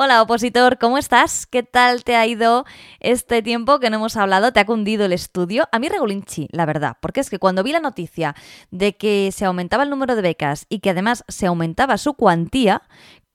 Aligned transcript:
Hola 0.00 0.22
opositor, 0.22 0.78
¿cómo 0.78 0.96
estás? 0.96 1.44
¿Qué 1.44 1.64
tal 1.64 2.04
te 2.04 2.14
ha 2.14 2.24
ido 2.24 2.64
este 3.00 3.42
tiempo 3.42 3.80
que 3.80 3.90
no 3.90 3.96
hemos 3.96 4.16
hablado? 4.16 4.52
¿Te 4.52 4.60
ha 4.60 4.64
cundido 4.64 5.04
el 5.04 5.12
estudio? 5.12 5.68
A 5.72 5.80
mí 5.80 5.88
regulinchi, 5.88 6.46
la 6.52 6.66
verdad, 6.66 6.98
porque 7.00 7.18
es 7.18 7.28
que 7.28 7.40
cuando 7.40 7.64
vi 7.64 7.72
la 7.72 7.80
noticia 7.80 8.36
de 8.70 8.96
que 8.96 9.30
se 9.32 9.44
aumentaba 9.44 9.82
el 9.82 9.90
número 9.90 10.14
de 10.14 10.22
becas 10.22 10.66
y 10.68 10.78
que 10.78 10.90
además 10.90 11.24
se 11.26 11.46
aumentaba 11.46 11.98
su 11.98 12.14
cuantía, 12.14 12.82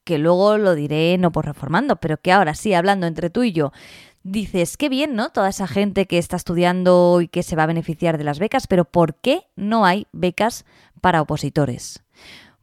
que 0.05 0.17
luego 0.17 0.57
lo 0.57 0.73
diré 0.73 1.17
no 1.17 1.33
por 1.33 1.47
reformando, 1.47 1.97
pero 1.97 2.15
que 2.15 2.31
ahora 2.31 2.55
sí, 2.55 2.73
hablando 2.73 3.07
entre 3.07 3.29
tú 3.29 3.43
y 3.43 3.51
yo, 3.51 3.73
dices, 4.23 4.77
qué 4.77 4.87
bien, 4.87 5.15
¿no? 5.15 5.31
Toda 5.31 5.49
esa 5.49 5.67
gente 5.67 6.05
que 6.05 6.17
está 6.17 6.37
estudiando 6.37 7.19
y 7.19 7.27
que 7.27 7.43
se 7.43 7.57
va 7.57 7.63
a 7.63 7.67
beneficiar 7.67 8.17
de 8.17 8.23
las 8.23 8.39
becas, 8.39 8.67
pero 8.67 8.85
¿por 8.85 9.15
qué 9.15 9.47
no 9.57 9.85
hay 9.85 10.07
becas 10.13 10.63
para 11.01 11.21
opositores? 11.21 12.05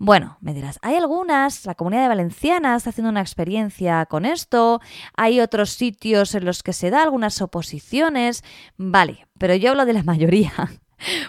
Bueno, 0.02 0.38
me 0.40 0.54
dirás, 0.54 0.78
hay 0.80 0.94
algunas, 0.94 1.66
la 1.66 1.74
comunidad 1.74 2.04
de 2.04 2.08
Valenciana 2.08 2.74
está 2.74 2.88
haciendo 2.88 3.10
una 3.10 3.20
experiencia 3.20 4.06
con 4.06 4.24
esto, 4.24 4.80
hay 5.14 5.40
otros 5.40 5.72
sitios 5.72 6.34
en 6.34 6.46
los 6.46 6.62
que 6.62 6.72
se 6.72 6.88
da 6.88 7.02
algunas 7.02 7.42
oposiciones, 7.42 8.42
vale, 8.78 9.26
pero 9.36 9.54
yo 9.56 9.72
hablo 9.72 9.84
de 9.84 9.92
la 9.92 10.02
mayoría. 10.12 10.54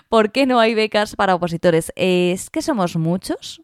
¿Por 0.08 0.32
qué 0.32 0.46
no 0.46 0.62
hay 0.62 0.74
becas 0.74 1.18
para 1.18 1.36
opositores? 1.36 1.92
¿Es 1.98 2.50
que 2.50 2.62
somos 2.62 2.96
muchos? 2.96 3.62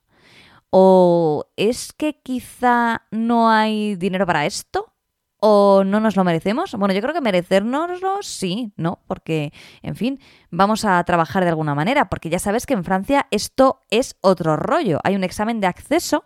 ¿O 0.71 1.45
es 1.55 1.93
que 1.93 2.19
quizá 2.21 3.03
no 3.09 3.49
hay 3.49 3.95
dinero 3.95 4.25
para 4.25 4.45
esto? 4.45 4.93
¿O 5.39 5.83
no 5.85 5.99
nos 5.99 6.15
lo 6.15 6.23
merecemos? 6.23 6.73
Bueno, 6.73 6.93
yo 6.93 7.01
creo 7.01 7.13
que 7.13 7.21
merecérnoslo 7.21 8.23
sí, 8.23 8.73
¿no? 8.75 8.99
Porque, 9.05 9.53
en 9.83 9.95
fin, 9.95 10.19
vamos 10.49 10.83
a 10.83 11.03
trabajar 11.03 11.43
de 11.43 11.49
alguna 11.49 11.75
manera, 11.75 12.09
porque 12.09 12.29
ya 12.29 12.39
sabes 12.39 12.65
que 12.65 12.73
en 12.73 12.83
Francia 12.83 13.27
esto 13.29 13.81
es 13.91 14.17
otro 14.21 14.55
rollo. 14.55 14.99
Hay 15.03 15.15
un 15.15 15.23
examen 15.23 15.59
de 15.59 15.67
acceso 15.67 16.23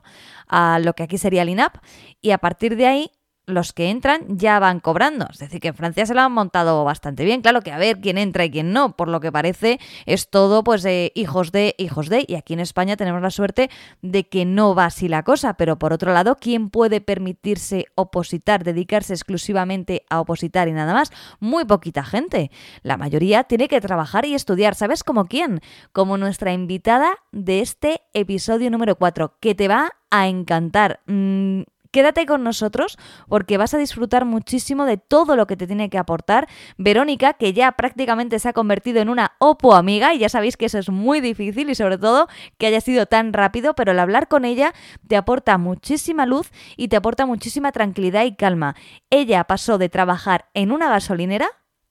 a 0.48 0.80
lo 0.80 0.94
que 0.94 1.04
aquí 1.04 1.18
sería 1.18 1.42
el 1.42 1.50
INAP 1.50 1.76
y 2.22 2.32
a 2.32 2.38
partir 2.38 2.78
de 2.78 2.88
ahí 2.88 3.12
los 3.46 3.74
que 3.74 3.90
entran 3.90 4.38
ya 4.38 4.60
van 4.60 4.80
cobrando. 4.80 5.28
Es 5.32 5.40
decir, 5.40 5.60
que 5.60 5.70
en 5.70 5.76
Francia 5.76 6.06
se 6.06 6.14
lo 6.14 6.22
han 6.22 6.32
montado 6.32 6.84
bastante 6.84 7.26
bien. 7.26 7.42
Claro 7.42 7.62
que 7.62 7.72
a 7.72 7.78
ver 7.78 8.00
quién 8.00 8.18
entra 8.18 8.46
y 8.46 8.52
quién 8.52 8.72
no, 8.72 8.96
por 8.96 9.08
lo 9.08 9.20
que 9.20 9.32
parece 9.32 9.80
es 10.06 10.30
todo 10.30 10.64
pues 10.64 10.84
de 10.84 11.12
hijos 11.16 11.52
de, 11.52 11.76
hijos 11.78 12.10
de. 12.10 12.26
Y 12.28 12.36
aquí 12.36 12.54
en 12.54 12.60
España 12.60 12.98
tenemos 12.98 13.22
la 13.22 13.32
suerte 13.32 13.70
de 14.02 14.28
que 14.28 14.46
no 14.46 14.76
va 14.76 14.86
así 14.86 15.08
la 15.08 15.24
cosa. 15.24 15.56
Pero 15.56 15.78
por 15.78 15.94
otro 15.94 16.14
lado, 16.14 16.38
¿quién 16.40 16.70
puede 16.70 17.02
permitirse 17.02 17.86
opositar, 17.96 18.64
dedicarse 18.64 19.14
exclusivamente 19.14 20.06
a 20.10 20.22
opositar 20.22 20.68
y 20.68 20.74
nada 20.74 20.94
más? 20.94 21.12
Muy 21.40 21.66
poquita 21.66 22.04
gente. 22.04 22.52
La 22.84 22.98
mayoría 22.98 23.44
tiene 23.44 23.68
que 23.68 23.82
trabajar 23.82 24.26
y 24.26 24.34
estudiar. 24.34 24.76
¿Sabes 24.76 25.04
como 25.04 25.26
quién? 25.26 25.62
Como 25.92 26.18
nuestra 26.18 26.54
invitada 26.54 27.18
de 27.32 27.62
este 27.62 28.02
episodio 28.14 28.70
número 28.70 28.96
4, 28.96 29.38
que 29.40 29.56
te 29.56 29.68
va 29.68 29.92
a 30.10 30.28
encantar. 30.28 31.00
Mm, 31.08 31.62
Quédate 31.92 32.26
con 32.26 32.44
nosotros 32.44 32.98
porque 33.28 33.58
vas 33.58 33.74
a 33.74 33.78
disfrutar 33.78 34.26
muchísimo 34.26 34.86
de 34.86 34.98
todo 34.98 35.36
lo 35.36 35.46
que 35.46 35.58
te 35.58 35.68
tiene 35.68 35.90
que 35.90 35.98
aportar 35.98 36.48
Verónica, 36.78 37.34
que 37.34 37.54
ya 37.54 37.74
prácticamente 37.74 38.40
se 38.40 38.50
ha 38.50 38.54
convertido 38.54 39.02
en 39.02 39.10
una 39.10 39.34
Opo 39.40 39.76
amiga 39.76 40.14
y 40.14 40.20
ya 40.20 40.30
sabéis 40.30 40.56
que 40.56 40.66
eso 40.66 40.80
es 40.80 40.90
muy 40.90 41.20
difícil 41.20 41.70
y 41.70 41.76
sobre 41.76 41.98
todo 41.98 42.28
que 42.58 42.68
haya 42.68 42.80
sido 42.80 43.06
tan 43.06 43.34
rápido, 43.34 43.74
pero 43.76 43.92
el 43.92 44.00
hablar 44.00 44.28
con 44.28 44.46
ella 44.46 44.74
te 45.08 45.18
aporta 45.18 45.58
muchísima 45.58 46.26
luz 46.26 46.52
y 46.78 46.88
te 46.88 46.96
aporta 46.96 47.26
muchísima 47.26 47.72
tranquilidad 47.72 48.24
y 48.24 48.36
calma. 48.36 48.76
Ella 49.10 49.44
pasó 49.44 49.78
de 49.78 49.90
trabajar 49.90 50.50
en 50.54 50.72
una 50.72 50.90
gasolinera 50.90 51.50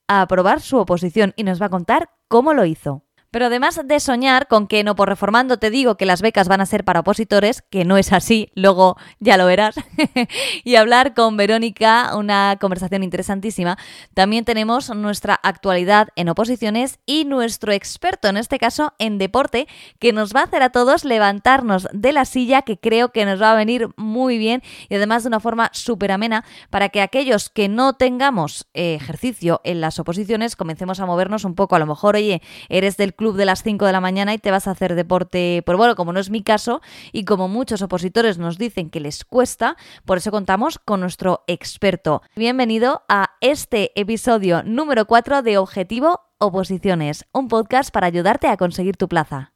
a 0.09 0.23
aprobar 0.23 0.61
su 0.61 0.79
oposición 0.79 1.35
y 1.37 1.45
nos 1.45 1.61
va 1.61 1.67
a 1.67 1.71
contar 1.71 2.11
cómo 2.27 2.55
lo 2.55 2.65
hizo. 2.65 3.05
Pero 3.31 3.47
además 3.47 3.81
de 3.85 4.01
soñar 4.01 4.49
con 4.49 4.67
que 4.67 4.83
no 4.85 4.97
por 4.97 5.09
reformando 5.09 5.59
te 5.59 5.71
digo 5.71 5.97
que 5.97 6.07
las 6.07 6.23
becas 6.23 6.49
van 6.49 6.61
a 6.61 6.67
ser 6.67 6.85
para 6.85 7.01
opositores, 7.01 7.63
que 7.63 7.85
no 7.85 7.97
es 7.97 8.13
así, 8.13 8.51
luego 8.55 8.97
ya 9.19 9.37
lo 9.37 9.47
verás, 9.47 9.75
y 10.65 10.77
hablar 10.77 11.15
con 11.15 11.37
Verónica, 11.37 12.17
una 12.17 12.57
conversación 12.61 13.03
interesantísima, 13.03 13.79
también 14.15 14.45
tenemos 14.45 14.95
nuestra 14.95 15.39
actualidad 15.43 16.09
en 16.17 16.29
oposiciones 16.29 16.99
y 17.07 17.25
nuestro 17.25 17.73
experto, 17.73 18.29
en 18.29 18.37
este 18.37 18.59
caso 18.59 18.95
en 18.99 19.19
deporte, 19.19 19.69
que 19.99 20.13
nos 20.13 20.35
va 20.35 20.41
a 20.41 20.45
hacer 20.45 20.63
a 20.63 20.71
todos 20.71 21.05
levantarnos 21.05 21.89
de 21.93 22.13
la 22.13 22.25
silla, 22.25 22.63
que 22.63 22.79
creo 22.79 23.11
que 23.11 23.25
nos 23.25 23.41
va 23.41 23.53
a 23.53 23.57
venir 23.57 23.89
muy 23.97 24.39
bien 24.39 24.63
y 24.89 24.95
además 24.97 25.23
de 25.23 25.29
una 25.29 25.41
forma 25.41 25.71
súper 25.73 26.13
amena 26.13 26.45
para 26.71 26.89
que 26.89 27.01
aquellos 27.01 27.49
que 27.49 27.69
no 27.69 27.95
tengamos 27.95 28.69
eh, 28.75 28.95
ejercicio 28.95 29.61
en 29.65 29.81
las 29.81 29.99
oposiciones 29.99 30.57
comencemos 30.57 31.01
a 31.01 31.07
movernos 31.07 31.45
un 31.45 31.55
poco. 31.55 31.77
A 31.77 31.79
lo 31.79 31.87
mejor, 31.87 32.17
oye, 32.17 32.43
eres 32.69 32.97
del 32.97 33.15
club 33.21 33.37
de 33.37 33.45
las 33.45 33.63
5 33.63 33.85
de 33.85 33.93
la 33.93 34.01
mañana 34.01 34.33
y 34.33 34.39
te 34.39 34.51
vas 34.51 34.67
a 34.67 34.71
hacer 34.71 34.95
deporte, 34.95 35.63
pues 35.67 35.77
bueno, 35.77 35.95
como 35.95 36.15
no 36.15 36.21
es 36.21 36.31
mi 36.31 36.43
caso 36.43 36.81
y 37.13 37.27
como 37.27 37.49
muchos 37.49 37.83
opositores 37.83 38.39
nos 38.39 38.57
dicen 38.57 38.89
que 38.89 38.99
les 38.99 39.27
cuesta, 39.27 39.77
por 40.07 40.17
eso 40.17 40.31
contamos 40.31 40.79
con 40.79 41.01
nuestro 41.01 41.45
experto. 41.47 42.23
Bienvenido 42.35 43.03
a 43.11 43.33
este 43.43 43.93
episodio 43.95 44.63
número 44.63 45.05
4 45.05 45.43
de 45.43 45.59
Objetivo 45.59 46.23
Oposiciones, 46.39 47.27
un 47.33 47.49
podcast 47.49 47.91
para 47.91 48.07
ayudarte 48.07 48.49
a 48.49 48.57
conseguir 48.57 48.97
tu 48.97 49.07
plaza. 49.07 49.53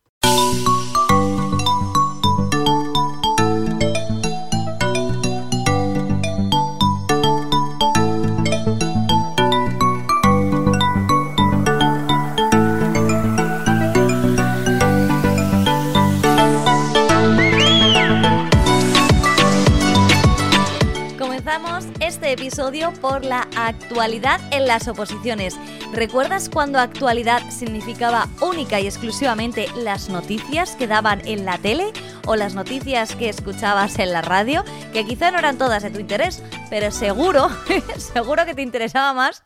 Este 22.25 22.43
episodio 22.43 22.91
por 23.03 23.23
la 23.23 23.47
actualidad 23.55 24.41
en 24.51 24.67
las 24.67 24.89
oposiciones. 24.89 25.59
¿Recuerdas 25.93 26.49
cuando 26.49 26.79
actualidad 26.79 27.43
significaba 27.51 28.29
única 28.41 28.81
y 28.81 28.87
exclusivamente 28.87 29.67
las 29.77 30.09
noticias 30.09 30.75
que 30.75 30.87
daban 30.87 31.21
en 31.27 31.45
la 31.45 31.59
tele 31.59 31.93
o 32.25 32.35
las 32.35 32.55
noticias 32.55 33.15
que 33.15 33.29
escuchabas 33.29 33.99
en 33.99 34.11
la 34.11 34.23
radio? 34.23 34.65
Que 34.95 35.05
quizá 35.05 35.33
no 35.33 35.39
eran 35.39 35.59
todas 35.59 35.83
de 35.83 35.91
tu 35.91 36.01
interés, 36.01 36.43
pero 36.71 36.91
seguro, 36.91 37.51
seguro 37.99 38.47
que 38.47 38.55
te 38.55 38.62
interesaba 38.62 39.12
más 39.12 39.43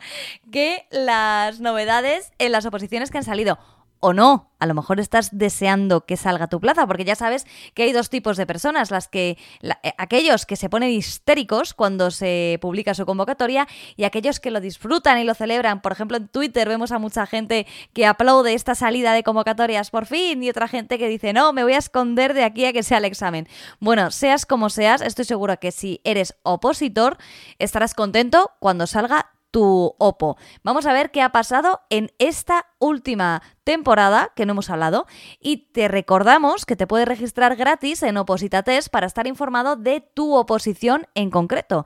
que 0.52 0.86
las 0.92 1.58
novedades 1.58 2.30
en 2.38 2.52
las 2.52 2.64
oposiciones 2.64 3.10
que 3.10 3.18
han 3.18 3.24
salido 3.24 3.58
o 4.00 4.12
no. 4.12 4.50
A 4.60 4.66
lo 4.66 4.74
mejor 4.74 4.98
estás 4.98 5.30
deseando 5.38 6.04
que 6.04 6.16
salga 6.16 6.48
tu 6.48 6.58
plaza, 6.58 6.84
porque 6.86 7.04
ya 7.04 7.14
sabes 7.14 7.46
que 7.74 7.84
hay 7.84 7.92
dos 7.92 8.10
tipos 8.10 8.36
de 8.36 8.44
personas, 8.44 8.90
las 8.90 9.06
que 9.06 9.38
eh, 9.62 9.92
aquellos 9.98 10.46
que 10.46 10.56
se 10.56 10.68
ponen 10.68 10.90
histéricos 10.90 11.74
cuando 11.74 12.10
se 12.10 12.58
publica 12.60 12.94
su 12.94 13.06
convocatoria 13.06 13.68
y 13.96 14.02
aquellos 14.02 14.40
que 14.40 14.50
lo 14.50 14.60
disfrutan 14.60 15.18
y 15.18 15.24
lo 15.24 15.34
celebran. 15.34 15.80
Por 15.80 15.92
ejemplo, 15.92 16.16
en 16.16 16.26
Twitter 16.26 16.68
vemos 16.68 16.90
a 16.90 16.98
mucha 16.98 17.24
gente 17.26 17.68
que 17.92 18.04
aplaude 18.04 18.54
esta 18.54 18.74
salida 18.74 19.12
de 19.12 19.22
convocatorias 19.22 19.90
por 19.90 20.06
fin 20.06 20.42
y 20.42 20.50
otra 20.50 20.66
gente 20.66 20.98
que 20.98 21.08
dice, 21.08 21.32
"No, 21.32 21.52
me 21.52 21.62
voy 21.62 21.74
a 21.74 21.78
esconder 21.78 22.34
de 22.34 22.42
aquí 22.42 22.64
a 22.64 22.72
que 22.72 22.82
sea 22.82 22.98
el 22.98 23.04
examen." 23.04 23.46
Bueno, 23.78 24.10
seas 24.10 24.44
como 24.44 24.70
seas, 24.70 25.02
estoy 25.02 25.24
segura 25.24 25.56
que 25.58 25.70
si 25.70 26.00
eres 26.02 26.34
opositor 26.42 27.16
estarás 27.60 27.94
contento 27.94 28.50
cuando 28.58 28.88
salga 28.88 29.30
tu 29.50 29.94
Oppo. 29.98 30.36
Vamos 30.62 30.86
a 30.86 30.92
ver 30.92 31.10
qué 31.10 31.22
ha 31.22 31.30
pasado 31.30 31.80
en 31.90 32.10
esta 32.18 32.66
última 32.78 33.42
temporada 33.64 34.32
que 34.34 34.46
no 34.46 34.52
hemos 34.52 34.70
hablado 34.70 35.06
y 35.40 35.70
te 35.72 35.88
recordamos 35.88 36.66
que 36.66 36.76
te 36.76 36.86
puedes 36.86 37.08
registrar 37.08 37.56
gratis 37.56 38.02
en 38.02 38.16
Oposita 38.16 38.62
Test 38.62 38.88
para 38.88 39.06
estar 39.06 39.26
informado 39.26 39.76
de 39.76 40.00
tu 40.00 40.34
oposición 40.34 41.06
en 41.14 41.30
concreto. 41.30 41.84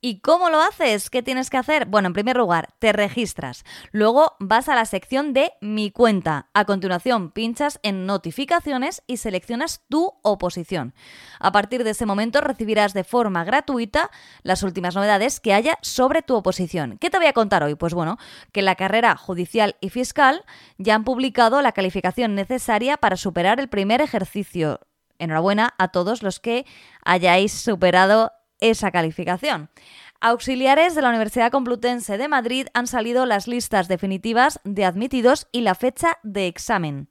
¿Y 0.00 0.20
cómo 0.20 0.48
lo 0.48 0.60
haces? 0.60 1.10
¿Qué 1.10 1.24
tienes 1.24 1.50
que 1.50 1.56
hacer? 1.56 1.86
Bueno, 1.86 2.06
en 2.06 2.12
primer 2.12 2.36
lugar, 2.36 2.68
te 2.78 2.92
registras. 2.92 3.64
Luego 3.90 4.36
vas 4.38 4.68
a 4.68 4.76
la 4.76 4.84
sección 4.84 5.32
de 5.32 5.52
Mi 5.60 5.90
cuenta. 5.90 6.50
A 6.54 6.66
continuación, 6.66 7.32
pinchas 7.32 7.80
en 7.82 8.06
Notificaciones 8.06 9.02
y 9.08 9.16
seleccionas 9.16 9.82
tu 9.88 10.12
oposición. 10.22 10.94
A 11.40 11.50
partir 11.50 11.82
de 11.82 11.90
ese 11.90 12.06
momento 12.06 12.40
recibirás 12.40 12.94
de 12.94 13.02
forma 13.02 13.42
gratuita 13.42 14.12
las 14.44 14.62
últimas 14.62 14.94
novedades 14.94 15.40
que 15.40 15.52
haya 15.52 15.76
sobre 15.82 16.22
tu 16.22 16.36
oposición. 16.36 16.96
¿Qué 16.98 17.10
te 17.10 17.18
voy 17.18 17.26
a 17.26 17.32
contar 17.32 17.64
hoy? 17.64 17.74
Pues 17.74 17.92
bueno, 17.92 18.18
que 18.52 18.62
la 18.62 18.76
carrera 18.76 19.16
judicial 19.16 19.74
y 19.80 19.88
fiscal 19.88 20.44
ya 20.76 20.94
han 20.94 21.02
publicado 21.02 21.60
la 21.60 21.72
calificación 21.72 22.36
necesaria 22.36 22.98
para 22.98 23.16
superar 23.16 23.58
el 23.58 23.68
primer 23.68 24.00
ejercicio. 24.00 24.78
Enhorabuena 25.18 25.74
a 25.78 25.88
todos 25.88 26.22
los 26.22 26.38
que 26.38 26.66
hayáis 27.04 27.52
superado 27.52 28.30
esa 28.60 28.90
calificación. 28.90 29.70
Auxiliares 30.20 30.94
de 30.94 31.02
la 31.02 31.10
Universidad 31.10 31.52
Complutense 31.52 32.18
de 32.18 32.28
Madrid 32.28 32.66
han 32.74 32.86
salido 32.86 33.24
las 33.24 33.46
listas 33.46 33.86
definitivas 33.86 34.60
de 34.64 34.84
admitidos 34.84 35.46
y 35.52 35.60
la 35.60 35.76
fecha 35.76 36.18
de 36.24 36.48
examen, 36.48 37.08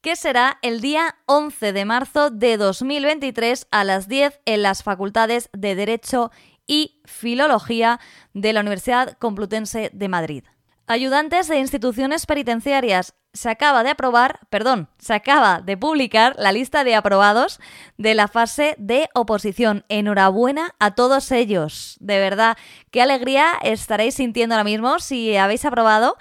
que 0.00 0.14
será 0.14 0.58
el 0.62 0.80
día 0.80 1.16
11 1.26 1.72
de 1.72 1.84
marzo 1.84 2.30
de 2.30 2.56
2023 2.56 3.66
a 3.72 3.82
las 3.82 4.06
10 4.06 4.40
en 4.44 4.62
las 4.62 4.84
facultades 4.84 5.50
de 5.52 5.74
Derecho 5.74 6.30
y 6.68 7.00
Filología 7.04 7.98
de 8.32 8.52
la 8.52 8.60
Universidad 8.60 9.18
Complutense 9.18 9.90
de 9.92 10.08
Madrid. 10.08 10.44
Ayudantes 10.86 11.48
de 11.48 11.58
instituciones 11.58 12.26
penitenciarias 12.26 13.14
se 13.36 13.50
acaba 13.50 13.84
de 13.84 13.90
aprobar, 13.90 14.40
perdón, 14.50 14.88
se 14.98 15.14
acaba 15.14 15.60
de 15.60 15.76
publicar 15.76 16.34
la 16.38 16.52
lista 16.52 16.84
de 16.84 16.94
aprobados 16.94 17.60
de 17.98 18.14
la 18.14 18.28
fase 18.28 18.74
de 18.78 19.08
oposición. 19.14 19.84
Enhorabuena 19.88 20.74
a 20.78 20.94
todos 20.94 21.30
ellos. 21.30 21.96
De 22.00 22.18
verdad, 22.18 22.56
qué 22.90 23.02
alegría 23.02 23.52
estaréis 23.62 24.14
sintiendo 24.14 24.54
ahora 24.54 24.64
mismo 24.64 24.98
si 24.98 25.36
habéis 25.36 25.64
aprobado. 25.64 26.16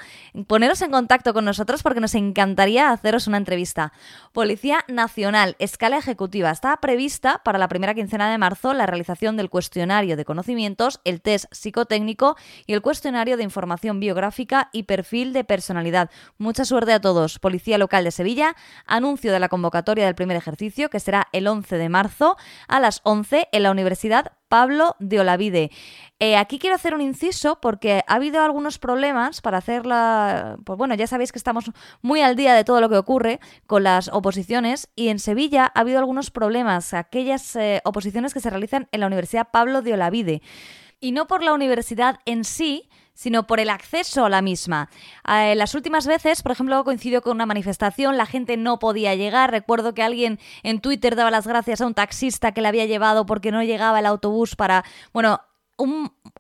Poneros 0.47 0.81
en 0.81 0.91
contacto 0.91 1.33
con 1.33 1.45
nosotros 1.45 1.83
porque 1.83 2.01
nos 2.01 2.15
encantaría 2.15 2.91
haceros 2.91 3.27
una 3.27 3.38
entrevista. 3.38 3.94
Policía 4.33 4.83
Nacional, 4.88 5.56
escala 5.59 5.97
ejecutiva. 5.97 6.51
Está 6.51 6.75
prevista 6.77 7.41
para 7.44 7.57
la 7.57 7.69
primera 7.69 7.94
quincena 7.94 8.29
de 8.29 8.38
marzo 8.38 8.73
la 8.73 8.85
realización 8.85 9.38
del 9.38 9.50
cuestionario 9.50 10.18
de 10.18 10.25
conocimientos, 10.25 11.00
el 11.06 11.21
test 11.21 11.45
psicotécnico 11.51 12.35
y 12.68 12.73
el 12.73 12.81
cuestionario 12.81 13.38
de 13.38 13.44
información 13.44 14.00
biográfica 14.00 14.69
y 14.73 14.83
perfil 14.83 15.31
de 15.31 15.45
personalidad. 15.45 16.09
Mucha 16.38 16.65
suerte 16.65 16.91
a 16.91 17.00
todos. 17.06 17.38
Policía 17.38 17.78
Local 17.78 18.04
de 18.04 18.10
Sevilla, 18.10 18.56
anuncio 18.88 19.31
de 19.31 19.40
la 19.40 19.48
convocatoria 19.48 20.06
del 20.07 20.16
primer 20.16 20.38
ejercicio 20.38 20.90
que 20.90 21.00
será 21.00 21.28
el 21.34 21.46
11 21.46 21.78
de 21.78 21.88
marzo 21.88 22.36
a 22.68 22.80
las 22.80 23.02
11 23.04 23.48
en 23.52 23.62
la 23.62 23.69
Universidad 23.69 24.31
Pablo 24.50 24.96
de 24.98 25.19
Olavide. 25.19 25.69
Eh, 26.19 26.36
aquí 26.36 26.57
quiero 26.57 26.75
hacer 26.75 26.96
un 26.96 27.02
inciso 27.02 27.60
porque 27.62 28.02
ha 28.07 28.16
habido 28.16 28.42
algunos 28.42 28.80
problemas 28.80 29.42
para 29.42 29.60
hacerla. 29.60 30.57
Pues 30.66 30.80
bueno, 30.80 30.96
ya 30.96 31.06
sabéis 31.06 31.31
que 31.31 31.38
estamos 31.38 31.69
muy 32.02 32.22
al 32.22 32.36
día 32.36 32.56
de 32.56 32.63
todo 32.63 32.81
lo 32.81 32.90
que 32.90 32.98
ocurre 32.98 33.40
con 33.68 33.84
las 33.84 34.07
oposiciones 34.07 34.90
y 34.96 35.10
en 35.10 35.19
Sevilla 35.19 35.72
ha 35.75 35.81
habido 35.81 36.00
algunos 36.00 36.31
problemas, 36.31 36.96
aquellas 36.96 37.56
eh, 37.56 37.81
oposiciones 37.86 38.34
que 38.34 38.40
se 38.40 38.50
realizan 38.50 38.88
en 38.92 39.02
la 39.02 39.06
Universidad 39.06 39.50
Pablo 39.52 39.84
de 39.84 39.94
Olavide. 39.94 40.42
Y 41.00 41.12
no 41.12 41.28
por 41.28 41.44
la 41.44 41.54
universidad 41.54 42.19
en 42.25 42.46
sí, 42.46 42.90
sino 43.15 43.47
por 43.47 43.59
el 43.59 43.71
acceso 43.71 44.25
a 44.25 44.29
la 44.29 44.44
misma. 44.44 44.89
Eh, 45.27 45.56
las 45.56 45.73
últimas 45.73 46.06
veces, 46.06 46.44
por 46.44 46.51
ejemplo, 46.51 46.83
coincidió 46.83 47.23
con 47.23 47.38
una 47.38 47.47
manifestación, 47.47 48.17
la 48.17 48.27
gente 48.27 48.57
no 48.57 48.77
podía 48.77 49.15
llegar. 49.15 49.50
Recuerdo 49.50 49.95
que 49.95 50.03
alguien 50.03 50.38
en 50.62 50.81
Twitter 50.81 51.15
daba 51.15 51.31
las 51.31 51.47
gracias 51.47 51.81
a 51.81 51.88
un 51.88 51.95
taxista 51.95 52.51
que 52.51 52.62
le 52.62 52.67
había 52.67 52.85
llevado 52.85 53.25
porque 53.25 53.51
no 53.51 53.63
llegaba 53.63 54.00
el 54.00 54.06
autobús 54.06 54.56
para, 54.56 54.83
bueno, 55.13 55.41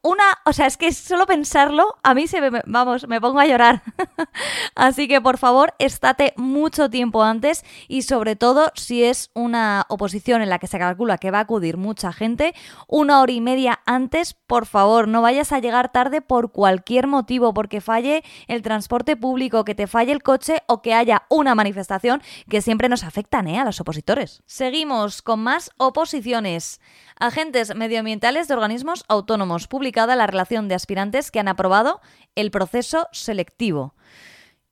una, 0.05 0.23
o 0.45 0.53
sea, 0.53 0.67
es 0.67 0.77
que 0.77 0.93
solo 0.93 1.25
pensarlo, 1.25 1.95
a 2.03 2.13
mí 2.13 2.27
se 2.27 2.39
me, 2.39 2.61
vamos, 2.67 3.07
me 3.07 3.19
pongo 3.19 3.39
a 3.39 3.47
llorar. 3.47 3.81
Así 4.75 5.07
que 5.07 5.19
por 5.19 5.39
favor, 5.39 5.73
estate 5.79 6.33
mucho 6.37 6.91
tiempo 6.91 7.23
antes 7.23 7.65
y 7.87 8.03
sobre 8.03 8.35
todo 8.35 8.71
si 8.75 9.03
es 9.03 9.31
una 9.33 9.87
oposición 9.89 10.43
en 10.43 10.49
la 10.49 10.59
que 10.59 10.67
se 10.67 10.77
calcula 10.77 11.17
que 11.17 11.31
va 11.31 11.39
a 11.39 11.41
acudir 11.41 11.77
mucha 11.77 12.13
gente, 12.13 12.53
una 12.87 13.19
hora 13.19 13.31
y 13.31 13.41
media 13.41 13.79
antes, 13.87 14.35
por 14.35 14.67
favor, 14.67 15.07
no 15.07 15.23
vayas 15.23 15.51
a 15.51 15.59
llegar 15.59 15.91
tarde 15.91 16.21
por 16.21 16.51
cualquier 16.51 17.07
motivo, 17.07 17.55
porque 17.55 17.81
falle 17.81 18.23
el 18.47 18.61
transporte 18.61 19.17
público, 19.17 19.65
que 19.65 19.73
te 19.73 19.87
falle 19.87 20.11
el 20.11 20.21
coche 20.21 20.61
o 20.67 20.83
que 20.83 20.93
haya 20.93 21.23
una 21.29 21.55
manifestación 21.55 22.21
que 22.47 22.61
siempre 22.61 22.89
nos 22.89 23.03
afectan 23.03 23.47
¿eh? 23.47 23.59
a 23.59 23.65
los 23.65 23.81
opositores. 23.81 24.43
Seguimos 24.45 25.23
con 25.23 25.39
más 25.39 25.71
oposiciones. 25.77 26.79
Agentes 27.19 27.73
medioambientales 27.75 28.47
de 28.47 28.53
organismos 28.53 29.03
autónomos, 29.07 29.67
la 29.95 30.27
relación 30.27 30.67
de 30.67 30.75
aspirantes 30.75 31.31
que 31.31 31.39
han 31.39 31.47
aprobado 31.47 32.01
el 32.35 32.51
proceso 32.51 33.07
selectivo. 33.11 33.95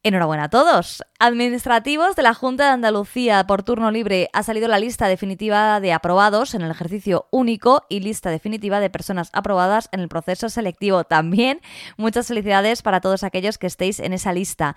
Enhorabuena 0.05 0.43
a 0.43 0.49
todos. 0.49 1.01
Administrativos 1.17 2.17
de 2.17 2.23
la 2.23 2.33
Junta 2.33 2.65
de 2.65 2.71
Andalucía 2.71 3.47
por 3.47 3.63
turno 3.63 3.89
libre 3.89 4.29
ha 4.33 4.43
salido 4.43 4.67
la 4.67 4.77
lista 4.77 5.07
definitiva 5.07 5.79
de 5.79 5.93
aprobados 5.93 6.55
en 6.55 6.61
el 6.61 6.71
ejercicio 6.71 7.27
único 7.31 7.83
y 7.87 8.01
lista 8.01 8.29
definitiva 8.29 8.81
de 8.81 8.89
personas 8.89 9.29
aprobadas 9.31 9.87
en 9.93 10.01
el 10.01 10.09
proceso 10.09 10.49
selectivo. 10.49 11.05
También 11.05 11.61
muchas 11.95 12.27
felicidades 12.27 12.81
para 12.81 12.99
todos 12.99 13.23
aquellos 13.23 13.57
que 13.57 13.67
estéis 13.67 14.01
en 14.01 14.11
esa 14.11 14.33
lista. 14.33 14.75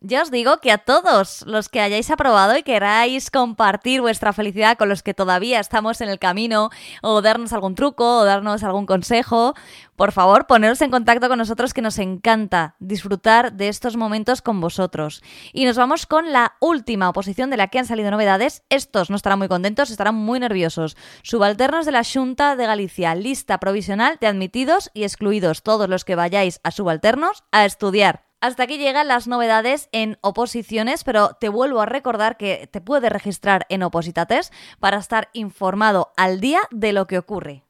Ya 0.00 0.22
os 0.22 0.30
digo 0.30 0.58
que 0.58 0.70
a 0.70 0.78
todos 0.78 1.42
los 1.44 1.68
que 1.68 1.80
hayáis 1.80 2.08
aprobado 2.12 2.56
y 2.56 2.62
queráis 2.62 3.32
compartir 3.32 4.00
vuestra 4.00 4.32
felicidad 4.32 4.78
con 4.78 4.88
los 4.88 5.02
que 5.02 5.12
todavía 5.12 5.58
estamos 5.58 6.00
en 6.00 6.08
el 6.08 6.20
camino 6.20 6.70
o 7.02 7.20
darnos 7.20 7.52
algún 7.52 7.74
truco 7.74 8.18
o 8.18 8.24
darnos 8.24 8.62
algún 8.62 8.86
consejo, 8.86 9.54
por 9.96 10.12
favor 10.12 10.46
poneros 10.46 10.82
en 10.82 10.92
contacto 10.92 11.28
con 11.28 11.38
nosotros 11.38 11.74
que 11.74 11.82
nos 11.82 11.98
encanta 11.98 12.76
disfrutar 12.78 13.54
de 13.54 13.66
estos 13.66 13.96
momentos 13.96 14.40
con 14.40 14.60
vosotros. 14.60 15.20
Y 15.52 15.64
nos 15.64 15.76
vamos 15.76 16.06
con 16.06 16.32
la 16.32 16.54
última 16.60 17.08
oposición 17.08 17.50
de 17.50 17.56
la 17.56 17.66
que 17.66 17.80
han 17.80 17.86
salido 17.86 18.12
novedades. 18.12 18.62
Estos 18.70 19.10
no 19.10 19.16
estarán 19.16 19.40
muy 19.40 19.48
contentos, 19.48 19.90
estarán 19.90 20.14
muy 20.14 20.38
nerviosos. 20.38 20.96
Subalternos 21.24 21.86
de 21.86 21.92
la 21.92 22.04
Junta 22.04 22.54
de 22.54 22.66
Galicia, 22.66 23.16
lista 23.16 23.58
provisional 23.58 24.18
de 24.20 24.28
admitidos 24.28 24.92
y 24.94 25.02
excluidos, 25.02 25.64
todos 25.64 25.88
los 25.88 26.04
que 26.04 26.14
vayáis 26.14 26.60
a 26.62 26.70
subalternos 26.70 27.42
a 27.50 27.64
estudiar. 27.64 28.27
Hasta 28.40 28.62
aquí 28.62 28.78
llegan 28.78 29.08
las 29.08 29.26
novedades 29.26 29.88
en 29.90 30.16
oposiciones, 30.20 31.02
pero 31.02 31.30
te 31.40 31.48
vuelvo 31.48 31.80
a 31.80 31.86
recordar 31.86 32.36
que 32.36 32.68
te 32.70 32.80
puedes 32.80 33.10
registrar 33.10 33.66
en 33.68 33.82
Opositates 33.82 34.52
para 34.78 34.98
estar 34.98 35.28
informado 35.32 36.12
al 36.16 36.40
día 36.40 36.60
de 36.70 36.92
lo 36.92 37.08
que 37.08 37.18
ocurre. 37.18 37.67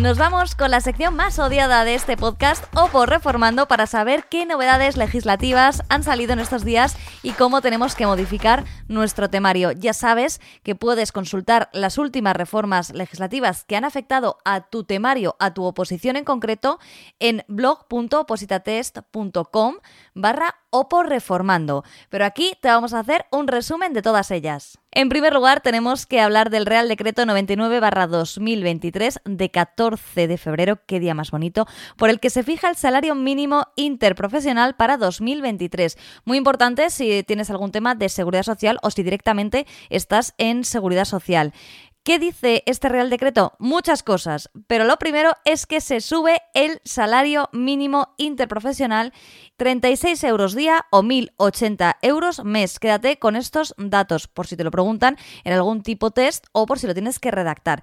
Nos 0.00 0.16
vamos 0.16 0.54
con 0.54 0.70
la 0.70 0.80
sección 0.80 1.14
más 1.14 1.38
odiada 1.38 1.84
de 1.84 1.94
este 1.94 2.16
podcast, 2.16 2.64
o 2.74 3.04
Reformando, 3.04 3.68
para 3.68 3.86
saber 3.86 4.24
qué 4.30 4.46
novedades 4.46 4.96
legislativas 4.96 5.82
han 5.90 6.04
salido 6.04 6.32
en 6.32 6.38
estos 6.38 6.64
días 6.64 6.96
y 7.22 7.32
cómo 7.32 7.60
tenemos 7.60 7.94
que 7.94 8.06
modificar 8.06 8.64
nuestro 8.88 9.28
temario. 9.28 9.72
Ya 9.72 9.92
sabes 9.92 10.40
que 10.62 10.74
puedes 10.74 11.12
consultar 11.12 11.68
las 11.74 11.98
últimas 11.98 12.34
reformas 12.34 12.94
legislativas 12.94 13.64
que 13.64 13.76
han 13.76 13.84
afectado 13.84 14.38
a 14.46 14.62
tu 14.62 14.84
temario, 14.84 15.36
a 15.38 15.52
tu 15.52 15.64
oposición 15.64 16.16
en 16.16 16.24
concreto, 16.24 16.78
en 17.18 17.44
blog.opositatest.com 17.46 19.74
barra 20.14 20.56
o 20.70 20.88
por 20.88 21.08
reformando. 21.08 21.84
Pero 22.08 22.24
aquí 22.24 22.54
te 22.60 22.68
vamos 22.68 22.94
a 22.94 23.00
hacer 23.00 23.26
un 23.30 23.48
resumen 23.48 23.92
de 23.92 24.02
todas 24.02 24.30
ellas. 24.30 24.78
En 24.92 25.08
primer 25.08 25.32
lugar, 25.32 25.60
tenemos 25.60 26.04
que 26.04 26.20
hablar 26.20 26.50
del 26.50 26.66
Real 26.66 26.88
Decreto 26.88 27.22
99-2023 27.22 29.20
de 29.24 29.50
14 29.50 30.26
de 30.26 30.36
febrero, 30.36 30.80
qué 30.84 30.98
día 30.98 31.14
más 31.14 31.30
bonito, 31.30 31.68
por 31.96 32.10
el 32.10 32.18
que 32.18 32.28
se 32.28 32.42
fija 32.42 32.68
el 32.68 32.74
salario 32.74 33.14
mínimo 33.14 33.68
interprofesional 33.76 34.74
para 34.74 34.96
2023. 34.96 35.96
Muy 36.24 36.38
importante 36.38 36.90
si 36.90 37.22
tienes 37.22 37.50
algún 37.50 37.70
tema 37.70 37.94
de 37.94 38.08
seguridad 38.08 38.42
social 38.42 38.78
o 38.82 38.90
si 38.90 39.04
directamente 39.04 39.64
estás 39.90 40.34
en 40.38 40.64
seguridad 40.64 41.04
social. 41.04 41.52
¿Qué 42.02 42.18
dice 42.18 42.62
este 42.64 42.88
Real 42.88 43.10
Decreto? 43.10 43.52
Muchas 43.58 44.02
cosas, 44.02 44.48
pero 44.66 44.84
lo 44.84 44.98
primero 44.98 45.32
es 45.44 45.66
que 45.66 45.82
se 45.82 46.00
sube 46.00 46.40
el 46.54 46.80
salario 46.82 47.50
mínimo 47.52 48.14
interprofesional 48.16 49.12
36 49.58 50.24
euros 50.24 50.54
día 50.54 50.86
o 50.90 51.02
1.080 51.02 51.96
euros 52.00 52.42
mes. 52.42 52.78
Quédate 52.78 53.18
con 53.18 53.36
estos 53.36 53.74
datos 53.76 54.28
por 54.28 54.46
si 54.46 54.56
te 54.56 54.64
lo 54.64 54.70
preguntan 54.70 55.18
en 55.44 55.52
algún 55.52 55.82
tipo 55.82 56.10
test 56.10 56.46
o 56.52 56.64
por 56.64 56.78
si 56.78 56.86
lo 56.86 56.94
tienes 56.94 57.18
que 57.18 57.30
redactar. 57.30 57.82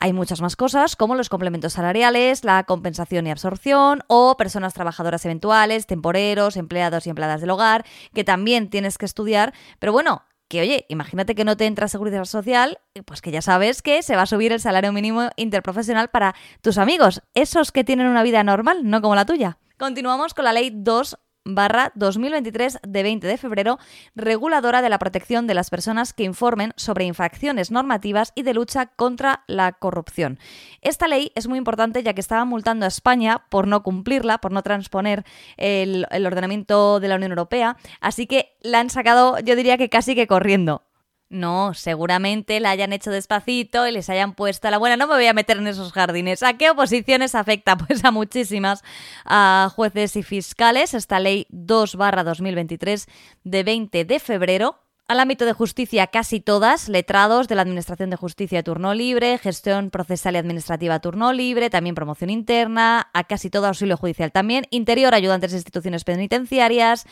Hay 0.00 0.12
muchas 0.12 0.40
más 0.40 0.56
cosas 0.56 0.96
como 0.96 1.14
los 1.14 1.28
complementos 1.28 1.74
salariales, 1.74 2.42
la 2.42 2.64
compensación 2.64 3.28
y 3.28 3.30
absorción 3.30 4.02
o 4.08 4.36
personas 4.36 4.74
trabajadoras 4.74 5.24
eventuales, 5.26 5.86
temporeros, 5.86 6.56
empleados 6.56 7.06
y 7.06 7.10
empleadas 7.10 7.40
del 7.40 7.50
hogar, 7.50 7.86
que 8.12 8.24
también 8.24 8.68
tienes 8.68 8.98
que 8.98 9.06
estudiar. 9.06 9.54
Pero 9.78 9.92
bueno, 9.92 10.22
que 10.54 10.60
oye, 10.60 10.86
imagínate 10.88 11.34
que 11.34 11.44
no 11.44 11.56
te 11.56 11.66
entra 11.66 11.88
seguridad 11.88 12.24
social, 12.26 12.78
pues 13.06 13.20
que 13.20 13.32
ya 13.32 13.42
sabes 13.42 13.82
que 13.82 14.04
se 14.04 14.14
va 14.14 14.22
a 14.22 14.26
subir 14.26 14.52
el 14.52 14.60
salario 14.60 14.92
mínimo 14.92 15.30
interprofesional 15.34 16.10
para 16.10 16.36
tus 16.60 16.78
amigos, 16.78 17.22
esos 17.34 17.72
que 17.72 17.82
tienen 17.82 18.06
una 18.06 18.22
vida 18.22 18.44
normal, 18.44 18.88
no 18.88 19.02
como 19.02 19.16
la 19.16 19.26
tuya. 19.26 19.58
Continuamos 19.76 20.32
con 20.32 20.44
la 20.44 20.52
ley 20.52 20.70
2 20.72 21.18
barra 21.44 21.92
2023 21.94 22.78
de 22.82 23.02
20 23.02 23.26
de 23.26 23.36
febrero, 23.36 23.78
reguladora 24.14 24.82
de 24.82 24.88
la 24.88 24.98
protección 24.98 25.46
de 25.46 25.54
las 25.54 25.70
personas 25.70 26.12
que 26.12 26.24
informen 26.24 26.72
sobre 26.76 27.04
infracciones 27.04 27.70
normativas 27.70 28.32
y 28.34 28.42
de 28.42 28.54
lucha 28.54 28.86
contra 28.86 29.44
la 29.46 29.72
corrupción. 29.72 30.38
Esta 30.80 31.08
ley 31.08 31.32
es 31.34 31.48
muy 31.48 31.58
importante 31.58 32.02
ya 32.02 32.14
que 32.14 32.20
estaba 32.20 32.44
multando 32.44 32.84
a 32.84 32.88
España 32.88 33.44
por 33.50 33.66
no 33.66 33.82
cumplirla, 33.82 34.38
por 34.38 34.52
no 34.52 34.62
transponer 34.62 35.24
el, 35.56 36.06
el 36.10 36.26
ordenamiento 36.26 37.00
de 37.00 37.08
la 37.08 37.16
Unión 37.16 37.32
Europea, 37.32 37.76
así 38.00 38.26
que 38.26 38.56
la 38.62 38.80
han 38.80 38.90
sacado, 38.90 39.38
yo 39.40 39.56
diría 39.56 39.76
que 39.76 39.88
casi 39.88 40.14
que 40.14 40.26
corriendo. 40.26 40.82
No, 41.30 41.74
seguramente 41.74 42.60
la 42.60 42.70
hayan 42.70 42.92
hecho 42.92 43.10
despacito 43.10 43.88
y 43.88 43.92
les 43.92 44.08
hayan 44.08 44.34
puesto 44.34 44.68
a 44.68 44.70
la 44.70 44.78
buena. 44.78 44.96
No 44.96 45.06
me 45.08 45.14
voy 45.14 45.26
a 45.26 45.32
meter 45.32 45.56
en 45.56 45.66
esos 45.66 45.92
jardines. 45.92 46.42
¿A 46.42 46.54
qué 46.54 46.70
oposiciones 46.70 47.34
afecta? 47.34 47.76
Pues 47.84 48.04
a 48.04 48.10
muchísimas. 48.10 48.82
A 49.24 49.70
jueces 49.74 50.16
y 50.16 50.22
fiscales. 50.22 50.94
Esta 50.94 51.20
ley 51.20 51.46
2 51.50 51.96
2023 51.96 53.06
de 53.42 53.62
20 53.62 54.04
de 54.04 54.20
febrero 54.20 54.84
al 55.06 55.20
ámbito 55.20 55.44
de 55.44 55.52
justicia, 55.52 56.06
casi 56.06 56.40
todas, 56.40 56.88
letrados 56.88 57.46
de 57.46 57.54
la 57.54 57.62
Administración 57.62 58.08
de 58.08 58.16
Justicia 58.16 58.62
turno 58.62 58.94
libre, 58.94 59.36
gestión 59.36 59.90
procesal 59.90 60.34
y 60.34 60.38
administrativa 60.38 60.98
turno 60.98 61.32
libre, 61.34 61.68
también 61.68 61.94
promoción 61.94 62.30
interna, 62.30 63.10
a 63.12 63.24
casi 63.24 63.50
todo 63.50 63.66
auxilio 63.66 63.98
judicial 63.98 64.32
también, 64.32 64.66
interior, 64.70 65.14
ayudantes 65.14 65.50
de 65.50 65.58
instituciones 65.58 66.04
penitenciarias, 66.04 67.06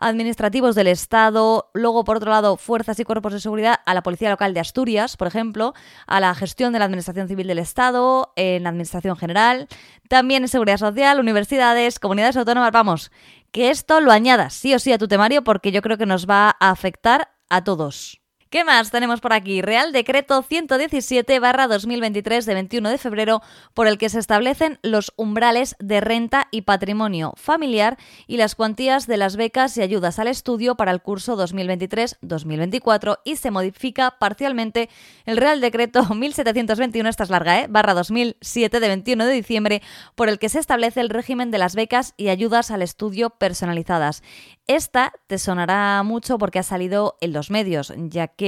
administrativos 0.00 0.74
del 0.74 0.88
Estado, 0.88 1.70
luego 1.74 2.04
por 2.04 2.16
otro 2.16 2.30
lado 2.30 2.56
fuerzas 2.56 2.98
y 2.98 3.04
cuerpos 3.04 3.32
de 3.32 3.40
seguridad, 3.40 3.80
a 3.86 3.94
la 3.94 4.02
Policía 4.02 4.30
Local 4.30 4.54
de 4.54 4.60
Asturias, 4.60 5.16
por 5.16 5.28
ejemplo, 5.28 5.74
a 6.06 6.20
la 6.20 6.34
gestión 6.34 6.72
de 6.72 6.78
la 6.78 6.86
Administración 6.86 7.28
Civil 7.28 7.46
del 7.46 7.58
Estado, 7.58 8.32
en 8.36 8.62
la 8.64 8.70
Administración 8.70 9.16
General, 9.16 9.68
también 10.08 10.42
en 10.42 10.48
Seguridad 10.48 10.78
Social, 10.78 11.20
universidades, 11.20 11.98
comunidades 11.98 12.36
autónomas, 12.36 12.72
vamos, 12.72 13.12
que 13.52 13.70
esto 13.70 14.00
lo 14.00 14.10
añadas 14.10 14.54
sí 14.54 14.74
o 14.74 14.78
sí 14.78 14.92
a 14.92 14.98
tu 14.98 15.08
temario 15.08 15.44
porque 15.44 15.72
yo 15.72 15.82
creo 15.82 15.98
que 15.98 16.06
nos 16.06 16.28
va 16.28 16.56
a 16.58 16.70
afectar 16.70 17.28
a 17.48 17.62
todos. 17.64 18.19
¿Qué 18.50 18.64
más 18.64 18.90
tenemos 18.90 19.20
por 19.20 19.32
aquí? 19.32 19.62
Real 19.62 19.92
Decreto 19.92 20.42
117-2023 20.42 22.44
de 22.44 22.54
21 22.54 22.90
de 22.90 22.98
febrero 22.98 23.42
por 23.74 23.86
el 23.86 23.96
que 23.96 24.08
se 24.08 24.18
establecen 24.18 24.80
los 24.82 25.12
umbrales 25.14 25.76
de 25.78 26.00
renta 26.00 26.48
y 26.50 26.62
patrimonio 26.62 27.32
familiar 27.36 27.96
y 28.26 28.38
las 28.38 28.56
cuantías 28.56 29.06
de 29.06 29.18
las 29.18 29.36
becas 29.36 29.76
y 29.76 29.82
ayudas 29.82 30.18
al 30.18 30.26
estudio 30.26 30.74
para 30.74 30.90
el 30.90 31.00
curso 31.00 31.38
2023-2024 31.38 33.20
y 33.22 33.36
se 33.36 33.52
modifica 33.52 34.16
parcialmente 34.18 34.90
el 35.26 35.36
Real 35.36 35.60
Decreto 35.60 36.02
1721, 36.12 37.08
esta 37.08 37.22
es 37.22 37.30
larga, 37.30 37.60
¿eh? 37.60 37.66
barra 37.70 37.94
2007 37.94 38.80
de 38.80 38.88
21 38.88 39.26
de 39.26 39.32
diciembre, 39.32 39.80
por 40.16 40.28
el 40.28 40.40
que 40.40 40.48
se 40.48 40.58
establece 40.58 41.00
el 41.00 41.10
régimen 41.10 41.52
de 41.52 41.58
las 41.58 41.76
becas 41.76 42.14
y 42.16 42.30
ayudas 42.30 42.72
al 42.72 42.82
estudio 42.82 43.30
personalizadas. 43.30 44.24
Esta 44.66 45.12
te 45.26 45.38
sonará 45.38 46.02
mucho 46.04 46.38
porque 46.38 46.60
ha 46.60 46.64
salido 46.64 47.16
en 47.20 47.32
los 47.32 47.50
medios, 47.50 47.92
ya 47.96 48.28
que 48.28 48.39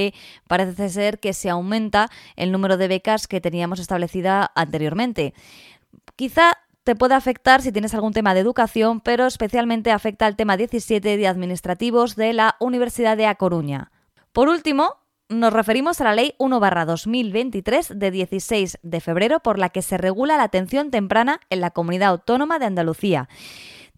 parece 0.47 0.89
ser 0.89 1.19
que 1.19 1.33
se 1.33 1.49
aumenta 1.49 2.09
el 2.35 2.51
número 2.51 2.77
de 2.77 2.87
becas 2.87 3.27
que 3.27 3.41
teníamos 3.41 3.79
establecida 3.79 4.51
anteriormente. 4.55 5.33
Quizá 6.15 6.57
te 6.83 6.95
puede 6.95 7.15
afectar 7.15 7.61
si 7.61 7.71
tienes 7.71 7.93
algún 7.93 8.13
tema 8.13 8.33
de 8.33 8.41
educación, 8.41 8.99
pero 8.99 9.25
especialmente 9.25 9.91
afecta 9.91 10.25
al 10.25 10.35
tema 10.35 10.57
17 10.57 11.17
de 11.17 11.27
administrativos 11.27 12.15
de 12.15 12.33
la 12.33 12.55
Universidad 12.59 13.15
de 13.15 13.27
A 13.27 13.35
Coruña. 13.35 13.91
Por 14.33 14.49
último, 14.49 14.97
nos 15.29 15.53
referimos 15.53 16.01
a 16.01 16.03
la 16.03 16.13
Ley 16.13 16.35
1-2023 16.39 17.93
de 17.93 18.11
16 18.11 18.79
de 18.81 19.01
febrero 19.01 19.39
por 19.39 19.57
la 19.59 19.69
que 19.69 19.81
se 19.81 19.97
regula 19.97 20.37
la 20.37 20.43
atención 20.43 20.91
temprana 20.91 21.39
en 21.49 21.61
la 21.61 21.71
Comunidad 21.71 22.09
Autónoma 22.09 22.59
de 22.59 22.65
Andalucía. 22.65 23.29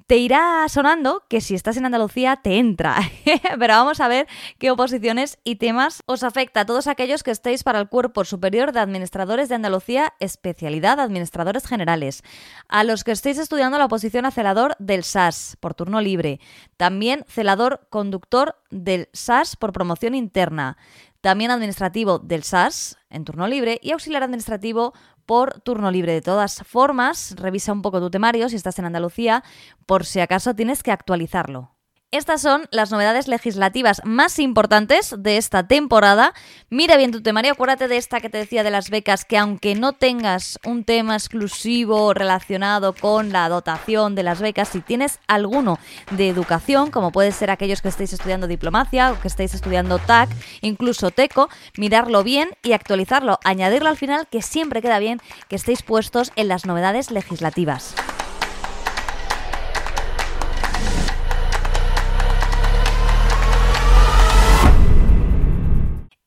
Te 0.07 0.17
irá 0.17 0.63
sonando 0.69 1.23
que 1.27 1.41
si 1.41 1.55
estás 1.55 1.77
en 1.77 1.85
Andalucía 1.87 2.35
te 2.35 2.59
entra, 2.59 2.95
pero 3.59 3.73
vamos 3.73 3.99
a 3.99 4.07
ver 4.07 4.27
qué 4.59 4.69
oposiciones 4.69 5.39
y 5.43 5.55
temas 5.55 6.03
os 6.05 6.21
afecta 6.21 6.59
a 6.59 6.65
todos 6.67 6.85
aquellos 6.85 7.23
que 7.23 7.31
estéis 7.31 7.63
para 7.63 7.79
el 7.79 7.89
Cuerpo 7.89 8.23
Superior 8.23 8.71
de 8.71 8.81
Administradores 8.81 9.49
de 9.49 9.55
Andalucía, 9.55 10.13
especialidad 10.19 10.99
Administradores 10.99 11.65
Generales, 11.65 12.21
a 12.67 12.83
los 12.83 13.03
que 13.03 13.13
estéis 13.13 13.39
estudiando 13.39 13.79
la 13.79 13.85
oposición 13.85 14.27
a 14.27 14.31
celador 14.31 14.75
del 14.77 15.03
SAS 15.03 15.57
por 15.59 15.73
turno 15.73 15.99
libre, 16.01 16.39
también 16.77 17.25
celador 17.27 17.87
conductor 17.89 18.57
del 18.69 19.09
SAS 19.11 19.55
por 19.55 19.73
promoción 19.73 20.13
interna, 20.13 20.77
también 21.21 21.49
administrativo 21.49 22.19
del 22.19 22.43
SAS 22.43 22.99
en 23.09 23.25
turno 23.25 23.47
libre 23.47 23.79
y 23.81 23.93
auxiliar 23.93 24.21
administrativo 24.21 24.93
por 25.25 25.61
turno 25.61 25.91
libre. 25.91 26.13
De 26.13 26.21
todas 26.21 26.63
formas, 26.63 27.35
revisa 27.37 27.73
un 27.73 27.81
poco 27.81 27.99
tu 27.99 28.09
temario 28.09 28.49
si 28.49 28.55
estás 28.55 28.79
en 28.79 28.85
Andalucía, 28.85 29.43
por 29.85 30.05
si 30.05 30.19
acaso 30.19 30.55
tienes 30.55 30.83
que 30.83 30.91
actualizarlo. 30.91 31.74
Estas 32.11 32.41
son 32.41 32.69
las 32.71 32.91
novedades 32.91 33.27
legislativas 33.27 34.01
más 34.05 34.39
importantes 34.39 35.13
de 35.17 35.35
esta 35.35 35.67
temporada. 35.67 36.33
Mira 36.69 36.95
bien 36.95 37.11
tu 37.11 37.21
temario, 37.21 37.51
acuérdate 37.51 37.89
de 37.89 37.97
esta 37.97 38.21
que 38.21 38.29
te 38.29 38.37
decía 38.37 38.63
de 38.63 38.71
las 38.71 38.89
becas, 38.89 39.25
que 39.25 39.37
aunque 39.37 39.75
no 39.75 39.91
tengas 39.91 40.57
un 40.65 40.85
tema 40.85 41.15
exclusivo 41.15 42.13
relacionado 42.13 42.93
con 42.93 43.33
la 43.33 43.49
dotación 43.49 44.15
de 44.15 44.23
las 44.23 44.39
becas, 44.39 44.69
si 44.69 44.79
tienes 44.79 45.19
alguno 45.27 45.77
de 46.11 46.29
educación, 46.29 46.89
como 46.89 47.11
puede 47.11 47.33
ser 47.33 47.51
aquellos 47.51 47.81
que 47.81 47.89
estéis 47.89 48.13
estudiando 48.13 48.47
diplomacia 48.47 49.11
o 49.11 49.19
que 49.19 49.27
estéis 49.27 49.53
estudiando 49.53 49.99
TAC, 49.99 50.29
incluso 50.61 51.11
TECO, 51.11 51.49
mirarlo 51.75 52.23
bien 52.23 52.51
y 52.63 52.71
actualizarlo, 52.71 53.39
añadirlo 53.43 53.89
al 53.89 53.97
final, 53.97 54.27
que 54.31 54.41
siempre 54.41 54.81
queda 54.81 54.99
bien 54.99 55.19
que 55.49 55.57
estéis 55.57 55.83
puestos 55.83 56.31
en 56.37 56.47
las 56.47 56.65
novedades 56.65 57.11
legislativas. 57.11 57.93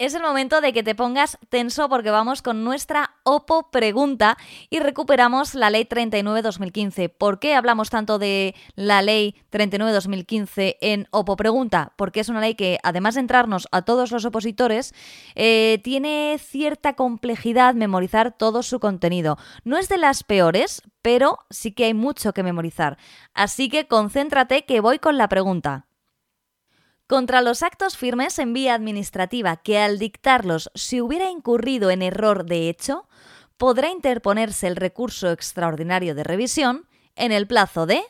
Es 0.08 0.14
el 0.14 0.22
momento 0.22 0.62
de 0.62 0.72
que 0.72 0.82
te 0.82 0.94
pongas 0.94 1.36
tenso 1.50 1.90
porque 1.90 2.10
vamos 2.10 2.40
con 2.40 2.64
nuestra 2.64 3.10
OPO 3.24 3.70
pregunta 3.70 4.38
y 4.70 4.78
recuperamos 4.78 5.54
la 5.54 5.68
ley 5.68 5.84
39-2015. 5.84 7.10
¿Por 7.10 7.38
qué 7.38 7.54
hablamos 7.54 7.90
tanto 7.90 8.18
de 8.18 8.54
la 8.74 9.02
ley 9.02 9.34
39-2015 9.52 10.78
en 10.80 11.08
OPO 11.10 11.36
pregunta? 11.36 11.92
Porque 11.96 12.20
es 12.20 12.30
una 12.30 12.40
ley 12.40 12.54
que, 12.54 12.78
además 12.82 13.16
de 13.16 13.20
entrarnos 13.20 13.68
a 13.70 13.82
todos 13.82 14.10
los 14.10 14.24
opositores, 14.24 14.94
eh, 15.34 15.78
tiene 15.84 16.38
cierta 16.42 16.94
complejidad 16.94 17.74
memorizar 17.74 18.32
todo 18.32 18.62
su 18.62 18.80
contenido. 18.80 19.36
No 19.64 19.76
es 19.76 19.90
de 19.90 19.98
las 19.98 20.24
peores, 20.24 20.80
pero 21.02 21.40
sí 21.50 21.72
que 21.72 21.84
hay 21.84 21.92
mucho 21.92 22.32
que 22.32 22.42
memorizar. 22.42 22.96
Así 23.34 23.68
que 23.68 23.86
concéntrate 23.86 24.64
que 24.64 24.80
voy 24.80 25.00
con 25.00 25.18
la 25.18 25.28
pregunta. 25.28 25.87
Contra 27.08 27.40
los 27.40 27.62
actos 27.62 27.96
firmes 27.96 28.38
en 28.38 28.52
vía 28.52 28.74
administrativa 28.74 29.56
que 29.56 29.78
al 29.78 29.98
dictarlos 29.98 30.70
se 30.74 31.00
hubiera 31.00 31.30
incurrido 31.30 31.90
en 31.90 32.02
error 32.02 32.44
de 32.44 32.68
hecho, 32.68 33.08
podrá 33.56 33.88
interponerse 33.88 34.66
el 34.66 34.76
recurso 34.76 35.32
extraordinario 35.32 36.14
de 36.14 36.22
revisión 36.22 36.86
en 37.16 37.32
el 37.32 37.46
plazo 37.46 37.86
de 37.86 38.02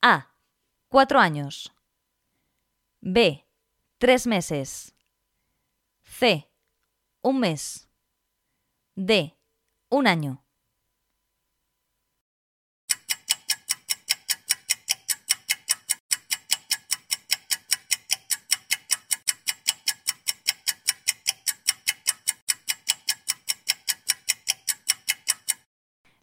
A. 0.00 0.34
Cuatro 0.88 1.20
años. 1.20 1.70
B. 3.02 3.46
Tres 3.98 4.26
meses. 4.26 4.94
C. 6.02 6.50
Un 7.20 7.40
mes. 7.40 7.90
D. 8.94 9.36
Un 9.90 10.06
año. 10.06 10.42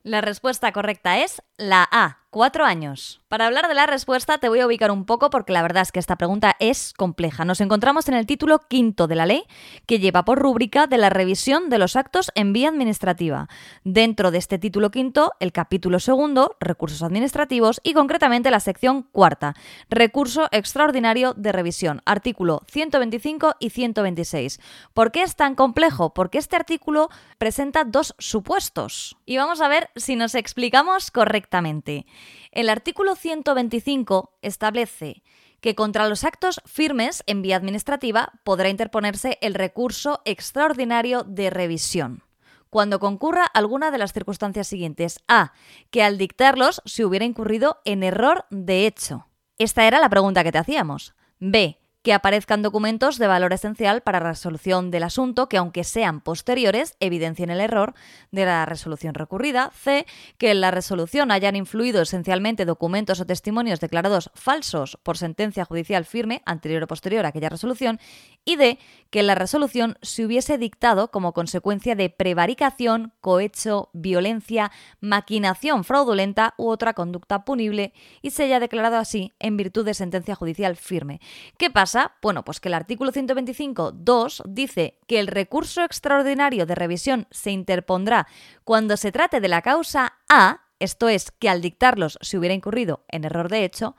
La 0.03 0.21
respuesta 0.21 0.71
correcta 0.71 1.19
es 1.19 1.41
la 1.57 1.87
A, 1.91 2.19
cuatro 2.29 2.63
años. 2.65 3.21
Para 3.27 3.45
hablar 3.45 3.67
de 3.67 3.73
la 3.73 3.85
respuesta 3.85 4.37
te 4.37 4.49
voy 4.49 4.59
a 4.59 4.67
ubicar 4.67 4.91
un 4.91 5.05
poco 5.05 5.29
porque 5.29 5.53
la 5.53 5.61
verdad 5.61 5.83
es 5.83 5.91
que 5.91 5.99
esta 5.99 6.15
pregunta 6.15 6.55
es 6.59 6.93
compleja. 6.97 7.45
Nos 7.45 7.61
encontramos 7.61 8.07
en 8.07 8.15
el 8.15 8.25
título 8.25 8.59
quinto 8.67 9.07
de 9.07 9.15
la 9.15 9.25
ley 9.25 9.43
que 9.85 9.99
lleva 9.99 10.25
por 10.25 10.39
rúbrica 10.39 10.87
de 10.87 10.97
la 10.97 11.09
revisión 11.09 11.69
de 11.69 11.77
los 11.77 11.95
actos 11.95 12.31
en 12.35 12.53
vía 12.53 12.69
administrativa. 12.69 13.47
Dentro 13.83 14.31
de 14.31 14.39
este 14.39 14.57
título 14.57 14.91
quinto, 14.91 15.33
el 15.39 15.51
capítulo 15.51 15.99
segundo, 15.99 16.55
recursos 16.59 17.03
administrativos 17.03 17.81
y 17.83 17.93
concretamente 17.93 18.51
la 18.51 18.59
sección 18.59 19.03
cuarta, 19.03 19.55
recurso 19.89 20.47
extraordinario 20.51 21.33
de 21.35 21.51
revisión, 21.51 22.01
artículo 22.05 22.61
125 22.67 23.55
y 23.59 23.69
126. 23.69 24.59
¿Por 24.93 25.11
qué 25.11 25.23
es 25.23 25.35
tan 25.35 25.55
complejo? 25.55 26.13
Porque 26.13 26.37
este 26.37 26.55
artículo 26.55 27.09
presenta 27.37 27.83
dos 27.83 28.15
supuestos. 28.17 29.17
Y 29.25 29.37
vamos 29.37 29.61
a 29.61 29.67
ver 29.67 29.89
si 29.95 30.15
nos 30.15 30.35
explicamos 30.35 31.11
correctamente. 31.11 32.05
El 32.51 32.69
artículo 32.69 33.15
125 33.15 34.37
establece 34.41 35.23
que 35.61 35.75
contra 35.75 36.07
los 36.07 36.23
actos 36.23 36.61
firmes 36.65 37.23
en 37.27 37.41
vía 37.41 37.57
administrativa 37.57 38.33
podrá 38.43 38.69
interponerse 38.69 39.37
el 39.41 39.53
recurso 39.53 40.21
extraordinario 40.25 41.23
de 41.23 41.49
revisión 41.49 42.23
cuando 42.69 42.99
concurra 42.99 43.45
alguna 43.45 43.89
de 43.91 43.97
las 43.97 44.13
circunstancias 44.13 44.67
siguientes. 44.67 45.19
A. 45.27 45.53
Que 45.89 46.03
al 46.03 46.17
dictarlos 46.17 46.81
se 46.85 47.03
hubiera 47.03 47.25
incurrido 47.25 47.79
en 47.83 48.03
error 48.03 48.45
de 48.51 48.85
hecho. 48.85 49.27
Esta 49.57 49.87
era 49.87 49.99
la 49.99 50.09
pregunta 50.09 50.43
que 50.43 50.51
te 50.51 50.59
hacíamos. 50.59 51.15
B 51.39 51.78
que 52.01 52.13
aparezcan 52.13 52.61
documentos 52.61 53.17
de 53.17 53.27
valor 53.27 53.51
esencial 53.53 54.01
para 54.01 54.19
la 54.19 54.29
resolución 54.29 54.89
del 54.89 55.03
asunto 55.03 55.49
que, 55.49 55.57
aunque 55.57 55.83
sean 55.83 56.21
posteriores, 56.21 56.95
evidencien 56.99 57.49
el 57.49 57.59
error 57.59 57.93
de 58.31 58.45
la 58.45 58.65
resolución 58.65 59.13
recurrida. 59.13 59.71
C. 59.73 60.05
Que 60.37 60.51
en 60.51 60.61
la 60.61 60.71
resolución 60.71 61.31
hayan 61.31 61.55
influido 61.55 62.01
esencialmente 62.01 62.65
documentos 62.65 63.19
o 63.19 63.25
testimonios 63.25 63.79
declarados 63.79 64.31
falsos 64.33 64.97
por 65.03 65.17
sentencia 65.17 65.65
judicial 65.65 66.05
firme, 66.05 66.41
anterior 66.45 66.83
o 66.83 66.87
posterior 66.87 67.25
a 67.25 67.29
aquella 67.29 67.49
resolución. 67.49 67.99
Y 68.45 68.55
D. 68.55 68.79
Que 69.09 69.23
la 69.23 69.35
resolución 69.35 69.97
se 70.01 70.25
hubiese 70.25 70.57
dictado 70.57 71.09
como 71.09 71.33
consecuencia 71.33 71.95
de 71.95 72.09
prevaricación, 72.09 73.13
cohecho, 73.21 73.89
violencia, 73.93 74.71
maquinación 75.01 75.83
fraudulenta 75.83 76.53
u 76.57 76.69
otra 76.69 76.93
conducta 76.93 77.43
punible 77.43 77.93
y 78.21 78.31
se 78.31 78.43
haya 78.43 78.59
declarado 78.59 78.97
así 78.97 79.33
en 79.39 79.57
virtud 79.57 79.85
de 79.85 79.93
sentencia 79.93 80.35
judicial 80.35 80.75
firme. 80.75 81.21
¿Qué 81.57 81.69
pasa? 81.69 82.13
Bueno, 82.21 82.43
pues 82.43 82.59
que 82.59 82.69
el 82.69 82.75
artículo 82.75 83.11
125.2 83.11 84.43
dice 84.47 84.99
que 85.07 85.19
el 85.19 85.27
recurso 85.27 85.83
extraordinario 85.83 86.65
de 86.65 86.75
revisión 86.75 87.27
se 87.31 87.51
interpondrá 87.51 88.27
cuando 88.63 88.97
se 88.97 89.11
trate 89.11 89.39
de 89.39 89.47
la 89.47 89.61
causa 89.61 90.13
A, 90.29 90.61
esto 90.79 91.09
es, 91.09 91.31
que 91.31 91.49
al 91.49 91.61
dictarlos 91.61 92.17
se 92.21 92.37
hubiera 92.37 92.53
incurrido 92.53 93.03
en 93.09 93.25
error 93.25 93.49
de 93.49 93.65
hecho, 93.65 93.95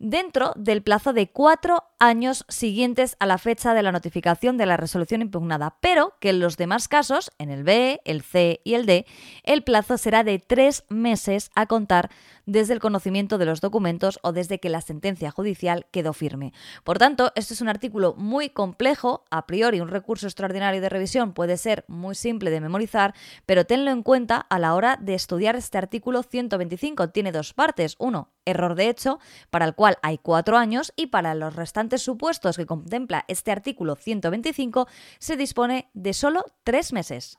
dentro 0.00 0.52
del 0.56 0.82
plazo 0.82 1.12
de 1.12 1.30
cuatro 1.30 1.84
años 2.00 2.46
siguientes 2.48 3.16
a 3.20 3.26
la 3.26 3.36
fecha 3.38 3.74
de 3.74 3.82
la 3.82 3.92
notificación 3.92 4.56
de 4.56 4.66
la 4.66 4.78
resolución 4.78 5.20
impugnada, 5.20 5.76
pero 5.80 6.14
que 6.18 6.30
en 6.30 6.40
los 6.40 6.56
demás 6.56 6.88
casos, 6.88 7.30
en 7.38 7.50
el 7.50 7.62
B, 7.62 8.00
el 8.04 8.22
C 8.22 8.60
y 8.64 8.74
el 8.74 8.86
D, 8.86 9.06
el 9.44 9.62
plazo 9.62 9.98
será 9.98 10.24
de 10.24 10.38
tres 10.38 10.84
meses 10.88 11.50
a 11.54 11.66
contar 11.66 12.10
desde 12.46 12.72
el 12.72 12.80
conocimiento 12.80 13.38
de 13.38 13.44
los 13.44 13.60
documentos 13.60 14.18
o 14.22 14.32
desde 14.32 14.58
que 14.58 14.70
la 14.70 14.80
sentencia 14.80 15.30
judicial 15.30 15.86
quedó 15.92 16.14
firme. 16.14 16.52
Por 16.82 16.98
tanto, 16.98 17.32
este 17.36 17.54
es 17.54 17.60
un 17.60 17.68
artículo 17.68 18.14
muy 18.16 18.48
complejo, 18.48 19.24
a 19.30 19.46
priori 19.46 19.80
un 19.80 19.88
recurso 19.88 20.26
extraordinario 20.26 20.80
de 20.80 20.88
revisión 20.88 21.34
puede 21.34 21.58
ser 21.58 21.84
muy 21.86 22.14
simple 22.14 22.50
de 22.50 22.60
memorizar, 22.60 23.14
pero 23.44 23.66
tenlo 23.66 23.90
en 23.90 24.02
cuenta 24.02 24.38
a 24.38 24.58
la 24.58 24.74
hora 24.74 24.98
de 25.00 25.14
estudiar 25.14 25.54
este 25.56 25.76
artículo 25.78 26.22
125. 26.22 27.10
Tiene 27.10 27.30
dos 27.30 27.52
partes. 27.52 27.96
Uno, 27.98 28.30
error 28.44 28.74
de 28.74 28.88
hecho, 28.88 29.18
para 29.50 29.64
el 29.64 29.74
cual 29.74 29.98
hay 30.02 30.18
cuatro 30.18 30.56
años, 30.56 30.92
y 30.96 31.08
para 31.08 31.34
los 31.34 31.54
restantes 31.54 32.02
supuestos 32.02 32.56
que 32.56 32.66
contempla 32.66 33.24
este 33.28 33.52
artículo 33.52 33.96
125 33.96 34.88
se 35.18 35.36
dispone 35.36 35.90
de 35.94 36.12
solo 36.12 36.44
tres 36.64 36.92
meses. 36.92 37.38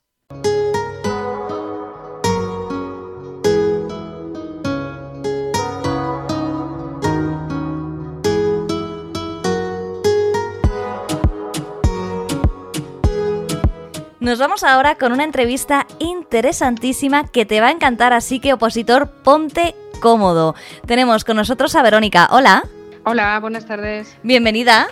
Nos 14.21 14.37
vamos 14.37 14.63
ahora 14.63 14.99
con 14.99 15.13
una 15.13 15.23
entrevista 15.23 15.87
interesantísima 15.97 17.25
que 17.25 17.43
te 17.43 17.59
va 17.59 17.69
a 17.69 17.71
encantar, 17.71 18.13
así 18.13 18.39
que 18.39 18.53
opositor, 18.53 19.09
ponte 19.09 19.73
cómodo. 19.99 20.53
Tenemos 20.85 21.23
con 21.25 21.37
nosotros 21.37 21.75
a 21.75 21.81
Verónica. 21.81 22.27
Hola. 22.29 22.63
Hola, 23.03 23.39
buenas 23.39 23.65
tardes. 23.65 24.15
Bienvenida. 24.21 24.89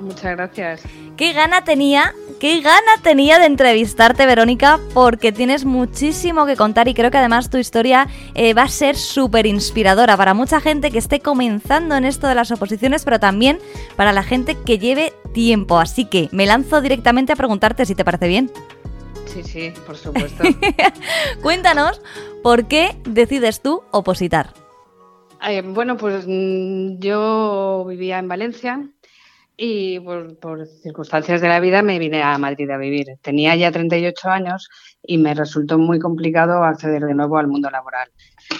Muchas 0.00 0.36
gracias. 0.36 0.82
Qué 1.16 1.32
gana 1.32 1.62
tenía, 1.62 2.12
qué 2.40 2.60
gana 2.60 2.98
tenía 3.02 3.38
de 3.38 3.46
entrevistarte, 3.46 4.26
Verónica, 4.26 4.80
porque 4.94 5.30
tienes 5.30 5.64
muchísimo 5.64 6.44
que 6.44 6.56
contar 6.56 6.88
y 6.88 6.94
creo 6.94 7.12
que 7.12 7.18
además 7.18 7.50
tu 7.50 7.58
historia 7.58 8.08
eh, 8.34 8.52
va 8.52 8.62
a 8.62 8.68
ser 8.68 8.96
súper 8.96 9.46
inspiradora 9.46 10.16
para 10.16 10.34
mucha 10.34 10.60
gente 10.60 10.90
que 10.90 10.98
esté 10.98 11.20
comenzando 11.20 11.94
en 11.94 12.04
esto 12.04 12.26
de 12.26 12.34
las 12.34 12.50
oposiciones, 12.50 13.04
pero 13.04 13.20
también 13.20 13.60
para 13.94 14.12
la 14.12 14.24
gente 14.24 14.56
que 14.56 14.80
lleve 14.80 15.12
tiempo. 15.32 15.78
Así 15.78 16.04
que 16.04 16.28
me 16.32 16.46
lanzo 16.46 16.80
directamente 16.80 17.32
a 17.32 17.36
preguntarte 17.36 17.86
si 17.86 17.94
te 17.94 18.04
parece 18.04 18.26
bien. 18.26 18.50
Sí, 19.32 19.42
sí, 19.44 19.72
por 19.86 19.96
supuesto. 19.96 20.44
Cuéntanos 21.42 22.02
por 22.42 22.68
qué 22.68 22.96
decides 23.04 23.62
tú 23.62 23.82
opositar. 23.90 24.50
Eh, 25.48 25.62
bueno, 25.62 25.96
pues 25.96 26.26
mm, 26.28 26.98
yo 26.98 27.86
vivía 27.88 28.18
en 28.18 28.28
Valencia 28.28 28.86
y 29.56 29.98
por, 30.00 30.66
circunstancias 30.66 31.40
de 31.40 31.48
la 31.48 31.60
vida 31.60 31.80
me 31.80 31.98
vine 31.98 32.22
a 32.22 32.36
Madrid 32.36 32.68
a 32.68 32.76
vivir. 32.76 33.06
Tenía 33.22 33.56
ya 33.56 33.72
38 33.72 34.28
años 34.28 34.68
y 35.02 35.16
me 35.16 35.32
resultó 35.32 35.78
muy 35.78 35.98
complicado 35.98 36.62
acceder 36.62 37.02
de 37.02 37.14
nuevo 37.14 37.38
al 37.38 37.48
mundo 37.48 37.70
laboral. 37.70 38.10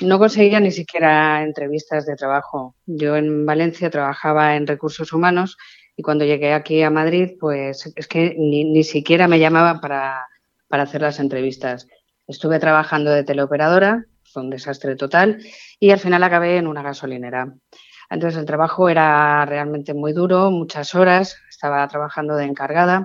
No 0.01 0.19
conseguía 0.19 0.59
ni 0.59 0.71
siquiera 0.71 1.43
entrevistas 1.43 2.07
de 2.07 2.17
trabajo. 2.17 2.77
Yo 2.87 3.17
en 3.17 3.45
Valencia 3.45 3.91
trabajaba 3.91 4.57
en 4.57 4.67
recursos 4.67 5.13
humanos 5.13 5.59
y 5.99 6.03
cuando 6.03 6.25
llegué 6.25 6.55
aquí 6.55 6.83
a 6.83 6.89
Madrid, 6.89 7.33
pues 7.39 7.93
es 7.95 8.09
que 8.09 8.35
ni, 8.39 8.65
ni 8.65 8.85
siquiera 8.85 9.29
me 9.29 9.39
llamaban 9.39 9.79
para, 9.81 10.27
para 10.73 10.85
hacer 10.85 11.03
las 11.03 11.21
entrevistas. 11.21 11.87
Estuve 12.27 12.59
trabajando 12.59 13.11
de 13.11 13.25
teleoperadora, 13.25 14.07
fue 14.25 14.43
un 14.43 14.49
desastre 14.49 14.97
total, 14.97 15.39
y 15.79 15.91
al 15.91 15.99
final 15.99 16.23
acabé 16.23 16.57
en 16.57 16.67
una 16.67 16.83
gasolinera. 16.83 17.53
Entonces 18.09 18.41
el 18.41 18.47
trabajo 18.47 18.89
era 18.89 19.45
realmente 19.45 19.93
muy 19.93 20.15
duro, 20.15 20.51
muchas 20.51 20.95
horas, 20.95 21.37
estaba 21.51 21.87
trabajando 21.89 22.37
de 22.37 22.47
encargada, 22.47 23.05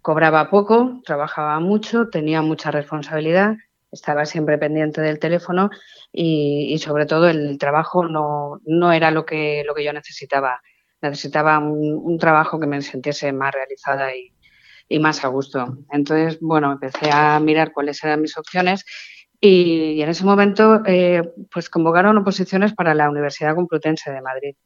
cobraba 0.00 0.48
poco, 0.48 1.02
trabajaba 1.04 1.60
mucho, 1.60 2.08
tenía 2.08 2.40
mucha 2.40 2.70
responsabilidad, 2.70 3.56
estaba 3.92 4.24
siempre 4.24 4.56
pendiente 4.56 5.02
del 5.02 5.18
teléfono 5.18 5.68
y, 6.10 6.78
sobre 6.78 7.04
todo 7.04 7.28
el 7.28 7.58
trabajo 7.58 8.08
no, 8.08 8.62
no, 8.64 8.92
era 8.92 9.10
lo 9.10 9.26
que, 9.26 9.62
lo 9.66 9.74
que 9.74 9.84
yo 9.84 9.92
necesitaba. 9.92 10.62
Necesitaba 11.02 11.58
un, 11.58 12.00
un 12.02 12.16
trabajo 12.18 12.58
que 12.58 12.66
me 12.66 12.80
sintiese 12.80 13.30
más 13.34 13.52
realizada 13.52 14.16
y, 14.16 14.33
y 14.88 14.98
más 14.98 15.24
a 15.24 15.28
gusto. 15.28 15.78
Entonces, 15.90 16.38
bueno, 16.40 16.72
empecé 16.72 17.10
a 17.12 17.40
mirar 17.40 17.72
cuáles 17.72 18.02
eran 18.04 18.20
mis 18.20 18.36
opciones 18.36 18.84
y, 19.40 20.00
en 20.00 20.08
ese 20.08 20.24
momento 20.24 20.82
eh, 20.86 21.22
pues 21.52 21.68
convocaron 21.68 22.16
oposiciones 22.16 22.72
para 22.72 22.94
la 22.94 23.10
Universidad 23.10 23.54
Complutense 23.54 24.10
de 24.10 24.22
Madrid. 24.22 24.56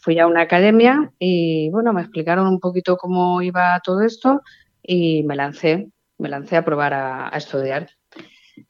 Fui 0.00 0.18
a 0.18 0.26
una 0.26 0.42
academia 0.42 1.12
y 1.18 1.68
bueno, 1.70 1.92
me 1.92 2.00
explicaron 2.00 2.46
un 2.46 2.58
poquito 2.58 2.96
cómo 2.96 3.42
iba 3.42 3.80
todo 3.84 4.02
esto 4.02 4.40
y 4.82 5.22
me 5.24 5.36
lancé, 5.36 5.90
me 6.18 6.28
lancé 6.28 6.56
a 6.56 6.64
probar 6.64 6.94
a, 6.94 7.34
a 7.34 7.36
estudiar. 7.36 7.90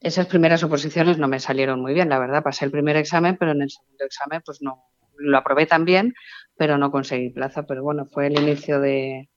Esas 0.00 0.26
primeras 0.26 0.64
oposiciones 0.64 1.18
no 1.18 1.28
me 1.28 1.38
salieron 1.38 1.80
muy 1.80 1.94
bien, 1.94 2.08
la 2.08 2.18
verdad. 2.18 2.42
Pasé 2.42 2.64
el 2.64 2.70
primer 2.70 2.96
examen, 2.96 3.36
pero 3.38 3.52
en 3.52 3.62
el 3.62 3.70
segundo 3.70 4.04
examen 4.04 4.42
pues 4.44 4.60
no 4.60 4.86
lo 5.18 5.38
aprobé 5.38 5.66
también, 5.66 6.14
pero 6.56 6.78
no 6.78 6.90
conseguí 6.90 7.30
plaza. 7.30 7.64
Pero 7.64 7.84
bueno, 7.84 8.06
fue 8.06 8.26
el 8.26 8.40
inicio 8.40 8.80
de, 8.80 9.28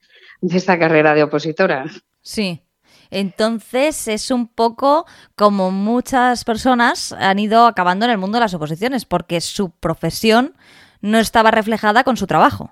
de 0.42 0.58
esta 0.58 0.78
carrera 0.78 1.14
de 1.14 1.24
opositora. 1.24 1.86
Sí. 2.22 2.62
Entonces 3.10 4.08
es 4.08 4.32
un 4.32 4.48
poco 4.48 5.06
como 5.36 5.72
muchas 5.72 6.44
personas 6.44 7.14
han 7.14 7.40
ido 7.40 7.66
acabando 7.66 8.06
en 8.06 8.12
el 8.12 8.18
mundo 8.18 8.38
de 8.38 8.42
las 8.42 8.54
oposiciones, 8.54 9.06
porque 9.06 9.40
su 9.42 9.72
profesión 9.72 10.56
no 11.02 11.20
estaba 11.20 11.52
reflejada 11.52 12.04
con 12.04 12.18
su 12.18 12.28
trabajo. 12.28 12.72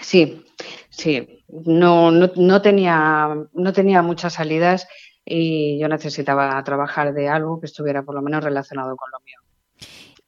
Sí, 0.00 0.44
sí. 0.90 1.44
No, 1.48 2.10
no, 2.10 2.62
tenía, 2.62 3.28
no 3.52 3.72
tenía 3.72 4.02
muchas 4.02 4.34
salidas 4.34 4.88
y 5.24 5.78
yo 5.78 5.88
necesitaba 5.88 6.62
trabajar 6.64 7.14
de 7.14 7.28
algo 7.28 7.60
que 7.60 7.66
estuviera 7.66 8.02
por 8.02 8.14
lo 8.14 8.22
menos 8.22 8.42
relacionado 8.42 8.96
con 8.96 9.10
lo 9.10 9.20
mío. 9.20 9.38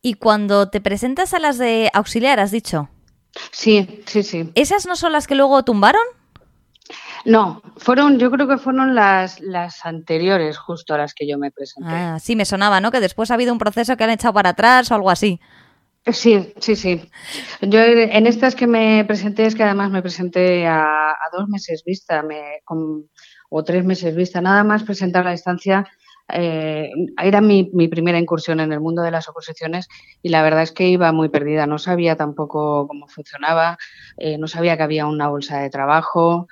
Y 0.03 0.15
cuando 0.15 0.69
te 0.69 0.81
presentas 0.81 1.35
a 1.35 1.41
las 1.41 1.59
de 1.59 1.91
auxiliar, 1.93 2.39
has 2.39 2.53
dicho. 2.53 2.89
Sí, 3.51 4.03
sí, 4.07 4.23
sí. 4.23 4.51
¿Esas 4.55 4.87
no 4.87 4.95
son 4.95 5.13
las 5.13 5.27
que 5.27 5.35
luego 5.35 5.65
tumbaron? 5.65 6.03
No, 7.27 7.61
fueron, 7.77 8.19
yo 8.21 8.31
creo 8.31 8.47
que 8.47 8.57
fueron 8.57 8.95
las, 8.95 9.41
las 9.41 9.85
anteriores 9.85 10.59
justo 10.59 10.95
a 10.95 10.99
las 10.99 11.13
que 11.13 11.27
yo 11.27 11.39
me 11.39 11.51
presenté. 11.51 11.91
Ah, 11.91 12.19
sí, 12.21 12.37
me 12.37 12.45
sonaba, 12.45 12.81
¿no? 12.81 12.93
Que 12.93 13.01
después 13.01 13.31
ha 13.31 13.35
habido 13.35 13.53
un 13.53 13.59
proceso 13.59 13.97
que 13.97 14.05
han 14.05 14.11
echado 14.11 14.33
para 14.33 14.51
atrás 14.51 14.91
o 14.93 14.95
algo 14.95 15.11
así. 15.11 15.41
Sí, 16.13 16.55
sí, 16.61 16.77
sí. 16.77 17.11
Yo 17.61 17.81
en 17.81 18.29
estas 18.29 18.55
que 18.55 18.69
me 18.69 19.05
presenté 19.05 19.45
es 19.45 19.57
que 19.57 19.65
además 19.65 19.91
me 19.91 20.03
presenté 20.03 20.65
a, 20.69 21.13
dos 21.33 21.49
meses 21.49 21.83
vista 21.85 22.23
me, 22.23 22.63
o 23.49 23.65
tres 23.65 23.85
meses 23.85 24.15
vista, 24.15 24.41
nada 24.41 24.63
más 24.63 24.85
presentar 24.85 25.25
la 25.25 25.33
distancia. 25.33 25.85
Eh, 26.29 26.91
era 27.21 27.41
mi, 27.41 27.71
mi, 27.73 27.89
primera 27.89 28.19
incursión 28.19 28.61
en 28.61 28.73
el 28.73 28.81
mundo 28.81 29.03
de 29.03 29.11
las 29.11 29.29
oposiciones 29.29 29.89
y 30.23 30.29
la 30.29 30.43
verdad 30.43 30.63
es 30.63 30.71
que 30.71 30.87
iba 30.87 31.11
muy 31.11 31.29
perdida. 31.29 31.67
No 31.67 31.79
sabía 31.79 32.15
tampoco 32.15 32.87
cómo 32.87 33.09
funcionaba, 33.09 33.77
eh, 34.17 34.39
no 34.39 34.47
sabía 34.47 34.77
que 34.77 34.85
había 34.85 35.07
una 35.07 35.29
bolsa 35.29 35.59
de 35.59 35.71
trabajo, 35.71 36.47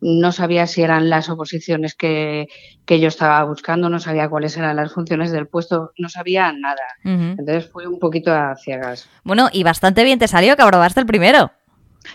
no 0.00 0.32
sabía 0.32 0.66
si 0.66 0.82
eran 0.82 1.10
las 1.10 1.28
oposiciones 1.28 1.94
que, 1.94 2.48
yo 2.88 3.06
estaba 3.08 3.44
buscando, 3.44 3.88
no 3.88 4.00
sabía 4.00 4.28
cuáles 4.28 4.56
eran 4.56 4.74
las 4.74 4.92
funciones 4.92 5.30
del 5.30 5.46
puesto, 5.46 5.92
no 5.98 6.08
sabía 6.08 6.52
nada. 6.52 6.82
Entonces 7.04 7.70
fui 7.70 7.86
un 7.86 7.98
poquito 7.98 8.32
a 8.32 8.56
ciegas. 8.56 9.08
Bueno, 9.22 9.48
y 9.52 9.62
bastante 9.62 10.02
bien 10.02 10.18
te 10.18 10.26
salió 10.26 10.56
que 10.56 10.62
aprobaste 10.62 11.00
el 11.00 11.06
primero. 11.06 11.52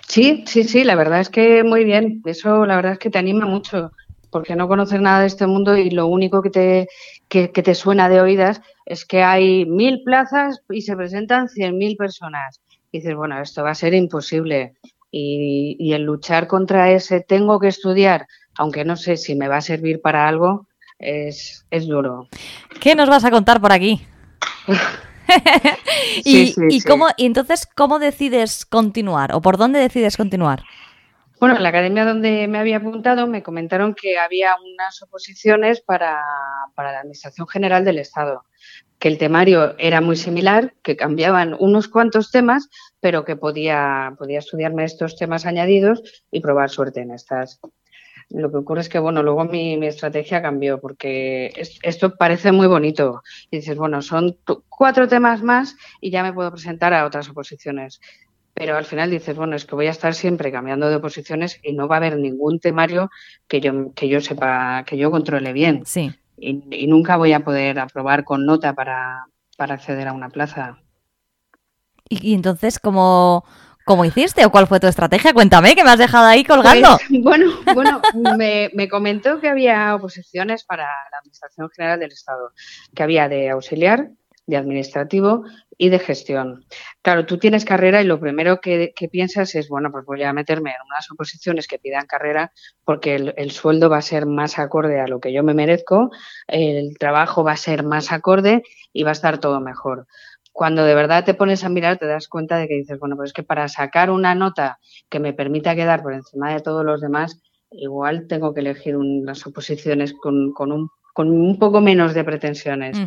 Sí, 0.07 0.43
sí, 0.47 0.63
sí, 0.63 0.83
la 0.83 0.95
verdad 0.95 1.21
es 1.21 1.29
que 1.29 1.63
muy 1.63 1.85
bien. 1.85 2.21
Eso 2.25 2.65
la 2.65 2.75
verdad 2.75 2.93
es 2.93 2.99
que 2.99 3.09
te 3.09 3.19
anima 3.19 3.45
mucho, 3.45 3.91
porque 4.31 4.55
no 4.55 4.67
conoces 4.67 4.99
nada 4.99 5.21
de 5.21 5.27
este 5.27 5.47
mundo 5.47 5.77
y 5.77 5.91
lo 5.91 6.07
único 6.07 6.41
que 6.41 6.49
te, 6.49 6.87
que, 7.29 7.51
que 7.51 7.63
te 7.63 7.75
suena 7.75 8.09
de 8.09 8.19
oídas 8.19 8.61
es 8.85 9.05
que 9.05 9.23
hay 9.23 9.65
mil 9.65 10.03
plazas 10.03 10.61
y 10.69 10.81
se 10.81 10.95
presentan 10.95 11.47
cien 11.47 11.77
mil 11.77 11.95
personas. 11.95 12.61
Y 12.91 12.99
dices, 12.99 13.15
bueno, 13.15 13.41
esto 13.41 13.63
va 13.63 13.71
a 13.71 13.75
ser 13.75 13.93
imposible 13.93 14.73
y, 15.17 15.93
el 15.93 16.03
luchar 16.03 16.47
contra 16.47 16.91
ese 16.91 17.21
tengo 17.21 17.59
que 17.59 17.69
estudiar, 17.69 18.27
aunque 18.57 18.83
no 18.83 18.97
sé 18.97 19.15
si 19.15 19.35
me 19.35 19.47
va 19.47 19.57
a 19.57 19.61
servir 19.61 20.01
para 20.01 20.27
algo, 20.27 20.67
es, 20.99 21.65
es 21.71 21.87
duro. 21.87 22.27
¿Qué 22.81 22.95
nos 22.95 23.09
vas 23.09 23.23
a 23.23 23.31
contar 23.31 23.61
por 23.61 23.71
aquí? 23.71 24.05
y, 26.25 26.53
y, 26.69 26.81
Cómo, 26.81 27.07
y 27.15 27.25
entonces, 27.25 27.65
¿cómo 27.75 27.99
decides 27.99 28.65
continuar 28.65 29.33
o 29.33 29.41
por 29.41 29.57
dónde 29.57 29.79
decides 29.79 30.17
continuar? 30.17 30.63
Bueno, 31.39 31.55
en 31.55 31.63
la 31.63 31.69
academia 31.69 32.05
donde 32.05 32.47
me 32.47 32.57
había 32.57 32.77
apuntado 32.77 33.27
me 33.27 33.43
comentaron 33.43 33.93
que 33.93 34.17
había 34.17 34.55
unas 34.55 35.01
oposiciones 35.01 35.79
para, 35.79 36.21
para 36.75 36.91
la 36.91 36.99
Administración 36.99 37.47
General 37.47 37.85
del 37.85 37.99
Estado 37.99 38.43
que 39.05 39.09
el 39.09 39.19
temario 39.19 39.75
era 39.77 40.01
muy 40.01 40.15
similar, 40.15 40.73
que 40.81 40.95
cambiaban 40.95 41.55
unos 41.59 41.87
cuantos 41.87 42.31
temas, 42.31 42.69
pero 42.99 43.23
que 43.23 43.35
podía, 43.35 44.15
podía 44.17 44.39
estudiarme 44.39 44.83
estos 44.83 45.15
temas 45.15 45.45
añadidos 45.45 46.01
y 46.31 46.39
probar 46.39 46.71
suerte 46.71 47.01
en 47.01 47.11
estas. 47.11 47.59
Lo 48.31 48.49
que 48.49 48.57
ocurre 48.57 48.81
es 48.81 48.89
que, 48.89 48.97
bueno, 48.97 49.21
luego 49.21 49.45
mi, 49.45 49.77
mi 49.77 49.85
estrategia 49.85 50.41
cambió 50.41 50.81
porque 50.81 51.53
esto 51.83 52.15
parece 52.15 52.51
muy 52.51 52.65
bonito. 52.65 53.21
Y 53.51 53.57
dices, 53.57 53.77
bueno, 53.77 54.01
son 54.01 54.39
cuatro 54.69 55.07
temas 55.07 55.43
más 55.43 55.75
y 56.01 56.09
ya 56.09 56.23
me 56.23 56.33
puedo 56.33 56.49
presentar 56.49 56.91
a 56.95 57.05
otras 57.05 57.29
oposiciones. 57.29 58.01
pero 58.55 58.75
al 58.75 58.85
final 58.85 59.11
dices, 59.11 59.35
bueno, 59.35 59.55
es 59.55 59.65
que 59.65 59.75
voy 59.75 59.85
a 59.85 59.91
estar 59.91 60.15
siempre 60.15 60.51
cambiando 60.51 60.89
de 60.89 60.97
posiciones 60.99 61.59
y 61.61 61.73
no 61.73 61.87
va 61.87 61.97
a 61.97 61.99
haber 61.99 62.17
ningún 62.17 62.59
temario 62.59 63.11
que 63.47 63.61
yo, 63.61 63.93
que 63.93 64.09
yo 64.09 64.19
sepa, 64.19 64.83
que 64.83 64.97
yo 64.97 65.11
controle 65.11 65.53
bien. 65.53 65.85
Sí. 65.85 66.11
Y, 66.37 66.87
nunca 66.87 67.17
voy 67.17 67.33
a 67.33 67.43
poder 67.43 67.79
aprobar 67.79 68.23
con 68.23 68.45
nota 68.45 68.73
para, 68.73 69.25
para 69.57 69.75
acceder 69.75 70.07
a 70.07 70.13
una 70.13 70.29
plaza. 70.29 70.77
Y, 72.09 72.33
entonces, 72.33 72.79
¿cómo, 72.79 73.45
¿cómo, 73.85 74.05
hiciste 74.05 74.45
o 74.45 74.51
cuál 74.51 74.67
fue 74.67 74.79
tu 74.79 74.87
estrategia? 74.87 75.33
Cuéntame, 75.33 75.75
que 75.75 75.83
me 75.83 75.91
has 75.91 75.99
dejado 75.99 76.25
ahí 76.25 76.43
colgando. 76.43 76.97
Pues, 76.97 77.09
bueno, 77.23 77.53
bueno 77.73 78.01
me, 78.37 78.69
me, 78.73 78.87
comentó 78.89 79.39
que 79.39 79.49
había 79.49 79.95
oposiciones 79.95 80.63
para 80.63 80.83
la 80.83 81.17
Administración 81.19 81.69
General 81.75 81.99
del 81.99 82.11
Estado, 82.11 82.51
que 82.93 83.03
había 83.03 83.27
de 83.29 83.49
auxiliar, 83.49 84.09
de 84.47 84.57
administrativo 84.57 85.43
y 85.77 85.89
de 85.89 85.99
gestión. 85.99 86.65
Claro, 87.01 87.25
tú 87.25 87.37
tienes 87.37 87.65
carrera 87.65 88.01
y 88.01 88.05
lo 88.05 88.19
primero 88.19 88.61
que, 88.61 88.93
piensas 89.11 89.55
es, 89.55 89.67
bueno, 89.69 89.91
pues 89.91 90.05
voy 90.05 90.23
a 90.23 90.33
meterme 90.33 90.71
en 90.71 90.77
unas 90.85 91.09
oposiciones 91.11 91.67
que 91.67 91.79
pidan 91.79 92.05
carrera 92.05 92.51
porque 92.83 93.15
el, 93.15 93.51
sueldo 93.51 93.89
va 93.89 93.97
a 93.97 94.01
ser 94.01 94.25
más 94.25 94.59
acorde 94.59 94.99
a 94.99 95.07
lo 95.07 95.19
que 95.19 95.33
yo 95.33 95.43
me 95.43 95.53
merezco, 95.53 96.11
el 96.47 96.97
trabajo 96.97 97.43
va 97.43 97.53
a 97.53 97.57
ser 97.57 97.83
más 97.83 98.11
acorde 98.11 98.63
y 98.93 99.03
va 99.03 99.09
a 99.09 99.13
estar 99.13 99.39
todo 99.39 99.59
mejor. 99.59 100.07
Cuando 100.51 100.85
de 100.85 100.95
verdad 100.95 101.25
te 101.25 101.33
pones 101.33 101.63
a 101.65 101.69
mirar 101.69 101.97
te 101.97 102.05
das 102.05 102.29
cuenta 102.29 102.57
de 102.57 102.67
que 102.67 102.75
dices, 102.75 102.97
bueno, 102.99 103.17
pues 103.17 103.29
es 103.29 103.33
que 103.33 103.43
para 103.43 103.67
sacar 103.67 104.09
una 104.09 104.35
nota 104.35 104.79
que 105.09 105.19
me 105.19 105.33
permita 105.33 105.75
quedar 105.75 106.01
por 106.01 106.13
encima 106.13 106.53
de 106.53 106.61
todos 106.61 106.85
los 106.85 107.01
demás, 107.01 107.41
igual 107.71 108.27
tengo 108.27 108.53
que 108.53 108.61
elegir 108.61 108.95
unas 108.95 109.45
oposiciones 109.45 110.13
con, 110.13 110.53
con 110.53 110.71
un 110.71 110.89
con 111.15 111.31
un 111.31 111.57
poco 111.57 111.79
menos 111.79 112.13
de 112.13 112.25
pretensiones. 112.25 112.97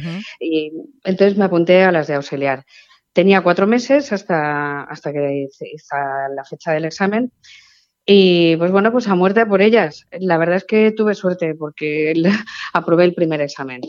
Y 0.41 0.73
entonces 1.05 1.37
me 1.37 1.45
apunté 1.45 1.85
a 1.85 1.93
las 1.93 2.07
de 2.07 2.15
auxiliar. 2.15 2.65
Tenía 3.13 3.43
cuatro 3.43 3.67
meses 3.67 4.15
hasta, 4.15 4.85
hasta 4.85 5.13
que 5.13 5.47
hice 5.47 5.67
la 6.35 6.43
fecha 6.43 6.73
del 6.73 6.87
examen. 6.87 7.31
Y 8.07 8.57
pues 8.57 8.73
bueno, 8.73 8.91
pues 8.93 9.09
a 9.09 9.15
muerte 9.15 9.45
por 9.45 9.61
ellas. 9.61 10.07
La 10.13 10.39
verdad 10.39 10.57
es 10.57 10.65
que 10.65 10.91
tuve 10.93 11.15
suerte 11.15 11.55
porque 11.55 12.15
aprobé 12.73 13.05
el 13.05 13.13
primer 13.13 13.43
examen. 13.43 13.83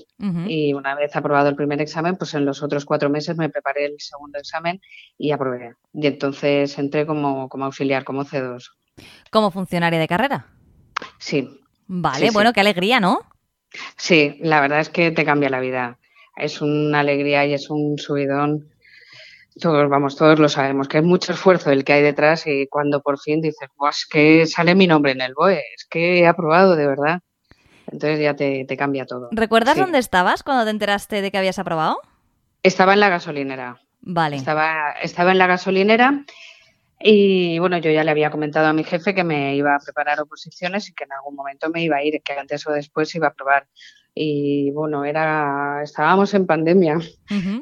Y 0.47 0.73
una 0.73 0.95
vez 0.95 1.15
aprobado 1.15 1.47
el 1.47 1.55
primer 1.55 1.79
examen, 1.79 2.17
pues 2.17 2.33
en 2.33 2.43
los 2.43 2.61
otros 2.61 2.83
cuatro 2.83 3.09
meses 3.09 3.37
me 3.37 3.47
preparé 3.47 3.85
el 3.85 3.95
segundo 3.99 4.37
examen 4.37 4.81
y 5.17 5.31
aprobé. 5.31 5.75
Y 5.93 6.07
entonces 6.07 6.77
entré 6.77 7.05
como, 7.05 7.47
como 7.47 7.63
auxiliar, 7.63 8.03
como 8.03 8.25
C2. 8.25 8.65
¿Como 9.31 9.49
funcionaria 9.49 9.97
de 9.97 10.09
carrera? 10.09 10.47
Sí. 11.19 11.61
Vale, 11.87 12.31
bueno, 12.31 12.51
qué 12.51 12.59
alegría, 12.59 12.99
¿no? 12.99 13.21
Sí, 13.97 14.37
la 14.41 14.61
verdad 14.61 14.79
es 14.79 14.89
que 14.89 15.11
te 15.11 15.25
cambia 15.25 15.49
la 15.49 15.59
vida. 15.59 15.97
Es 16.35 16.61
una 16.61 17.01
alegría 17.01 17.45
y 17.45 17.53
es 17.53 17.69
un 17.69 17.97
subidón. 17.97 18.69
Todos, 19.59 19.89
vamos, 19.89 20.15
todos 20.15 20.39
lo 20.39 20.47
sabemos, 20.47 20.87
que 20.87 20.99
es 20.99 21.03
mucho 21.03 21.33
esfuerzo 21.33 21.69
el 21.71 21.83
que 21.83 21.93
hay 21.93 22.01
detrás 22.01 22.47
y 22.47 22.67
cuando 22.67 23.01
por 23.01 23.19
fin 23.19 23.41
dices, 23.41 23.69
es 23.89 24.05
que 24.05 24.45
sale 24.45 24.73
mi 24.73 24.87
nombre 24.87 25.11
en 25.11 25.21
el 25.21 25.33
BOE, 25.33 25.61
es 25.75 25.85
que 25.89 26.19
he 26.19 26.27
aprobado 26.27 26.77
de 26.77 26.87
verdad. 26.87 27.19
Entonces 27.91 28.21
ya 28.21 28.35
te, 28.35 28.65
cambia 28.77 29.05
todo. 29.05 29.29
¿Recuerdas 29.31 29.77
dónde 29.77 29.97
estabas 29.97 30.43
cuando 30.43 30.63
te 30.63 30.69
enteraste 30.69 31.21
de 31.21 31.31
que 31.31 31.37
habías 31.37 31.59
aprobado? 31.59 31.99
Estaba 32.63 32.93
en 32.93 32.99
la 32.99 33.09
gasolinera. 33.09 33.81
Vale. 34.01 34.37
Estaba, 34.37 34.91
estaba 35.01 35.31
en 35.31 35.39
la 35.39 35.47
gasolinera 35.47 36.23
y 36.99 37.59
bueno, 37.59 37.77
yo 37.77 37.91
ya 37.91 38.03
le 38.03 38.11
había 38.11 38.29
comentado 38.29 38.67
a 38.67 38.73
mi 38.73 38.83
jefe 38.83 39.15
que 39.15 39.23
me 39.23 39.55
iba 39.55 39.75
a 39.75 39.79
preparar 39.79 40.19
oposiciones 40.19 40.89
y 40.89 40.93
que 40.93 41.05
en 41.05 41.13
algún 41.13 41.35
momento 41.35 41.69
me 41.69 41.83
iba 41.83 41.97
a 41.97 42.03
ir, 42.03 42.21
que 42.21 42.33
antes 42.33 42.67
o 42.67 42.71
después 42.71 43.13
iba 43.15 43.27
a 43.27 43.33
probar. 43.33 43.67
Y 44.13 44.71
bueno, 44.71 45.05
era, 45.05 45.81
estábamos 45.81 46.33
en 46.33 46.45
pandemia. 46.45 46.99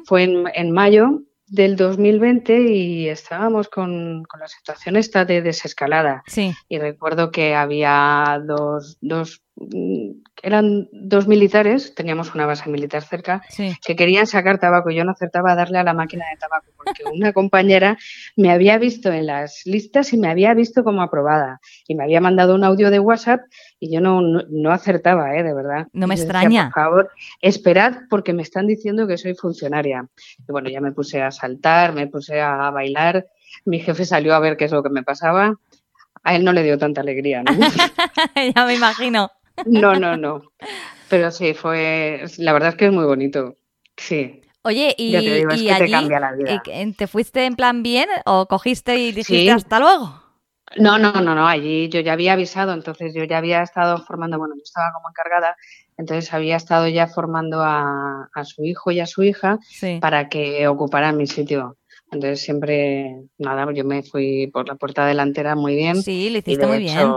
Fue 0.04 0.24
en, 0.24 0.44
en, 0.54 0.72
mayo 0.72 1.22
del 1.46 1.76
2020 1.76 2.60
y 2.62 3.08
estábamos 3.08 3.68
con, 3.68 4.24
con, 4.24 4.40
la 4.40 4.48
situación 4.48 4.96
esta 4.96 5.24
de 5.24 5.40
desescalada. 5.40 6.24
Sí. 6.26 6.52
Y 6.68 6.78
recuerdo 6.78 7.30
que 7.30 7.54
había 7.54 8.42
dos, 8.44 8.98
dos 9.00 9.44
eran 10.42 10.88
dos 10.92 11.26
militares, 11.26 11.94
teníamos 11.94 12.34
una 12.34 12.46
base 12.46 12.70
militar 12.70 13.02
cerca, 13.02 13.42
que 13.56 13.96
querían 13.96 14.26
sacar 14.26 14.58
tabaco. 14.58 14.90
Yo 14.90 15.04
no 15.04 15.12
acertaba 15.12 15.52
a 15.52 15.54
darle 15.56 15.78
a 15.78 15.84
la 15.84 15.94
máquina 15.94 16.26
de 16.30 16.36
tabaco 16.36 16.66
porque 16.76 17.02
una 17.12 17.32
compañera 17.32 17.98
me 18.36 18.50
había 18.50 18.78
visto 18.78 19.12
en 19.12 19.26
las 19.26 19.62
listas 19.64 20.12
y 20.12 20.18
me 20.18 20.28
había 20.28 20.54
visto 20.54 20.84
como 20.84 21.02
aprobada. 21.02 21.60
Y 21.86 21.94
me 21.94 22.04
había 22.04 22.20
mandado 22.20 22.54
un 22.54 22.64
audio 22.64 22.90
de 22.90 23.00
WhatsApp 23.00 23.40
y 23.80 23.92
yo 23.92 24.00
no, 24.00 24.20
no, 24.22 24.70
acertaba, 24.70 25.36
¿eh? 25.36 25.42
de 25.42 25.54
verdad. 25.54 25.88
No 25.92 26.06
me 26.06 26.14
extraña. 26.14 26.70
por 26.72 26.82
favor, 26.82 27.10
esperad 27.40 28.02
porque 28.08 28.32
me 28.32 28.42
están 28.42 28.66
diciendo 28.66 29.06
que 29.06 29.18
soy 29.18 29.34
funcionaria. 29.34 30.06
Y 30.38 30.52
bueno, 30.52 30.70
ya 30.70 30.80
me 30.80 30.92
puse 30.92 31.20
a 31.20 31.30
saltar, 31.30 31.92
me 31.92 32.06
puse 32.06 32.40
a 32.40 32.70
bailar. 32.70 33.26
Mi 33.64 33.80
jefe 33.80 34.04
salió 34.04 34.34
a 34.34 34.40
ver 34.40 34.56
qué 34.56 34.66
es 34.66 34.72
lo 34.72 34.82
que 34.82 34.90
me 34.90 35.02
pasaba. 35.02 35.54
A 36.22 36.36
él 36.36 36.44
no 36.44 36.52
le 36.52 36.62
dio 36.62 36.78
tanta 36.78 37.00
alegría, 37.00 37.42
¿no? 37.42 37.52
ya 38.54 38.66
me 38.66 38.74
imagino. 38.74 39.30
No, 39.66 39.94
no, 39.94 40.16
no. 40.16 40.42
Pero 41.08 41.30
sí, 41.30 41.54
fue. 41.54 42.24
La 42.38 42.52
verdad 42.52 42.70
es 42.70 42.74
que 42.76 42.86
es 42.86 42.92
muy 42.92 43.04
bonito. 43.04 43.56
Sí. 43.96 44.42
Oye, 44.62 44.94
y, 44.98 45.12
te 45.12 45.18
allí, 45.18 45.66
te, 45.66 45.90
cambia 45.90 46.20
la 46.20 46.32
vida. 46.32 46.62
¿te 46.96 47.06
fuiste 47.06 47.46
en 47.46 47.56
plan 47.56 47.82
bien 47.82 48.08
o 48.26 48.46
cogiste 48.46 48.96
y 48.96 49.12
dijiste 49.12 49.50
hasta 49.50 49.78
luego? 49.78 50.22
No, 50.76 50.98
no, 50.98 51.12
no, 51.12 51.34
no. 51.34 51.48
Allí 51.48 51.88
yo 51.88 52.00
ya 52.00 52.12
había 52.12 52.34
avisado, 52.34 52.74
entonces 52.74 53.14
yo 53.14 53.24
ya 53.24 53.38
había 53.38 53.62
estado 53.62 54.04
formando, 54.04 54.36
bueno, 54.36 54.54
yo 54.56 54.62
estaba 54.62 54.92
como 54.92 55.08
encargada, 55.08 55.56
entonces 55.96 56.34
había 56.34 56.56
estado 56.56 56.86
ya 56.88 57.06
formando 57.06 57.62
a, 57.62 58.28
su 58.44 58.64
hijo 58.64 58.90
y 58.90 59.00
a 59.00 59.06
su 59.06 59.22
hija 59.22 59.58
para 60.00 60.28
que 60.28 60.68
ocuparan 60.68 61.16
mi 61.16 61.26
sitio. 61.26 61.78
Entonces 62.10 62.42
siempre, 62.42 63.16
nada, 63.38 63.72
yo 63.72 63.84
me 63.84 64.02
fui 64.02 64.48
por 64.52 64.68
la 64.68 64.74
puerta 64.74 65.06
delantera 65.06 65.54
muy 65.54 65.74
bien. 65.74 66.02
Sí, 66.02 66.28
lo 66.30 66.38
hiciste 66.38 66.66
muy 66.66 66.78
bien 66.78 67.10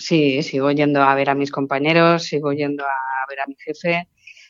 Sí, 0.00 0.42
sigo 0.42 0.70
yendo 0.70 1.02
a 1.02 1.14
ver 1.14 1.28
a 1.28 1.34
mis 1.34 1.52
compañeros, 1.52 2.24
sigo 2.24 2.52
yendo 2.52 2.84
a 2.84 3.26
ver 3.28 3.40
a 3.40 3.46
mi 3.46 3.54
jefe 3.58 4.08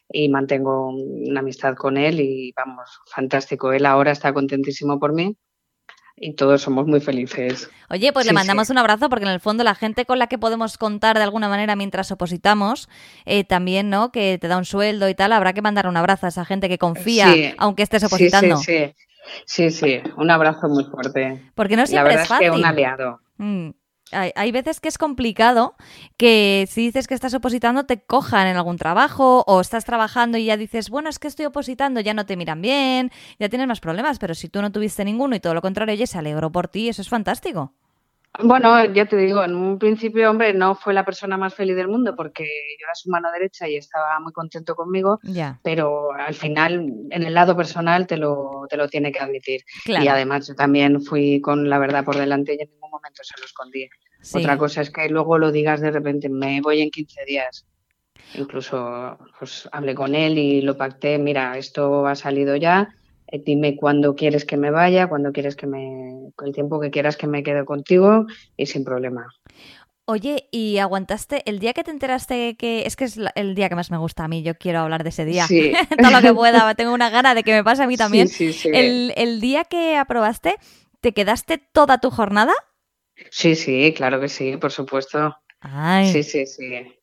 y 0.08 0.28
mantengo 0.28 0.90
una 0.90 1.40
amistad 1.40 1.74
con 1.74 1.96
él 1.96 2.20
y 2.20 2.52
vamos, 2.56 3.00
fantástico. 3.12 3.72
Él 3.72 3.84
ahora 3.84 4.12
está 4.12 4.32
contentísimo 4.32 5.00
por 5.00 5.12
mí 5.12 5.36
y 6.16 6.34
todos 6.34 6.62
somos 6.62 6.86
muy 6.86 7.00
felices. 7.00 7.68
Oye, 7.88 8.12
pues 8.12 8.26
le 8.26 8.32
mandamos 8.32 8.70
un 8.70 8.78
abrazo 8.78 9.08
porque 9.08 9.24
en 9.24 9.32
el 9.32 9.40
fondo 9.40 9.64
la 9.64 9.74
gente 9.74 10.04
con 10.04 10.20
la 10.20 10.28
que 10.28 10.38
podemos 10.38 10.78
contar 10.78 11.16
de 11.16 11.24
alguna 11.24 11.48
manera 11.48 11.74
mientras 11.74 12.12
opositamos, 12.12 12.88
eh, 13.24 13.42
también, 13.42 13.90
¿no? 13.90 14.12
Que 14.12 14.38
te 14.38 14.46
da 14.46 14.56
un 14.56 14.64
sueldo 14.64 15.08
y 15.08 15.14
tal, 15.16 15.32
habrá 15.32 15.52
que 15.52 15.62
mandar 15.62 15.88
un 15.88 15.96
abrazo 15.96 16.26
a 16.26 16.28
esa 16.28 16.44
gente 16.44 16.68
que 16.68 16.78
confía, 16.78 17.54
aunque 17.58 17.82
estés 17.82 18.04
opositando. 18.04 18.56
Sí, 18.58 18.94
sí, 19.46 19.70
sí, 19.70 20.00
un 20.16 20.30
abrazo 20.30 20.68
muy 20.68 20.84
fuerte. 20.84 21.50
Porque 21.56 21.76
no 21.76 21.86
siempre 21.88 22.14
la 22.14 22.22
es 22.22 22.28
fácil. 22.28 22.46
Es 22.46 22.52
que 22.52 22.58
un 22.58 22.64
aliado. 22.64 23.20
Mm 23.38 23.70
hay, 24.12 24.52
veces 24.52 24.80
que 24.80 24.88
es 24.88 24.98
complicado 24.98 25.74
que 26.16 26.66
si 26.68 26.82
dices 26.82 27.06
que 27.06 27.14
estás 27.14 27.34
opositando 27.34 27.84
te 27.84 28.00
cojan 28.00 28.46
en 28.46 28.56
algún 28.56 28.76
trabajo 28.76 29.44
o 29.46 29.60
estás 29.60 29.84
trabajando 29.84 30.38
y 30.38 30.46
ya 30.46 30.56
dices, 30.56 30.90
bueno, 30.90 31.08
es 31.08 31.18
que 31.18 31.28
estoy 31.28 31.46
opositando, 31.46 32.00
ya 32.00 32.14
no 32.14 32.26
te 32.26 32.36
miran 32.36 32.62
bien, 32.62 33.10
ya 33.38 33.48
tienes 33.48 33.68
más 33.68 33.80
problemas, 33.80 34.18
pero 34.18 34.34
si 34.34 34.48
tú 34.48 34.62
no 34.62 34.72
tuviste 34.72 35.04
ninguno 35.04 35.36
y 35.36 35.40
todo 35.40 35.54
lo 35.54 35.62
contrario, 35.62 35.94
oye, 35.94 36.06
se 36.06 36.18
alegró 36.18 36.50
por 36.50 36.68
ti, 36.68 36.88
eso 36.88 37.02
es 37.02 37.08
fantástico. 37.08 37.72
Bueno, 38.38 38.84
ya 38.92 39.06
te 39.06 39.16
digo, 39.16 39.42
en 39.42 39.56
un 39.56 39.78
principio, 39.78 40.30
hombre, 40.30 40.54
no 40.54 40.76
fue 40.76 40.94
la 40.94 41.04
persona 41.04 41.36
más 41.36 41.52
feliz 41.52 41.74
del 41.74 41.88
mundo 41.88 42.14
porque 42.14 42.44
yo 42.44 42.86
era 42.86 42.94
su 42.94 43.10
mano 43.10 43.30
derecha 43.32 43.68
y 43.68 43.76
estaba 43.76 44.20
muy 44.20 44.32
contento 44.32 44.76
conmigo, 44.76 45.18
pero 45.62 46.12
al 46.12 46.34
final, 46.34 46.92
en 47.10 47.22
el 47.22 47.34
lado 47.34 47.56
personal, 47.56 48.06
te 48.06 48.16
lo, 48.16 48.66
te 48.70 48.76
lo 48.76 48.88
tiene 48.88 49.10
que 49.10 49.18
admitir. 49.18 49.62
Y 49.84 50.06
además, 50.06 50.46
yo 50.46 50.54
también 50.54 51.02
fui 51.02 51.40
con 51.40 51.68
la 51.68 51.78
verdad 51.78 52.04
por 52.04 52.16
delante 52.16 52.54
y 52.54 52.62
en 52.62 52.79
ningún 52.90 53.00
momento 53.00 53.22
se 53.22 53.38
lo 53.38 53.46
escondí. 53.46 53.88
Otra 54.34 54.58
cosa 54.58 54.82
es 54.82 54.90
que 54.90 55.08
luego 55.08 55.38
lo 55.38 55.52
digas 55.52 55.80
de 55.80 55.90
repente, 55.90 56.28
me 56.28 56.60
voy 56.60 56.82
en 56.82 56.90
15 56.90 57.24
días. 57.26 57.66
Incluso 58.34 59.18
pues, 59.38 59.68
hablé 59.72 59.94
con 59.94 60.14
él 60.14 60.38
y 60.38 60.60
lo 60.60 60.76
pacté, 60.76 61.18
mira, 61.18 61.56
esto 61.56 62.06
ha 62.06 62.14
salido 62.14 62.54
ya, 62.56 62.94
eh, 63.26 63.42
dime 63.44 63.76
cuándo 63.76 64.14
quieres 64.14 64.44
que 64.44 64.56
me 64.56 64.70
vaya, 64.70 65.08
cuándo 65.08 65.32
quieres 65.32 65.56
que 65.56 65.66
me, 65.66 66.30
el 66.44 66.52
tiempo 66.52 66.78
que 66.80 66.90
quieras 66.90 67.16
que 67.16 67.26
me 67.26 67.42
quede 67.42 67.64
contigo 67.64 68.26
y 68.56 68.66
sin 68.66 68.84
problema. 68.84 69.26
Oye, 70.04 70.48
¿y 70.50 70.78
aguantaste 70.78 71.42
el 71.48 71.60
día 71.60 71.72
que 71.72 71.84
te 71.84 71.92
enteraste 71.92 72.56
que 72.56 72.84
es 72.84 72.96
que 72.96 73.04
es 73.04 73.18
el 73.36 73.54
día 73.54 73.68
que 73.68 73.76
más 73.76 73.90
me 73.90 73.96
gusta 73.96 74.24
a 74.24 74.28
mí? 74.28 74.42
Yo 74.42 74.56
quiero 74.56 74.80
hablar 74.80 75.04
de 75.04 75.10
ese 75.10 75.24
día. 75.24 75.46
Sí. 75.46 75.72
Todo 76.02 76.10
lo 76.10 76.20
que 76.20 76.34
pueda, 76.34 76.74
tengo 76.76 76.92
una 76.92 77.10
gana 77.10 77.34
de 77.34 77.44
que 77.44 77.52
me 77.52 77.62
pase 77.62 77.84
a 77.84 77.86
mí 77.86 77.96
también. 77.96 78.28
Sí, 78.28 78.52
sí, 78.52 78.70
el, 78.72 79.12
el 79.16 79.40
día 79.40 79.64
que 79.64 79.96
aprobaste, 79.96 80.56
¿te 81.00 81.12
quedaste 81.12 81.58
toda 81.58 81.98
tu 81.98 82.10
jornada? 82.10 82.52
Sí, 83.30 83.54
sí, 83.54 83.92
claro 83.96 84.20
que 84.20 84.28
sí, 84.28 84.56
por 84.56 84.72
supuesto. 84.72 85.36
Ay. 85.60 86.12
Sí, 86.12 86.22
sí, 86.22 86.46
sí. 86.46 86.96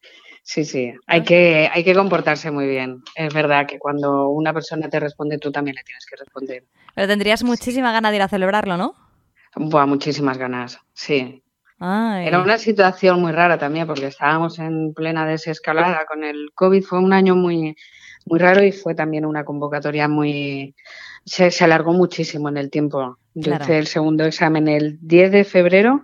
Sí, 0.43 0.63
sí, 0.63 0.93
hay 1.07 1.23
que, 1.23 1.69
hay 1.73 1.83
que 1.83 1.93
comportarse 1.93 2.49
muy 2.51 2.67
bien. 2.67 3.03
Es 3.15 3.33
verdad 3.33 3.67
que 3.67 3.77
cuando 3.77 4.29
una 4.29 4.53
persona 4.53 4.87
te 4.89 4.97
responde, 4.97 5.37
tú 5.39 5.51
también 5.51 5.75
le 5.75 5.83
tienes 5.83 6.05
que 6.05 6.15
responder. 6.15 6.63
Pero 6.95 7.05
tendrías 7.05 7.43
muchísima 7.43 7.91
ganas 7.91 8.11
de 8.11 8.15
ir 8.15 8.21
a 8.21 8.29
celebrarlo, 8.29 8.77
¿no? 8.77 8.95
Buah, 9.57 9.85
muchísimas 9.85 10.37
ganas, 10.37 10.79
sí. 10.93 11.43
Era 11.79 12.41
una 12.41 12.57
situación 12.57 13.21
muy 13.21 13.33
rara 13.33 13.59
también 13.59 13.85
porque 13.85 14.07
estábamos 14.07 14.57
en 14.57 14.93
plena 14.93 15.27
desescalada 15.27 16.05
con 16.05 16.23
el 16.23 16.49
COVID. 16.55 16.83
Fue 16.83 16.99
un 16.99 17.13
año 17.13 17.35
muy, 17.35 17.75
muy 18.25 18.39
raro 18.39 18.63
y 18.63 18.71
fue 18.71 18.95
también 18.95 19.25
una 19.25 19.45
convocatoria 19.45 20.07
muy... 20.07 20.75
Se, 21.25 21.51
alargó 21.63 21.93
muchísimo 21.93 22.49
en 22.49 22.57
el 22.57 22.69
tiempo. 22.69 23.17
Yo 23.33 23.53
hice 23.55 23.77
el 23.77 23.87
segundo 23.87 24.23
examen 24.25 24.67
el 24.67 24.97
10 25.01 25.31
de 25.31 25.43
febrero, 25.43 26.03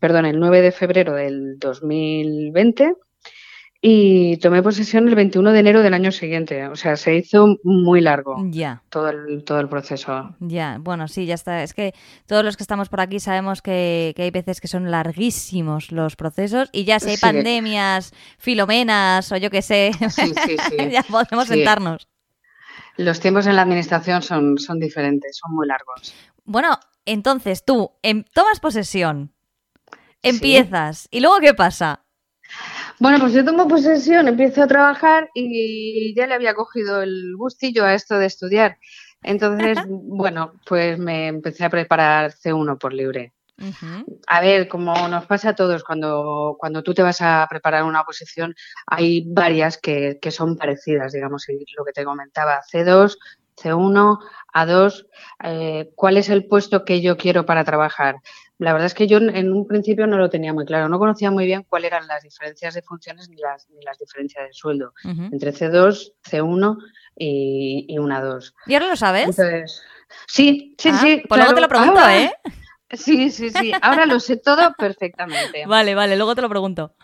perdón, 0.00 0.26
el 0.26 0.38
9 0.38 0.62
de 0.62 0.72
febrero 0.72 1.14
del 1.14 1.58
2020 1.58 2.94
y 3.84 4.36
tomé 4.36 4.62
posesión 4.62 5.08
el 5.08 5.16
21 5.16 5.50
de 5.50 5.58
enero 5.58 5.82
del 5.82 5.92
año 5.92 6.12
siguiente. 6.12 6.68
O 6.68 6.76
sea, 6.76 6.96
se 6.96 7.16
hizo 7.16 7.58
muy 7.64 8.00
largo 8.00 8.36
ya. 8.48 8.80
todo, 8.88 9.08
el, 9.08 9.42
todo 9.42 9.58
el 9.58 9.68
proceso. 9.68 10.36
Ya, 10.38 10.78
bueno, 10.80 11.08
sí, 11.08 11.26
ya 11.26 11.34
está. 11.34 11.64
Es 11.64 11.74
que 11.74 11.92
todos 12.26 12.44
los 12.44 12.56
que 12.56 12.62
estamos 12.62 12.88
por 12.88 13.00
aquí 13.00 13.18
sabemos 13.18 13.60
que, 13.60 14.14
hay 14.16 14.30
veces 14.30 14.60
que 14.60 14.68
son 14.68 14.92
larguísimos 14.92 15.90
los 15.90 16.14
procesos 16.14 16.70
y 16.72 16.84
ya 16.84 17.00
si 17.00 17.10
hay 17.10 17.16
pandemias, 17.16 18.12
filomenas 18.38 19.32
o 19.32 19.36
yo 19.36 19.50
qué 19.50 19.62
sé, 19.62 19.90
ya 20.92 21.02
podemos 21.02 21.48
sentarnos. 21.48 22.06
Los 22.96 23.20
tiempos 23.20 23.46
en 23.46 23.56
la 23.56 23.62
administración 23.62 24.22
son, 24.22 24.58
son 24.58 24.78
diferentes, 24.78 25.38
son 25.38 25.54
muy 25.54 25.66
largos. 25.66 26.14
Bueno, 26.44 26.78
entonces 27.04 27.64
tú 27.64 27.92
em, 28.02 28.24
tomas 28.34 28.60
posesión, 28.60 29.32
empiezas 30.22 31.08
y 31.10 31.20
luego 31.20 31.38
¿qué 31.40 31.54
pasa? 31.54 32.04
Bueno, 32.98 33.18
pues 33.18 33.32
yo 33.32 33.44
tomo 33.44 33.66
posesión, 33.66 34.28
empiezo 34.28 34.62
a 34.62 34.66
trabajar 34.66 35.30
y 35.34 36.14
ya 36.14 36.26
le 36.26 36.34
había 36.34 36.54
cogido 36.54 37.02
el 37.02 37.34
gustillo 37.36 37.84
a 37.84 37.94
esto 37.94 38.18
de 38.18 38.26
estudiar. 38.26 38.78
Entonces, 39.22 39.78
bueno, 39.88 40.52
pues 40.66 40.98
me 40.98 41.28
empecé 41.28 41.64
a 41.64 41.70
preparar 41.70 42.32
C1 42.32 42.78
por 42.78 42.92
libre. 42.92 43.32
A 44.26 44.40
ver, 44.40 44.66
como 44.68 45.08
nos 45.08 45.26
pasa 45.26 45.50
a 45.50 45.54
todos, 45.54 45.84
cuando, 45.84 46.56
cuando 46.58 46.82
tú 46.82 46.94
te 46.94 47.02
vas 47.02 47.20
a 47.20 47.46
preparar 47.48 47.84
una 47.84 48.04
posición, 48.04 48.54
hay 48.86 49.24
varias 49.26 49.78
que, 49.78 50.18
que 50.20 50.30
son 50.30 50.56
parecidas, 50.56 51.12
digamos, 51.12 51.46
lo 51.76 51.84
que 51.84 51.92
te 51.92 52.04
comentaba, 52.04 52.60
C2, 52.72 53.16
C1, 53.56 54.18
A2, 54.54 55.06
eh, 55.44 55.90
¿cuál 55.94 56.16
es 56.16 56.28
el 56.28 56.46
puesto 56.46 56.84
que 56.84 57.00
yo 57.00 57.16
quiero 57.16 57.46
para 57.46 57.64
trabajar? 57.64 58.16
La 58.58 58.72
verdad 58.72 58.86
es 58.86 58.94
que 58.94 59.08
yo 59.08 59.18
en 59.18 59.52
un 59.52 59.66
principio 59.66 60.06
no 60.06 60.18
lo 60.18 60.30
tenía 60.30 60.52
muy 60.52 60.64
claro, 60.64 60.88
no 60.88 60.98
conocía 60.98 61.30
muy 61.30 61.46
bien 61.46 61.64
cuáles 61.68 61.90
eran 61.90 62.06
las 62.06 62.22
diferencias 62.22 62.74
de 62.74 62.82
funciones 62.82 63.28
ni 63.28 63.36
las, 63.36 63.68
ni 63.70 63.82
las 63.82 63.98
diferencias 63.98 64.46
de 64.46 64.52
sueldo 64.52 64.92
entre 65.04 65.52
C2, 65.52 66.12
C1 66.22 66.76
y, 67.16 67.86
y 67.88 67.98
una 67.98 68.20
2. 68.20 68.54
¿Y 68.66 68.74
ahora 68.74 68.88
lo 68.88 68.96
sabes? 68.96 69.36
sí, 70.28 70.76
sí, 70.78 70.90
ah, 70.92 70.98
sí. 71.00 71.22
Pues 71.28 71.38
luego 71.38 71.54
te 71.54 71.60
lo 71.60 71.68
pregunto, 71.68 72.08
¿eh? 72.08 72.32
Sí, 72.92 73.30
sí, 73.30 73.50
sí. 73.50 73.72
Ahora 73.80 74.06
lo 74.06 74.20
sé 74.20 74.36
todo 74.36 74.74
perfectamente. 74.78 75.64
Vale, 75.66 75.94
vale, 75.94 76.16
luego 76.16 76.34
te 76.34 76.42
lo 76.42 76.48
pregunto. 76.48 76.94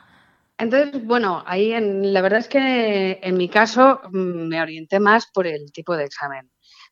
Entonces, 0.58 1.04
bueno, 1.04 1.42
ahí 1.46 1.72
en, 1.72 2.12
la 2.12 2.20
verdad 2.20 2.40
es 2.40 2.48
que 2.48 3.20
en 3.22 3.36
mi 3.36 3.48
caso 3.48 4.00
mm, 4.10 4.48
me 4.48 4.60
orienté 4.60 4.98
más 4.98 5.28
por 5.32 5.46
el 5.46 5.72
tipo 5.72 5.96
de 5.96 6.04
examen. 6.04 6.50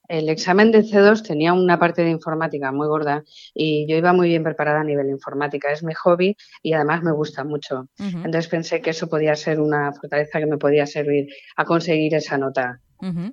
El 0.08 0.28
examen 0.28 0.70
de 0.70 0.84
C2 0.84 1.26
tenía 1.26 1.52
una 1.52 1.80
parte 1.80 2.02
de 2.02 2.10
informática 2.10 2.70
muy 2.70 2.86
gorda 2.86 3.24
y 3.52 3.88
yo 3.88 3.96
iba 3.96 4.12
muy 4.12 4.28
bien 4.28 4.44
preparada 4.44 4.80
a 4.80 4.84
nivel 4.84 5.08
informática. 5.10 5.72
Es 5.72 5.82
mi 5.82 5.94
hobby 5.94 6.36
y 6.62 6.72
además 6.74 7.02
me 7.02 7.10
gusta 7.10 7.42
mucho. 7.42 7.88
Entonces 7.98 8.46
pensé 8.46 8.80
que 8.80 8.90
eso 8.90 9.08
podía 9.08 9.34
ser 9.34 9.60
una 9.60 9.92
fortaleza 9.92 10.38
que 10.38 10.46
me 10.46 10.58
podía 10.58 10.86
servir 10.86 11.26
a 11.56 11.64
conseguir 11.64 12.14
esa 12.14 12.38
nota. 12.38 12.80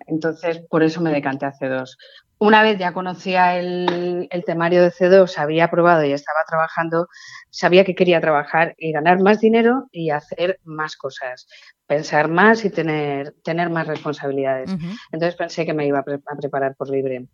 Entonces, 0.08 0.62
por 0.70 0.84
eso 0.84 1.00
me 1.00 1.12
decanté 1.12 1.46
a 1.46 1.54
C2. 1.54 1.96
Una 2.44 2.62
vez 2.62 2.78
ya 2.78 2.92
conocía 2.92 3.58
el, 3.58 4.28
temario 4.46 4.84
de 4.84 4.92
C2, 4.92 5.38
había 5.38 5.72
probado 5.72 6.04
y 6.04 6.12
estaba 6.12 6.40
trabajando, 6.46 7.08
sabía 7.50 7.86
que 7.86 7.96
quería 7.96 8.20
trabajar 8.20 8.76
y 8.78 8.92
ganar 8.92 9.22
más 9.22 9.40
dinero 9.40 9.88
y 9.94 10.10
hacer 10.10 10.60
más 10.66 10.98
cosas, 10.98 11.48
pensar 11.88 12.28
más 12.28 12.66
y 12.66 12.70
tener, 12.70 13.34
tener 13.46 13.70
más 13.70 13.88
responsabilidades. 13.88 14.70
Entonces 15.14 15.38
pensé 15.38 15.66
que 15.66 15.74
me 15.74 15.88
iba 15.88 16.00
a, 16.00 16.04
preparar 16.04 16.76
por 16.76 16.90
libre. 16.90 17.28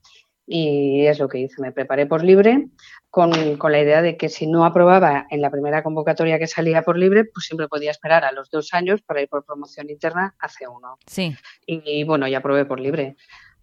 Y 0.46 1.08
es 1.08 1.18
lo 1.18 1.28
que 1.28 1.40
hice, 1.40 1.60
me 1.60 1.72
preparé 1.72 2.06
por 2.06 2.24
libre 2.24 2.68
con, 3.10 3.32
la 3.32 3.82
idea 3.82 4.04
de 4.04 4.16
que 4.16 4.30
si 4.30 4.46
no 4.46 4.64
aprobaba 4.64 5.26
en 5.32 5.42
la 5.42 5.50
primera 5.50 5.82
convocatoria 5.82 6.38
que 6.38 6.46
salía 6.46 6.84
por 6.84 7.00
libre, 7.00 7.26
pues 7.26 7.48
siempre 7.48 7.68
podía 7.68 7.90
esperar 7.90 8.26
a 8.26 8.32
los 8.32 8.52
dos 8.52 8.76
años 8.76 9.02
para 9.02 9.24
ir 9.24 9.30
por 9.30 9.44
promoción 9.44 9.90
interna 9.90 10.36
a 10.38 10.50
C1. 10.50 10.98
Sí. 11.08 11.36
Y, 11.66 11.82
y 11.84 12.04
bueno, 12.04 12.28
ya 12.28 12.40
aprobé 12.40 12.66
por 12.66 12.80
libre. 12.80 13.16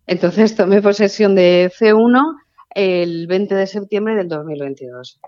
Entonces 0.06 0.54
tomé 0.54 0.82
posesión 0.82 1.34
de 1.34 1.70
C1 1.78 2.22
el 2.74 3.26
20 3.26 3.54
de 3.54 3.66
septiembre 3.66 4.14
del 4.14 4.28
2022. 4.28 5.20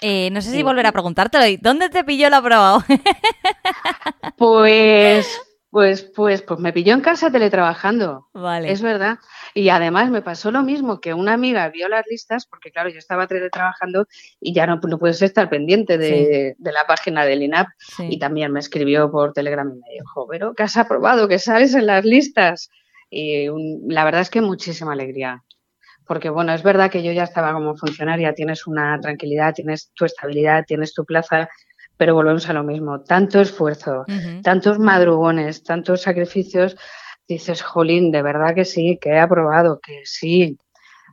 Eh, 0.00 0.30
no 0.30 0.40
sé 0.40 0.50
si 0.50 0.62
volver 0.62 0.86
a 0.86 0.92
preguntártelo. 0.92 1.44
¿Dónde 1.60 1.88
te 1.88 2.04
pilló 2.04 2.28
la 2.30 2.42
prueba? 2.42 2.84
pues, 4.36 5.40
pues, 5.70 6.02
pues, 6.02 6.42
pues 6.42 6.60
me 6.60 6.72
pilló 6.72 6.94
en 6.94 7.00
casa 7.00 7.30
teletrabajando. 7.30 8.28
Vale. 8.32 8.70
Es 8.70 8.80
verdad. 8.80 9.18
Y 9.54 9.68
además 9.70 10.10
me 10.10 10.22
pasó 10.22 10.50
lo 10.50 10.62
mismo 10.62 11.00
que 11.00 11.14
una 11.14 11.34
amiga 11.34 11.68
vio 11.68 11.88
las 11.88 12.04
listas, 12.08 12.46
porque 12.46 12.70
claro, 12.70 12.88
yo 12.90 12.98
estaba 12.98 13.26
teletrabajando 13.26 14.06
y 14.40 14.54
ya 14.54 14.66
no, 14.66 14.76
no 14.76 14.98
puedes 14.98 15.20
estar 15.22 15.48
pendiente 15.50 15.98
de, 15.98 16.54
la 16.58 16.86
página 16.86 17.24
del 17.24 17.42
INAP. 17.42 17.68
Y 17.98 18.18
también 18.18 18.52
me 18.52 18.60
escribió 18.60 19.10
por 19.10 19.32
Telegram 19.32 19.68
y 19.68 19.78
me 19.78 20.00
dijo, 20.00 20.26
pero 20.28 20.54
que 20.54 20.62
has 20.62 20.76
aprobado, 20.76 21.28
que 21.28 21.38
sales 21.38 21.74
en 21.74 21.86
las 21.86 22.04
listas. 22.04 22.70
Y 23.10 23.46
la 23.86 24.04
verdad 24.04 24.20
es 24.20 24.30
que 24.30 24.40
muchísima 24.40 24.92
alegría. 24.92 25.44
Porque 26.06 26.30
bueno, 26.30 26.52
es 26.54 26.62
verdad 26.62 26.90
que 26.90 27.02
yo 27.02 27.12
ya 27.12 27.24
estaba 27.24 27.52
como 27.52 27.76
funcionaria, 27.76 28.34
tienes 28.34 28.66
una 28.66 28.98
tranquilidad, 29.00 29.54
tienes 29.54 29.90
tu 29.94 30.06
estabilidad, 30.06 30.64
tienes 30.66 30.94
tu 30.94 31.04
plaza, 31.04 31.48
pero 31.98 32.14
volvemos 32.14 32.48
a 32.48 32.54
lo 32.54 32.64
mismo. 32.64 33.02
Tanto 33.02 33.40
esfuerzo, 33.40 34.04
tantos 34.42 34.78
madrugones, 34.78 35.62
tantos 35.62 36.02
sacrificios, 36.02 36.76
dices, 37.28 37.60
jolín, 37.60 38.10
de 38.10 38.22
verdad 38.22 38.54
que 38.54 38.64
sí, 38.64 38.98
que 39.00 39.10
he 39.10 39.18
aprobado, 39.18 39.80
que 39.80 40.00
sí. 40.04 40.56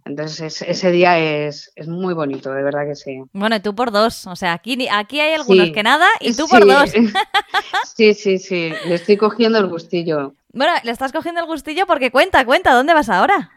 Entonces 0.06 0.62
ese 0.62 0.92
día 0.92 1.18
es, 1.18 1.72
es, 1.76 1.88
muy 1.88 2.14
bonito, 2.14 2.54
de 2.54 2.64
verdad 2.64 2.86
que 2.88 2.96
sí. 2.96 3.24
Bueno, 3.34 3.56
y 3.56 3.60
tú 3.60 3.74
por 3.74 3.92
dos, 3.92 4.28
o 4.28 4.36
sea, 4.36 4.54
aquí, 4.54 4.88
aquí 4.92 5.20
hay 5.20 5.34
algunos 5.34 5.72
que 5.72 5.82
nada 5.82 6.06
y 6.20 6.34
tú 6.34 6.48
por 6.48 6.66
dos. 6.66 6.92
sí, 7.96 8.14
sí, 8.14 8.38
sí, 8.38 8.72
le 8.86 8.96
estoy 8.96 9.18
cogiendo 9.18 9.58
el 9.58 9.68
gustillo. 9.68 10.34
Bueno, 10.56 10.72
le 10.86 10.92
estás 10.92 11.12
cogiendo 11.12 11.42
el 11.42 11.48
gustillo 11.48 11.86
porque 11.86 12.12
cuenta, 12.12 12.46
cuenta, 12.46 12.74
¿dónde 12.74 12.94
vas 12.94 13.10
ahora? 13.10 13.52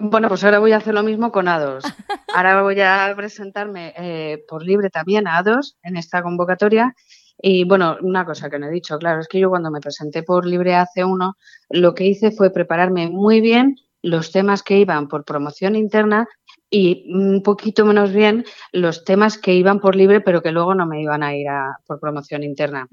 Bueno, 0.00 0.26
pues 0.26 0.42
ahora 0.42 0.58
voy 0.58 0.72
a 0.72 0.78
hacer 0.78 0.92
lo 0.92 1.04
mismo 1.04 1.30
con 1.30 1.46
A2. 1.46 1.82
Ahora 2.34 2.62
voy 2.62 2.80
a 2.80 3.12
presentarme 3.14 3.92
eh, 3.96 4.42
por 4.48 4.64
libre 4.64 4.90
también 4.90 5.28
a 5.28 5.40
A2 5.40 5.76
en 5.84 5.96
esta 5.96 6.20
convocatoria. 6.22 6.96
Y 7.40 7.64
bueno, 7.64 7.96
una 8.00 8.24
cosa 8.24 8.50
que 8.50 8.58
no 8.58 8.66
he 8.66 8.70
dicho, 8.70 8.98
claro, 8.98 9.20
es 9.20 9.28
que 9.28 9.38
yo 9.38 9.50
cuando 9.50 9.70
me 9.70 9.80
presenté 9.80 10.24
por 10.24 10.44
libre 10.44 10.74
a 10.74 10.86
C1, 10.86 11.34
lo 11.70 11.94
que 11.94 12.06
hice 12.06 12.32
fue 12.32 12.50
prepararme 12.50 13.08
muy 13.08 13.40
bien 13.40 13.76
los 14.02 14.32
temas 14.32 14.64
que 14.64 14.78
iban 14.78 15.06
por 15.06 15.24
promoción 15.24 15.76
interna 15.76 16.26
y 16.68 17.04
un 17.14 17.42
poquito 17.42 17.84
menos 17.84 18.12
bien 18.12 18.44
los 18.72 19.04
temas 19.04 19.38
que 19.38 19.54
iban 19.54 19.78
por 19.78 19.94
libre, 19.94 20.20
pero 20.20 20.42
que 20.42 20.50
luego 20.50 20.74
no 20.74 20.86
me 20.86 21.02
iban 21.02 21.22
a 21.22 21.36
ir 21.36 21.48
a, 21.48 21.76
por 21.86 22.00
promoción 22.00 22.42
interna. 22.42 22.88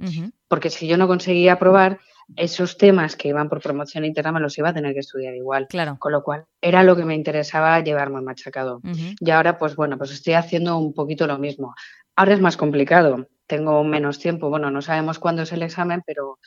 Porque 0.48 0.70
si 0.70 0.86
yo 0.86 0.98
no 0.98 1.08
conseguía 1.08 1.54
aprobar, 1.54 2.00
esos 2.36 2.78
temas 2.78 3.16
que 3.16 3.30
iban 3.30 3.50
por 3.50 3.62
promoción 3.62 4.06
interna 4.06 4.32
me 4.32 4.40
los 4.40 4.58
iba 4.58 4.70
a 4.70 4.74
tener 4.74 4.94
que 4.94 5.00
estudiar 5.00 5.36
igual. 5.36 5.68
Claro. 5.68 5.98
Con 6.00 6.12
lo 6.12 6.24
cual, 6.24 6.46
era 6.62 6.84
lo 6.84 6.96
que 6.96 7.06
me 7.06 7.16
interesaba 7.16 7.80
llevarme 7.82 8.22
machacado. 8.22 8.82
Y 9.20 9.32
ahora, 9.32 9.58
pues 9.58 9.76
bueno, 9.76 9.98
pues 9.98 10.12
estoy 10.12 10.34
haciendo 10.34 10.78
un 10.78 10.94
poquito 10.94 11.28
lo 11.28 11.38
mismo. 11.38 11.74
Ahora 12.16 12.34
es 12.34 12.42
más 12.42 12.58
complicado, 12.58 13.28
tengo 13.48 13.84
menos 13.84 14.20
tiempo. 14.20 14.50
Bueno, 14.50 14.72
no 14.72 14.82
sabemos 14.82 15.20
cuándo 15.20 15.44
es 15.44 15.52
el 15.52 15.64
examen, 15.64 16.04
pero, 16.06 16.40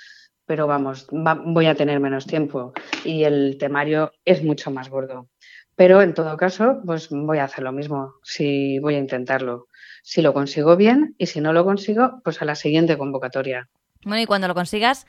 pero 0.47 0.67
vamos, 0.67 1.07
voy 1.11 1.67
a 1.67 1.75
tener 1.75 2.01
menos 2.01 2.27
tiempo. 2.27 2.73
Y 3.05 3.25
el 3.25 3.57
temario 3.59 4.13
es 4.25 4.43
mucho 4.43 4.71
más 4.71 4.89
gordo. 4.89 5.29
Pero 5.75 6.03
en 6.03 6.15
todo 6.15 6.37
caso, 6.37 6.81
pues 6.85 7.09
voy 7.11 7.39
a 7.39 7.45
hacer 7.45 7.65
lo 7.65 7.73
mismo, 7.73 8.15
si 8.23 8.79
voy 8.79 8.95
a 8.95 8.99
intentarlo. 8.99 9.69
Si 10.03 10.21
lo 10.21 10.35
consigo 10.35 10.77
bien 10.77 11.15
y 11.17 11.27
si 11.27 11.41
no 11.41 11.53
lo 11.53 11.65
consigo, 11.65 12.21
pues 12.25 12.43
a 12.43 12.45
la 12.45 12.55
siguiente 12.55 12.99
convocatoria. 12.99 13.69
Bueno, 14.05 14.21
y 14.21 14.27
cuando 14.27 14.49
lo 14.49 14.55
consigas, 14.55 15.07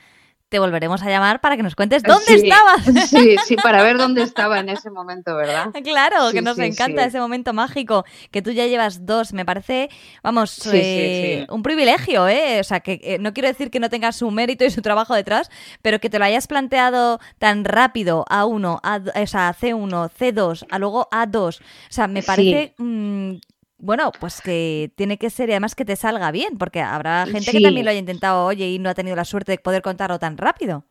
te 0.53 0.59
volveremos 0.59 1.01
a 1.01 1.09
llamar 1.09 1.41
para 1.41 1.57
que 1.57 1.63
nos 1.63 1.75
cuentes 1.75 2.03
dónde 2.03 2.35
estabas. 2.35 2.83
Sí, 3.09 3.37
sí, 3.43 3.55
para 3.55 3.81
ver 3.81 3.97
dónde 3.97 4.21
estaba 4.21 4.59
en 4.59 4.69
ese 4.69 4.91
momento, 4.91 5.35
¿verdad? 5.35 5.71
Claro, 5.83 6.31
que 6.31 6.43
nos 6.43 6.59
encanta 6.59 7.03
ese 7.05 7.19
momento 7.19 7.53
mágico, 7.53 8.05
que 8.29 8.43
tú 8.43 8.51
ya 8.51 8.67
llevas 8.67 9.03
dos, 9.03 9.33
me 9.33 9.45
parece, 9.45 9.89
vamos, 10.21 10.61
eh, 10.71 11.47
un 11.49 11.63
privilegio, 11.63 12.27
¿eh? 12.27 12.59
O 12.59 12.63
sea, 12.63 12.81
que 12.81 12.99
eh, 13.01 13.17
no 13.19 13.33
quiero 13.33 13.49
decir 13.49 13.71
que 13.71 13.79
no 13.79 13.89
tengas 13.89 14.15
su 14.15 14.29
mérito 14.29 14.63
y 14.63 14.69
su 14.69 14.83
trabajo 14.83 15.15
detrás, 15.15 15.49
pero 15.81 15.97
que 15.97 16.11
te 16.11 16.19
lo 16.19 16.25
hayas 16.25 16.45
planteado 16.45 17.19
tan 17.39 17.65
rápido 17.65 18.23
a 18.29 18.45
uno, 18.45 18.79
a, 18.83 18.97
o 18.97 19.25
sea, 19.25 19.49
a 19.49 19.55
C1, 19.55 20.11
C2, 20.11 20.67
a 20.69 20.77
luego 20.77 21.09
A2. 21.11 21.59
O 21.61 21.63
sea, 21.89 22.07
me 22.07 22.21
parece 22.21 22.75
mm, 22.77 23.37
bueno, 23.83 24.13
pues 24.17 24.41
que 24.41 24.91
tiene 24.95 25.17
que 25.17 25.29
ser 25.29 25.49
y 25.49 25.51
además 25.51 25.75
que 25.75 25.83
te 25.83 25.97
salga 25.97 26.31
bien, 26.31 26.57
porque 26.57 26.81
habrá 26.81 27.25
gente 27.25 27.51
que 27.51 27.59
también 27.59 27.83
lo 27.83 27.91
haya 27.91 27.99
intentado, 27.99 28.45
oye, 28.45 28.69
y 28.69 28.79
no 28.79 28.89
ha 28.89 28.93
tenido 28.93 29.17
la 29.17 29.25
suerte 29.25 29.51
de 29.51 29.57
poder 29.57 29.81
contarlo 29.81 30.19
tan 30.19 30.37
rápido. 30.37 30.85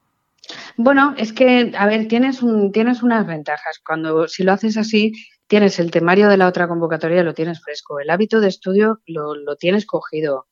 Bueno, 0.76 1.14
es 1.16 1.32
que, 1.32 1.72
a 1.76 1.86
ver, 1.86 2.06
tienes, 2.06 2.42
un, 2.42 2.70
tienes 2.70 3.02
unas 3.02 3.26
ventajas. 3.26 3.80
Cuando 3.84 4.28
si 4.28 4.42
lo 4.42 4.52
haces 4.52 4.76
así, 4.76 5.12
tienes 5.46 5.78
el 5.78 5.90
temario 5.90 6.28
de 6.28 6.36
la 6.36 6.46
otra 6.46 6.68
convocatoria, 6.68 7.22
lo 7.22 7.32
tienes 7.32 7.62
fresco, 7.62 7.98
el 7.98 8.10
hábito 8.10 8.40
de 8.40 8.48
estudio 8.48 9.00
lo, 9.06 9.34
lo 9.34 9.56
tienes 9.56 9.86
cogido. 9.86 10.48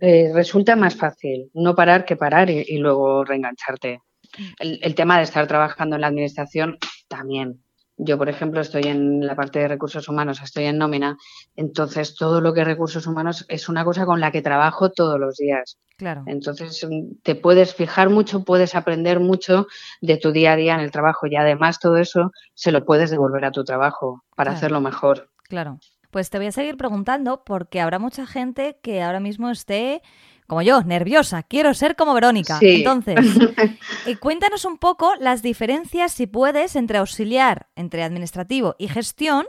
Eh, 0.00 0.30
resulta 0.34 0.76
más 0.76 0.96
fácil 0.96 1.50
no 1.52 1.74
parar 1.74 2.04
que 2.04 2.16
parar 2.16 2.48
y, 2.48 2.78
luego 2.78 3.24
reengancharte. 3.24 4.00
Mm. 4.38 4.42
El, 4.58 4.78
el, 4.82 4.94
tema 4.94 5.18
de 5.18 5.24
estar 5.24 5.46
trabajando 5.46 5.96
en 5.96 6.00
la 6.00 6.08
administración 6.08 6.78
también. 7.08 7.63
Yo, 7.96 8.18
por 8.18 8.28
ejemplo, 8.28 8.60
estoy 8.60 8.84
en 8.84 9.24
la 9.24 9.36
parte 9.36 9.60
de 9.60 9.68
recursos 9.68 10.08
humanos, 10.08 10.42
estoy 10.42 10.64
en 10.64 10.78
nómina, 10.78 11.16
entonces 11.54 12.16
todo 12.16 12.40
lo 12.40 12.52
que 12.52 12.62
es 12.62 12.66
recursos 12.66 13.06
humanos 13.06 13.46
es 13.48 13.68
una 13.68 13.84
cosa 13.84 14.04
con 14.04 14.20
la 14.20 14.32
que 14.32 14.42
trabajo 14.42 14.90
todos 14.90 15.20
los 15.20 15.36
días. 15.36 15.78
Claro. 15.96 16.24
Entonces 16.26 16.84
mm, 16.88 17.20
te 17.22 17.36
puedes 17.36 17.74
fijar 17.74 18.10
mucho, 18.10 18.44
puedes 18.44 18.74
aprender 18.74 19.20
mucho 19.20 19.68
de 20.00 20.16
tu 20.16 20.32
día 20.32 20.52
a 20.52 20.56
día 20.56 20.74
en 20.74 20.80
el 20.80 20.90
trabajo 20.90 21.28
y 21.28 21.36
además 21.36 21.78
todo 21.78 21.98
eso 21.98 22.32
se 22.54 22.72
lo 22.72 22.84
puedes 22.84 23.10
devolver 23.10 23.44
a 23.44 23.52
tu 23.52 23.62
trabajo 23.62 24.24
para 24.34 24.52
hacerlo 24.52 24.80
mejor. 24.80 25.30
Claro. 25.44 25.78
Pues 26.10 26.30
te 26.30 26.38
voy 26.38 26.46
a 26.46 26.52
seguir 26.52 26.76
preguntando 26.76 27.42
porque 27.44 27.80
habrá 27.80 27.98
mucha 27.98 28.26
gente 28.26 28.78
que 28.82 29.02
ahora 29.02 29.18
mismo 29.20 29.50
esté 29.50 30.00
como 30.46 30.62
yo, 30.62 30.82
nerviosa, 30.82 31.42
quiero 31.42 31.72
ser 31.74 31.96
como 31.96 32.14
Verónica. 32.14 32.58
Entonces, 32.60 33.16
eh, 34.06 34.16
cuéntanos 34.16 34.64
un 34.64 34.78
poco 34.78 35.14
las 35.18 35.42
diferencias, 35.42 36.12
si 36.12 36.26
puedes, 36.26 36.76
entre 36.76 36.98
auxiliar, 36.98 37.68
entre 37.76 38.02
administrativo 38.02 38.76
y 38.78 38.88
gestión, 38.88 39.46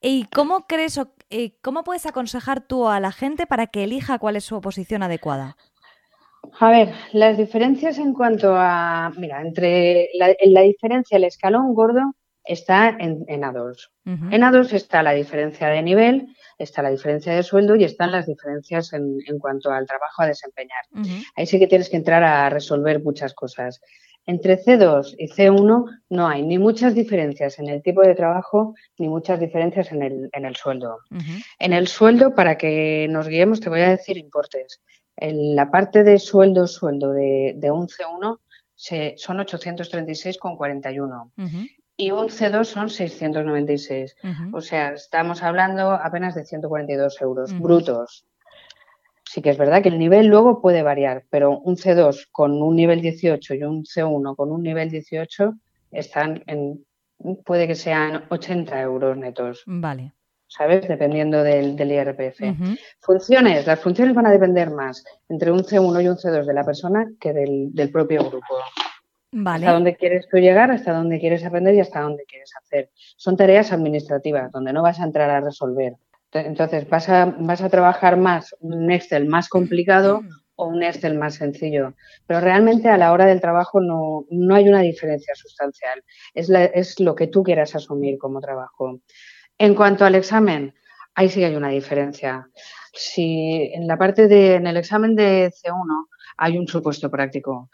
y 0.00 0.24
cómo 0.34 0.66
crees 0.66 0.98
o 0.98 1.12
cómo 1.62 1.84
puedes 1.84 2.06
aconsejar 2.06 2.60
tú 2.60 2.88
a 2.88 3.00
la 3.00 3.12
gente 3.12 3.46
para 3.46 3.68
que 3.68 3.84
elija 3.84 4.18
cuál 4.18 4.36
es 4.36 4.44
su 4.44 4.60
posición 4.60 5.02
adecuada. 5.02 5.56
A 6.58 6.70
ver, 6.70 6.92
las 7.12 7.38
diferencias 7.38 7.98
en 7.98 8.12
cuanto 8.12 8.54
a, 8.56 9.12
mira, 9.16 9.40
entre 9.40 10.08
la, 10.14 10.34
la 10.44 10.60
diferencia, 10.62 11.16
el 11.16 11.24
escalón 11.24 11.72
gordo 11.72 12.14
está 12.44 12.88
en, 12.88 13.24
en 13.28 13.42
A2. 13.42 13.90
En 14.04 14.42
A2 14.42 14.72
está 14.72 15.02
la 15.02 15.12
diferencia 15.12 15.68
de 15.68 15.82
nivel, 15.82 16.26
está 16.58 16.82
la 16.82 16.90
diferencia 16.90 17.34
de 17.34 17.42
sueldo 17.42 17.76
y 17.76 17.84
están 17.84 18.10
las 18.12 18.26
diferencias 18.26 18.92
en, 18.92 19.18
en 19.26 19.38
cuanto 19.38 19.70
al 19.70 19.86
trabajo 19.86 20.22
a 20.22 20.26
desempeñar. 20.26 20.84
Ahí 21.36 21.46
sí 21.46 21.58
que 21.58 21.66
tienes 21.66 21.88
que 21.88 21.96
entrar 21.96 22.22
a 22.24 22.50
resolver 22.50 23.02
muchas 23.02 23.34
cosas. 23.34 23.80
Entre 24.24 24.56
C2 24.56 25.16
y 25.18 25.28
C1 25.28 26.00
no 26.10 26.28
hay 26.28 26.42
ni 26.42 26.58
muchas 26.58 26.94
diferencias 26.94 27.58
en 27.58 27.68
el 27.68 27.82
tipo 27.82 28.02
de 28.02 28.14
trabajo 28.14 28.74
ni 28.98 29.08
muchas 29.08 29.40
diferencias 29.40 29.90
en 29.90 30.02
el, 30.02 30.30
en 30.32 30.44
el 30.44 30.54
sueldo. 30.54 30.98
En 31.58 31.72
el 31.72 31.88
sueldo, 31.88 32.34
para 32.34 32.56
que 32.56 33.08
nos 33.10 33.26
guiemos, 33.26 33.60
te 33.60 33.68
voy 33.68 33.80
a 33.80 33.90
decir 33.90 34.16
importes. 34.16 34.80
En 35.16 35.56
la 35.56 35.70
parte 35.70 36.04
de 36.04 36.18
sueldo, 36.18 36.66
sueldo 36.66 37.12
de, 37.12 37.54
de 37.56 37.70
un 37.70 37.88
C1 37.88 38.38
se, 38.74 39.14
son 39.16 39.38
836,41 39.38 41.30
y 42.02 42.10
un 42.10 42.28
C2 42.28 42.64
son 42.64 42.90
696. 42.90 44.16
O 44.52 44.60
sea, 44.60 44.92
estamos 44.92 45.40
hablando 45.44 45.92
apenas 45.92 46.34
de 46.34 46.44
142 46.44 47.22
euros 47.22 47.56
brutos. 47.60 48.26
Sí 49.24 49.40
que 49.40 49.50
es 49.50 49.56
verdad 49.56 49.82
que 49.82 49.88
el 49.88 50.00
nivel 50.00 50.26
luego 50.26 50.60
puede 50.60 50.82
variar, 50.82 51.24
pero 51.30 51.60
un 51.60 51.76
C2 51.76 52.26
con 52.32 52.60
un 52.60 52.74
nivel 52.74 53.00
18 53.00 53.54
y 53.54 53.62
un 53.62 53.84
C1 53.84 54.34
con 54.34 54.50
un 54.50 54.64
nivel 54.64 54.90
18 54.90 55.54
están 55.92 56.42
en, 56.48 56.84
puede 57.44 57.68
que 57.68 57.76
sean 57.76 58.24
80 58.30 58.80
euros 58.80 59.16
netos. 59.16 59.62
Vale. 59.66 60.12
¿Sabes? 60.48 60.88
Dependiendo 60.88 61.44
del, 61.44 61.76
del 61.76 61.92
IRPF. 61.92 62.40
Funciones. 63.00 63.64
Las 63.64 63.78
funciones 63.78 64.14
van 64.14 64.26
a 64.26 64.32
depender 64.32 64.70
más 64.70 65.04
entre 65.28 65.52
un 65.52 65.60
C1 65.60 66.02
y 66.02 66.08
un 66.08 66.16
C2 66.16 66.44
de 66.44 66.52
la 66.52 66.64
persona 66.64 67.08
que 67.20 67.32
del, 67.32 67.72
del 67.72 67.92
propio 67.92 68.28
grupo. 68.28 68.58
Hasta 69.64 69.72
dónde 69.72 69.96
quieres 69.96 70.28
tú 70.28 70.36
llegar, 70.36 70.70
hasta 70.70 70.92
dónde 70.92 71.18
quieres 71.18 71.44
aprender 71.44 71.74
y 71.74 71.80
hasta 71.80 72.00
dónde 72.00 72.24
quieres 72.24 72.52
hacer. 72.62 72.90
Son 73.16 73.36
tareas 73.36 73.72
administrativas 73.72 74.52
donde 74.52 74.72
no 74.72 74.82
vas 74.82 75.00
a 75.00 75.04
entrar 75.04 75.30
a 75.30 75.40
resolver. 75.40 75.94
Entonces, 76.32 76.88
vas 76.88 77.08
a, 77.08 77.34
vas 77.38 77.62
a 77.62 77.68
trabajar 77.68 78.16
más 78.16 78.54
un 78.60 78.90
Excel 78.90 79.26
más 79.26 79.48
complicado 79.48 80.22
o 80.56 80.66
un 80.66 80.82
Excel 80.82 81.16
más 81.18 81.34
sencillo. 81.34 81.94
Pero 82.26 82.40
realmente 82.40 82.88
a 82.88 82.98
la 82.98 83.12
hora 83.12 83.26
del 83.26 83.40
trabajo 83.40 83.80
no, 83.80 84.26
no 84.30 84.54
hay 84.54 84.68
una 84.68 84.80
diferencia 84.80 85.34
sustancial. 85.34 86.02
Es, 86.34 86.50
es 86.50 87.00
lo 87.00 87.14
que 87.14 87.26
tú 87.26 87.42
quieras 87.42 87.74
asumir 87.74 88.18
como 88.18 88.40
trabajo. 88.40 89.00
En 89.58 89.74
cuanto 89.74 90.04
al 90.04 90.14
examen, 90.14 90.74
ahí 91.14 91.28
sí 91.28 91.44
hay 91.44 91.54
una 91.54 91.68
diferencia. 91.68 92.48
Si 92.92 93.70
en 93.74 93.86
la 93.86 93.96
parte 93.96 94.28
de, 94.28 94.54
en 94.54 94.66
el 94.66 94.76
examen 94.76 95.14
de 95.16 95.50
C1 95.50 96.06
hay 96.38 96.58
un 96.58 96.66
supuesto 96.66 97.10
práctico, 97.10 97.70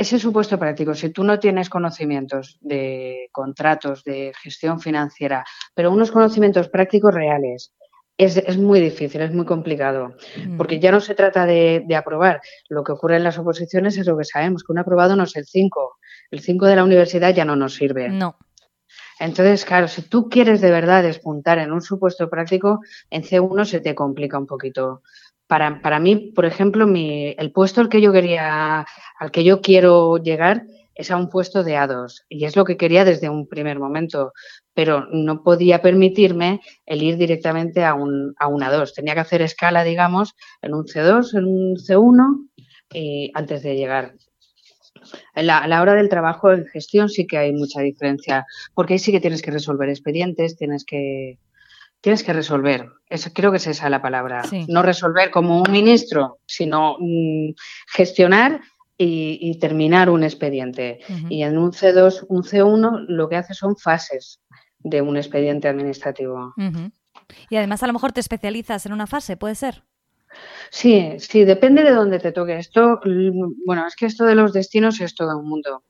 ese 0.00 0.18
supuesto 0.18 0.58
práctico, 0.58 0.94
si 0.94 1.10
tú 1.10 1.22
no 1.24 1.38
tienes 1.38 1.68
conocimientos 1.68 2.56
de 2.62 3.28
contratos, 3.32 4.02
de 4.02 4.32
gestión 4.42 4.80
financiera, 4.80 5.44
pero 5.74 5.92
unos 5.92 6.10
conocimientos 6.10 6.70
prácticos 6.70 7.14
reales, 7.14 7.74
es, 8.16 8.56
muy 8.56 8.80
difícil, 8.80 9.20
es 9.20 9.32
muy 9.32 9.44
complicado, 9.44 10.14
mm. 10.46 10.56
porque 10.56 10.80
ya 10.80 10.90
no 10.90 11.00
se 11.00 11.14
trata 11.14 11.44
de, 11.44 11.84
aprobar. 11.94 12.40
Lo 12.70 12.82
que 12.82 12.92
ocurre 12.92 13.16
en 13.16 13.24
las 13.24 13.38
oposiciones 13.38 13.98
es 13.98 14.06
lo 14.06 14.16
que 14.16 14.24
sabemos, 14.24 14.64
que 14.64 14.72
un 14.72 14.78
aprobado 14.78 15.16
no 15.16 15.24
es 15.24 15.36
el 15.36 15.44
5. 15.44 15.98
El 16.30 16.40
5 16.40 16.66
de 16.66 16.76
la 16.76 16.84
universidad 16.84 17.34
ya 17.34 17.44
no 17.44 17.56
nos 17.56 17.74
sirve. 17.74 18.08
No. 18.08 18.36
Entonces, 19.18 19.66
claro, 19.66 19.86
si 19.86 20.00
tú 20.00 20.30
quieres 20.30 20.62
de 20.62 20.70
verdad 20.70 21.02
despuntar 21.02 21.58
en 21.58 21.72
un 21.72 21.82
supuesto 21.82 22.30
práctico, 22.30 22.80
en 23.10 23.22
C1 23.22 23.66
se 23.66 23.80
te 23.80 23.94
complica 23.94 24.38
un 24.38 24.46
poquito 24.46 25.02
para, 25.50 25.82
para 25.82 25.98
mí, 25.98 26.30
por 26.32 26.46
ejemplo, 26.46 26.86
mi, 26.86 27.34
el 27.36 27.50
puesto 27.50 27.80
al 27.80 27.88
que 27.88 28.00
yo 28.00 28.12
quería, 28.12 28.86
al 29.18 29.30
que 29.32 29.42
yo 29.42 29.60
quiero 29.60 30.16
llegar 30.18 30.62
es 30.94 31.10
a 31.10 31.16
un 31.16 31.28
puesto 31.28 31.64
de 31.64 31.74
A2 31.74 32.24
y 32.28 32.44
es 32.44 32.54
lo 32.54 32.64
que 32.64 32.76
quería 32.76 33.04
desde 33.04 33.28
un 33.28 33.48
primer 33.48 33.80
momento, 33.80 34.32
pero 34.74 35.06
no 35.10 35.42
podía 35.42 35.82
permitirme 35.82 36.60
el 36.86 37.02
ir 37.02 37.16
directamente 37.16 37.84
a 37.84 37.94
un, 37.94 38.32
a 38.38 38.46
un 38.46 38.62
A2. 38.62 38.94
Tenía 38.94 39.14
que 39.14 39.20
hacer 39.20 39.42
escala, 39.42 39.82
digamos, 39.82 40.36
en 40.62 40.72
un 40.72 40.84
C2, 40.84 41.36
en 41.36 41.44
un 41.46 41.74
C1 41.74 42.48
y 42.94 43.32
antes 43.34 43.64
de 43.64 43.74
llegar. 43.74 44.14
A 45.34 45.42
la, 45.42 45.82
hora 45.82 45.94
del 45.94 46.08
trabajo 46.08 46.52
en 46.52 46.64
gestión 46.66 47.08
sí 47.08 47.26
que 47.26 47.38
hay 47.38 47.52
mucha 47.52 47.80
diferencia, 47.80 48.46
porque 48.74 48.92
ahí 48.92 48.98
sí 49.00 49.10
que 49.10 49.20
tienes 49.20 49.42
que 49.42 49.50
resolver 49.50 49.88
expedientes, 49.88 50.56
tienes 50.56 50.84
que, 50.84 51.40
tienes 52.00 52.22
que 52.22 52.32
resolver. 52.32 52.88
Eso, 53.08 53.30
creo 53.32 53.50
que 53.50 53.58
es 53.58 53.66
esa 53.66 53.90
la 53.90 54.02
palabra. 54.02 54.42
No 54.68 54.82
resolver 54.82 55.30
como 55.30 55.60
un 55.60 55.70
ministro, 55.70 56.38
sino 56.46 56.96
mm, 56.98 57.50
gestionar 57.92 58.60
y, 58.96 59.58
terminar 59.58 60.10
un 60.10 60.22
expediente. 60.24 61.00
Y 61.28 61.42
en 61.42 61.56
un 61.56 61.72
C2, 61.72 62.26
un 62.28 62.42
C1, 62.42 63.06
lo 63.08 63.28
que 63.28 63.36
hace 63.36 63.54
son 63.54 63.76
fases 63.76 64.40
de 64.78 65.00
un 65.00 65.16
expediente 65.16 65.68
administrativo. 65.68 66.54
Y 67.48 67.56
además 67.56 67.82
a 67.82 67.86
lo 67.86 67.92
mejor 67.92 68.12
te 68.12 68.20
especializas 68.20 68.84
en 68.86 68.92
una 68.92 69.06
fase, 69.06 69.36
¿puede 69.36 69.54
ser? 69.54 69.84
Sí, 70.70 71.16
sí, 71.18 71.44
depende 71.44 71.82
de 71.82 71.90
dónde 71.90 72.18
te 72.18 72.30
toque. 72.30 72.56
Esto, 72.56 73.00
mm, 73.04 73.64
bueno, 73.66 73.86
es 73.86 73.96
que 73.96 74.06
esto 74.06 74.24
de 74.24 74.34
los 74.34 74.52
destinos 74.52 75.00
es 75.00 75.14
todo 75.14 75.36
un 75.38 75.48
mundo. 75.48 75.82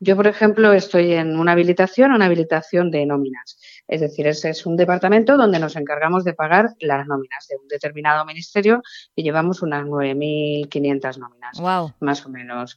Yo, 0.00 0.14
por 0.14 0.26
ejemplo, 0.26 0.72
estoy 0.72 1.12
en 1.14 1.36
una 1.38 1.52
habilitación, 1.52 2.12
una 2.12 2.26
habilitación 2.26 2.90
de 2.90 3.06
nóminas. 3.06 3.58
Es 3.88 4.00
decir, 4.00 4.26
ese 4.26 4.50
es 4.50 4.66
un 4.66 4.76
departamento 4.76 5.36
donde 5.36 5.58
nos 5.58 5.74
encargamos 5.74 6.22
de 6.24 6.34
pagar 6.34 6.74
las 6.78 7.06
nóminas 7.06 7.46
de 7.48 7.56
un 7.56 7.66
determinado 7.68 8.24
ministerio 8.24 8.82
y 9.16 9.22
llevamos 9.22 9.62
unas 9.62 9.84
9.500 9.84 11.18
nóminas, 11.18 11.58
wow. 11.60 11.92
más 12.00 12.24
o 12.26 12.28
menos. 12.28 12.76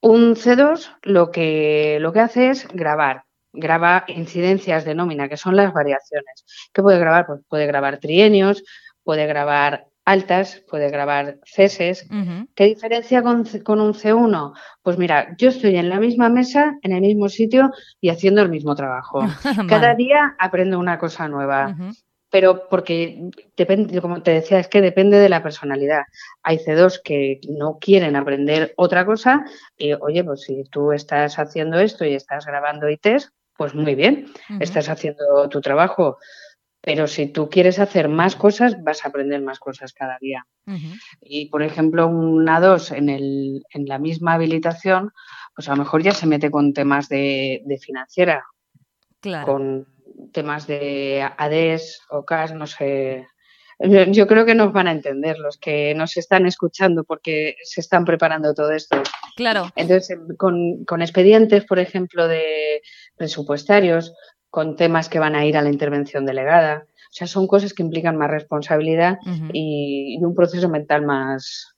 Un 0.00 0.36
C2 0.36 0.96
lo 1.02 1.32
que, 1.32 1.98
lo 2.00 2.12
que 2.12 2.20
hace 2.20 2.50
es 2.50 2.68
grabar 2.68 3.24
graba 3.52 4.04
incidencias 4.08 4.84
de 4.84 4.94
nómina, 4.94 5.28
que 5.28 5.36
son 5.36 5.56
las 5.56 5.72
variaciones. 5.72 6.44
¿Qué 6.72 6.82
puede 6.82 6.98
grabar? 6.98 7.26
Pues 7.26 7.40
puede 7.48 7.66
grabar 7.66 7.98
trienios, 7.98 8.62
puede 9.02 9.26
grabar 9.26 9.86
altas, 10.08 10.64
puede 10.68 10.90
grabar 10.90 11.38
ceses. 11.44 12.08
¿Qué 12.54 12.64
diferencia 12.64 13.22
con, 13.22 13.40
un 13.80 13.92
C1? 13.92 14.54
Pues 14.82 14.96
mira, 14.96 15.34
yo 15.36 15.50
estoy 15.50 15.76
en 15.76 15.90
la 15.90 16.00
misma 16.00 16.30
mesa, 16.30 16.78
en 16.82 16.92
el 16.92 17.02
mismo 17.02 17.28
sitio 17.28 17.70
y 18.00 18.08
haciendo 18.08 18.40
el 18.40 18.48
mismo 18.48 18.74
trabajo. 18.74 19.20
Cada 19.68 19.94
día 19.94 20.34
aprendo 20.38 20.78
una 20.78 20.98
cosa 20.98 21.28
nueva. 21.28 21.76
Pero 22.30 22.68
porque 22.68 23.30
depende, 23.56 24.00
como 24.00 24.22
te 24.22 24.32
decía, 24.32 24.58
es 24.58 24.68
que 24.68 24.80
depende 24.80 25.18
de 25.18 25.28
la 25.28 25.42
personalidad. 25.42 26.02
Hay 26.42 26.58
C2 26.58 27.00
que 27.02 27.40
no 27.48 27.78
quieren 27.78 28.16
aprender 28.16 28.74
otra 28.76 29.04
cosa 29.04 29.44
y, 29.76 29.92
oye, 29.94 30.24
pues 30.24 30.42
si 30.42 30.64
tú 30.64 30.92
estás 30.92 31.38
haciendo 31.38 31.78
esto 31.78 32.04
y 32.04 32.14
estás 32.14 32.46
grabando 32.46 32.88
ITs, 32.88 33.32
pues 33.56 33.74
muy 33.74 33.94
bien, 33.94 34.26
estás 34.60 34.88
haciendo 34.88 35.48
tu 35.48 35.60
trabajo 35.60 36.18
pero 36.80 37.06
si 37.06 37.26
tú 37.26 37.48
quieres 37.48 37.78
hacer 37.78 38.08
más 38.08 38.36
cosas, 38.36 38.82
vas 38.82 39.04
a 39.04 39.08
aprender 39.08 39.42
más 39.42 39.58
cosas 39.58 39.92
cada 39.92 40.16
día. 40.20 40.46
Y, 41.20 41.46
por 41.46 41.62
ejemplo, 41.62 42.06
una 42.06 42.60
dos 42.60 42.92
en, 42.92 43.08
el, 43.08 43.62
en 43.70 43.86
la 43.86 43.98
misma 43.98 44.34
habilitación, 44.34 45.12
pues 45.54 45.68
a 45.68 45.72
lo 45.72 45.78
mejor 45.78 46.02
ya 46.02 46.12
se 46.12 46.26
mete 46.26 46.50
con 46.50 46.74
temas 46.74 47.08
de, 47.08 47.62
financiera, 47.80 48.44
con 49.44 49.86
temas 50.32 50.66
de 50.66 51.26
ADES 51.36 52.02
o 52.10 52.24
CAS, 52.24 52.54
no 52.54 52.66
sé. 52.66 53.26
Yo 53.80 54.26
creo 54.26 54.44
que 54.44 54.54
nos 54.54 54.72
van 54.72 54.88
a 54.88 54.92
entender 54.92 55.38
los 55.38 55.56
que 55.56 55.94
nos 55.94 56.16
están 56.16 56.46
escuchando 56.46 57.04
porque 57.04 57.56
se 57.62 57.80
están 57.80 58.04
preparando 58.04 58.52
todo 58.52 58.72
esto. 58.72 59.00
Claro. 59.36 59.70
Entonces, 59.74 60.18
con, 60.36 60.84
con 60.84 61.00
expedientes, 61.00 61.64
por 61.64 61.78
ejemplo, 61.78 62.28
de 62.28 62.82
presupuestarios, 63.16 64.12
con 64.50 64.76
temas 64.76 65.08
que 65.08 65.18
van 65.18 65.34
a 65.34 65.44
ir 65.44 65.56
a 65.56 65.62
la 65.62 65.70
intervención 65.70 66.24
delegada. 66.26 66.86
O 66.86 67.12
sea, 67.12 67.26
son 67.26 67.46
cosas 67.46 67.72
que 67.72 67.82
implican 67.82 68.16
más 68.16 68.30
responsabilidad 68.30 69.18
y, 69.52 70.18
un 70.20 70.34
proceso 70.34 70.68
mental 70.68 71.04
más, 71.04 71.74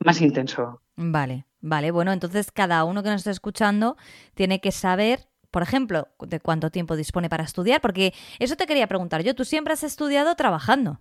más 0.00 0.20
intenso. 0.20 0.80
Vale, 0.96 1.46
vale. 1.60 1.90
Bueno, 1.90 2.12
entonces 2.12 2.50
cada 2.50 2.84
uno 2.84 3.02
que 3.02 3.10
nos 3.10 3.20
está 3.20 3.30
escuchando 3.30 3.96
tiene 4.34 4.60
que 4.60 4.72
saber, 4.72 5.28
por 5.50 5.62
ejemplo, 5.62 6.08
de 6.20 6.40
cuánto 6.40 6.70
tiempo 6.70 6.96
dispone 6.96 7.28
para 7.28 7.44
estudiar, 7.44 7.80
porque 7.80 8.12
eso 8.38 8.56
te 8.56 8.66
quería 8.66 8.88
preguntar 8.88 9.22
yo. 9.22 9.34
¿Tú 9.34 9.44
siempre 9.44 9.72
has 9.72 9.84
estudiado 9.84 10.34
trabajando? 10.34 11.00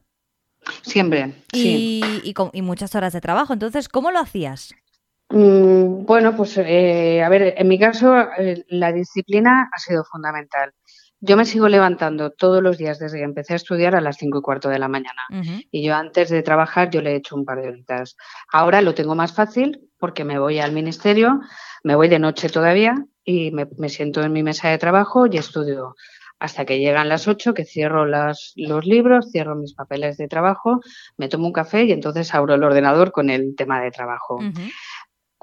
Siempre. 0.83 1.33
Y, 1.51 2.01
y, 2.23 2.61
muchas 2.61 2.93
horas 2.93 3.13
de 3.13 3.21
trabajo. 3.21 3.53
Entonces, 3.53 3.89
¿cómo 3.89 4.11
lo 4.11 4.19
hacías? 4.19 4.75
Mm, 5.29 6.05
bueno, 6.05 6.35
pues 6.35 6.57
eh, 6.57 7.23
a 7.23 7.29
ver, 7.29 7.55
en 7.57 7.67
mi 7.67 7.79
caso 7.79 8.13
eh, 8.37 8.65
la 8.67 8.91
disciplina 8.91 9.69
ha 9.73 9.79
sido 9.79 10.03
fundamental. 10.03 10.73
Yo 11.23 11.37
me 11.37 11.45
sigo 11.45 11.69
levantando 11.69 12.31
todos 12.31 12.63
los 12.63 12.79
días 12.79 12.97
desde 12.97 13.19
que 13.19 13.23
empecé 13.23 13.53
a 13.53 13.57
estudiar 13.57 13.95
a 13.95 14.01
las 14.01 14.17
cinco 14.17 14.39
y 14.39 14.41
cuarto 14.41 14.69
de 14.69 14.79
la 14.79 14.87
mañana. 14.87 15.21
Y 15.71 15.83
yo 15.83 15.95
antes 15.95 16.29
de 16.29 16.41
trabajar 16.41 16.89
yo 16.89 17.01
le 17.01 17.11
he 17.11 17.15
hecho 17.15 17.35
un 17.35 17.45
par 17.45 17.61
de 17.61 17.69
horitas. 17.69 18.17
Ahora 18.51 18.81
lo 18.81 18.95
tengo 18.95 19.13
más 19.13 19.33
fácil 19.33 19.81
porque 19.99 20.25
me 20.25 20.39
voy 20.39 20.59
al 20.59 20.71
ministerio, 20.71 21.39
me 21.83 21.95
voy 21.95 22.07
de 22.09 22.17
noche 22.17 22.49
todavía 22.49 22.95
y 23.23 23.51
me, 23.51 23.89
siento 23.89 24.23
en 24.23 24.33
mi 24.33 24.41
mesa 24.41 24.69
de 24.69 24.79
trabajo 24.79 25.27
y 25.27 25.37
estudio 25.37 25.95
hasta 26.39 26.65
que 26.65 26.79
llegan 26.79 27.07
las 27.07 27.27
ocho, 27.27 27.53
que 27.53 27.65
cierro 27.65 28.07
las, 28.07 28.53
los 28.55 28.83
libros, 28.83 29.29
cierro 29.31 29.55
mis 29.55 29.75
papeles 29.75 30.17
de 30.17 30.27
trabajo, 30.27 30.81
me 31.15 31.29
tomo 31.29 31.45
un 31.45 31.53
café 31.53 31.83
y 31.83 31.91
entonces 31.91 32.33
abro 32.33 32.55
el 32.55 32.63
ordenador 32.63 33.11
con 33.11 33.29
el 33.29 33.55
tema 33.55 33.79
de 33.79 33.91
trabajo 33.91 34.39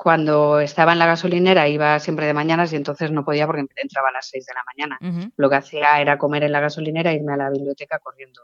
cuando 0.01 0.61
estaba 0.61 0.92
en 0.92 1.01
la 1.01 1.07
gasolinera 1.07 1.66
iba 1.66 1.99
siempre 1.99 2.24
de 2.26 2.32
mañanas 2.32 2.72
y 2.72 2.76
entonces 2.76 3.11
no 3.11 3.24
podía 3.24 3.46
porque 3.46 3.66
entraba 3.74 4.11
a 4.11 4.12
las 4.12 4.28
6 4.28 4.46
de 4.46 4.55
la 4.55 4.62
mañana. 4.64 5.32
Lo 5.36 5.51
que 5.51 5.57
hacía 5.57 6.01
era 6.01 6.16
comer 6.18 6.44
en 6.44 6.53
la 6.53 6.61
gasolinera 6.61 7.11
e 7.11 7.16
irme 7.16 7.32
a 7.32 7.36
la 7.36 7.51
biblioteca 7.51 7.99
corriendo. 7.99 8.40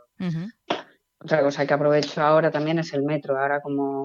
Otra 1.21 1.43
cosa 1.43 1.65
que 1.65 1.73
aprovecho 1.73 2.21
ahora 2.23 2.51
también 2.51 2.81
es 2.81 2.93
el 2.93 3.05
metro. 3.05 3.39
Ahora 3.39 3.61
como, 3.61 4.03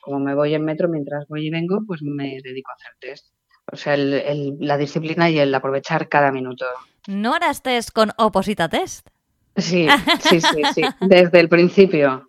como 0.00 0.18
me 0.18 0.34
voy 0.34 0.52
en 0.54 0.64
metro 0.64 0.88
mientras 0.88 1.28
voy 1.28 1.46
y 1.46 1.50
vengo, 1.50 1.78
pues 1.86 2.02
me 2.02 2.40
dedico 2.42 2.72
a 2.72 2.74
hacer 2.74 2.96
test. 2.98 3.26
O 3.70 3.76
sea, 3.76 3.94
el, 3.94 4.56
la 4.58 4.76
disciplina 4.76 5.30
y 5.30 5.38
el 5.38 5.54
aprovechar 5.54 6.08
cada 6.08 6.32
minuto. 6.32 6.66
¿No 7.06 7.34
harás 7.34 7.62
test 7.62 7.90
con 7.92 8.10
Oposita 8.18 8.68
Test? 8.68 9.10
Sí, 9.56 9.86
sí, 10.28 10.40
sí, 10.40 10.62
sí. 10.74 10.82
Desde 11.02 11.38
el 11.38 11.48
principio. 11.48 12.26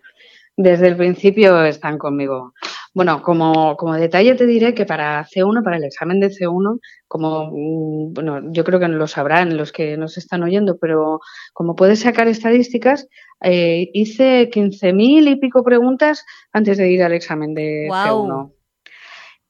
Desde 0.55 0.87
el 0.87 0.97
principio 0.97 1.63
están 1.63 1.97
conmigo. 1.97 2.53
Bueno, 2.93 3.21
como, 3.21 3.77
como 3.77 3.95
detalle 3.95 4.35
te 4.35 4.45
diré 4.45 4.73
que 4.73 4.85
para 4.85 5.25
C1, 5.25 5.63
para 5.63 5.77
el 5.77 5.85
examen 5.85 6.19
de 6.19 6.29
C1, 6.29 6.79
como, 7.07 7.49
mm, 7.51 8.13
bueno, 8.13 8.41
yo 8.51 8.65
creo 8.65 8.79
que 8.79 8.87
lo 8.89 9.07
sabrán 9.07 9.55
los 9.55 9.71
que 9.71 9.95
nos 9.95 10.17
están 10.17 10.43
oyendo, 10.43 10.77
pero 10.77 11.21
como 11.53 11.75
puedes 11.75 12.01
sacar 12.01 12.27
estadísticas, 12.27 13.07
eh, 13.41 13.89
hice 13.93 14.49
15.000 14.49 15.27
y 15.27 15.37
pico 15.37 15.63
preguntas 15.63 16.25
antes 16.51 16.77
de 16.77 16.91
ir 16.91 17.01
al 17.01 17.13
examen 17.13 17.53
de 17.53 17.87
C1. 17.89 18.53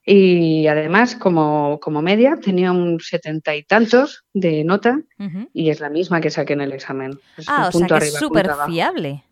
Y 0.04 0.66
además, 0.66 1.14
como, 1.14 1.78
como 1.80 2.02
media, 2.02 2.36
tenía 2.36 2.72
un 2.72 2.98
setenta 3.00 3.54
y 3.54 3.62
tantos 3.62 4.24
de 4.32 4.64
nota 4.64 5.00
y 5.52 5.70
es 5.70 5.80
la 5.80 5.90
misma 5.90 6.20
que 6.20 6.30
saqué 6.30 6.54
en 6.54 6.60
el 6.60 6.72
examen. 6.72 7.12
ah, 7.46 7.70
o 7.72 7.72
sea 7.72 7.86
que 7.86 7.96
es 7.96 8.14
súper 8.14 8.50
fiable. 8.66 9.24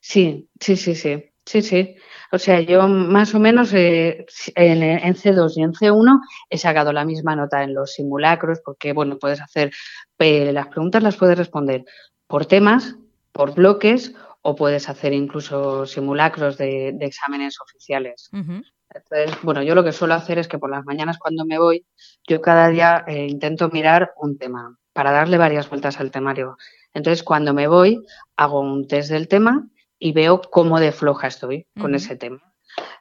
Sí, 0.00 0.48
sí, 0.60 0.76
sí, 0.76 0.94
sí. 0.94 1.24
Sí, 1.44 1.62
sí. 1.62 1.96
O 2.32 2.38
sea, 2.38 2.60
yo 2.60 2.86
más 2.86 3.34
o 3.34 3.40
menos 3.40 3.72
eh, 3.74 4.24
en, 4.54 5.14
C2 5.14 5.52
y 5.56 5.62
en 5.62 5.72
C1 5.72 6.20
he 6.48 6.58
sacado 6.58 6.92
la 6.92 7.04
misma 7.04 7.34
nota 7.34 7.64
en 7.64 7.74
los 7.74 7.92
simulacros 7.92 8.60
porque, 8.64 8.92
bueno, 8.92 9.18
puedes 9.18 9.40
hacer, 9.40 9.72
las 10.18 10.68
preguntas 10.68 11.02
las 11.02 11.16
puedes 11.16 11.36
responder 11.36 11.84
por 12.26 12.46
temas, 12.46 12.96
por 13.32 13.54
bloques 13.54 14.14
o 14.42 14.54
puedes 14.54 14.88
hacer 14.88 15.12
incluso 15.12 15.86
simulacros 15.86 16.56
de, 16.56 16.96
exámenes 17.00 17.56
oficiales. 17.60 18.30
Entonces, 18.32 19.36
bueno, 19.42 19.62
yo 19.62 19.74
lo 19.74 19.84
que 19.84 19.92
suelo 19.92 20.14
hacer 20.14 20.38
es 20.38 20.48
que 20.48 20.58
por 20.58 20.70
las 20.70 20.84
mañanas 20.84 21.18
cuando 21.18 21.44
me 21.44 21.58
voy, 21.58 21.84
yo 22.28 22.40
cada 22.40 22.68
día 22.68 23.04
eh, 23.06 23.26
intento 23.26 23.68
mirar 23.70 24.12
un 24.16 24.38
tema 24.38 24.76
para 24.92 25.12
darle 25.12 25.38
varias 25.38 25.68
vueltas 25.68 25.98
al 26.00 26.10
temario. 26.10 26.56
Entonces, 26.94 27.22
cuando 27.22 27.54
me 27.54 27.66
voy, 27.66 28.04
hago 28.36 28.60
un 28.60 28.86
test 28.86 29.10
del 29.10 29.28
tema 29.28 29.68
y 30.00 30.12
veo 30.12 30.40
cómo 30.40 30.80
de 30.80 30.90
floja 30.90 31.28
estoy 31.28 31.68
con 31.78 31.94
ese 31.94 32.16
tema. 32.16 32.40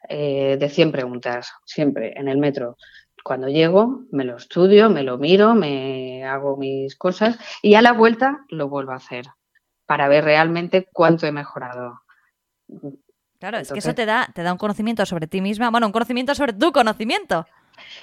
Eh, 0.07 0.57
de 0.59 0.69
100 0.69 0.91
preguntas, 0.91 1.53
siempre 1.65 2.13
en 2.15 2.27
el 2.27 2.37
metro. 2.37 2.77
Cuando 3.23 3.47
llego, 3.47 4.01
me 4.11 4.25
lo 4.25 4.35
estudio, 4.35 4.89
me 4.89 5.03
lo 5.03 5.17
miro, 5.17 5.55
me 5.55 6.25
hago 6.25 6.57
mis 6.57 6.95
cosas 6.95 7.39
y 7.61 7.75
a 7.75 7.81
la 7.81 7.93
vuelta 7.93 8.45
lo 8.49 8.69
vuelvo 8.69 8.91
a 8.91 8.95
hacer 8.95 9.25
para 9.85 10.07
ver 10.07 10.25
realmente 10.25 10.87
cuánto 10.91 11.25
he 11.25 11.31
mejorado. 11.31 12.01
Claro, 13.39 13.57
es 13.57 13.71
que 13.71 13.79
eso 13.79 13.95
te 13.95 14.05
da, 14.05 14.27
te 14.33 14.43
da 14.43 14.51
un 14.51 14.57
conocimiento 14.57 15.05
sobre 15.05 15.27
ti 15.27 15.41
misma, 15.41 15.69
bueno, 15.69 15.87
un 15.87 15.93
conocimiento 15.93 16.35
sobre 16.35 16.53
tu 16.53 16.71
conocimiento. 16.71 17.45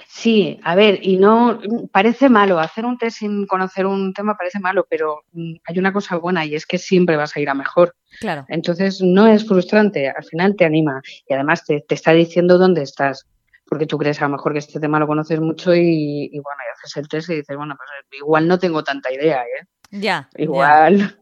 Sí, 0.07 0.59
a 0.63 0.75
ver, 0.75 0.99
y 1.01 1.17
no 1.17 1.59
parece 1.91 2.29
malo, 2.29 2.59
hacer 2.59 2.85
un 2.85 2.97
test 2.97 3.19
sin 3.19 3.45
conocer 3.45 3.85
un 3.85 4.13
tema 4.13 4.35
parece 4.35 4.59
malo, 4.59 4.85
pero 4.89 5.23
mm, 5.33 5.55
hay 5.65 5.79
una 5.79 5.93
cosa 5.93 6.17
buena 6.17 6.45
y 6.45 6.55
es 6.55 6.65
que 6.65 6.77
siempre 6.77 7.15
vas 7.15 7.35
a 7.35 7.39
ir 7.39 7.49
a 7.49 7.53
mejor. 7.53 7.95
Claro. 8.19 8.45
Entonces 8.49 9.01
no 9.01 9.27
es 9.27 9.47
frustrante, 9.47 10.09
al 10.09 10.23
final 10.23 10.55
te 10.55 10.65
anima 10.65 11.01
y 11.27 11.33
además 11.33 11.63
te, 11.65 11.85
está 11.89 12.13
diciendo 12.13 12.57
dónde 12.57 12.81
estás, 12.81 13.27
porque 13.67 13.85
tú 13.85 13.97
crees 13.97 14.21
a 14.21 14.25
lo 14.25 14.31
mejor 14.31 14.53
que 14.53 14.59
este 14.59 14.79
tema 14.79 14.99
lo 14.99 15.07
conoces 15.07 15.39
mucho 15.39 15.75
y, 15.75 16.29
bueno, 16.31 16.61
y 16.65 16.71
haces 16.73 16.97
el 16.97 17.07
test 17.07 17.29
y 17.29 17.35
dices, 17.35 17.55
bueno, 17.55 17.75
pues 17.77 17.89
igual 18.19 18.47
no 18.47 18.57
tengo 18.57 18.83
tanta 18.83 19.11
idea, 19.13 19.43
¿eh? 19.43 19.65
Ya. 19.91 20.29
Igual. 20.35 21.17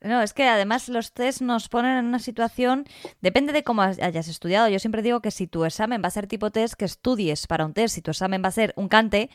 No, 0.00 0.22
es 0.22 0.32
que 0.32 0.46
además 0.46 0.88
los 0.88 1.12
test 1.12 1.40
nos 1.40 1.68
ponen 1.68 1.98
en 1.98 2.06
una 2.06 2.20
situación, 2.20 2.84
depende 3.20 3.52
de 3.52 3.64
cómo 3.64 3.82
hayas 3.82 4.28
estudiado. 4.28 4.68
Yo 4.68 4.78
siempre 4.78 5.02
digo 5.02 5.20
que 5.20 5.32
si 5.32 5.48
tu 5.48 5.64
examen 5.64 6.00
va 6.02 6.08
a 6.08 6.12
ser 6.12 6.28
tipo 6.28 6.52
test, 6.52 6.74
que 6.74 6.84
estudies 6.84 7.48
para 7.48 7.64
un 7.64 7.74
test. 7.74 7.96
Si 7.96 8.02
tu 8.02 8.12
examen 8.12 8.42
va 8.42 8.48
a 8.48 8.52
ser 8.52 8.72
un 8.76 8.88
cante, 8.88 9.28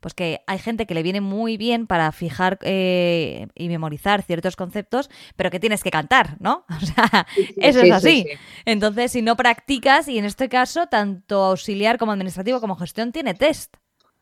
pues 0.00 0.14
que 0.14 0.40
hay 0.46 0.58
gente 0.58 0.86
que 0.86 0.94
le 0.94 1.02
viene 1.02 1.20
muy 1.20 1.58
bien 1.58 1.86
para 1.86 2.10
fijar 2.12 2.58
eh, 2.62 3.48
y 3.54 3.68
memorizar 3.68 4.22
ciertos 4.22 4.56
conceptos, 4.56 5.10
pero 5.36 5.50
que 5.50 5.60
tienes 5.60 5.82
que 5.82 5.90
cantar, 5.90 6.36
¿no? 6.40 6.64
O 6.76 6.86
sea, 6.86 7.26
eso 7.56 7.80
es 7.80 7.92
así. 7.92 8.26
Entonces, 8.64 9.12
si 9.12 9.20
no 9.20 9.36
practicas, 9.36 10.08
y 10.08 10.18
en 10.18 10.24
este 10.24 10.48
caso, 10.48 10.86
tanto 10.86 11.44
auxiliar 11.44 11.98
como 11.98 12.12
administrativo 12.12 12.60
como 12.60 12.76
gestión 12.76 13.12
tiene 13.12 13.34
test. 13.34 13.76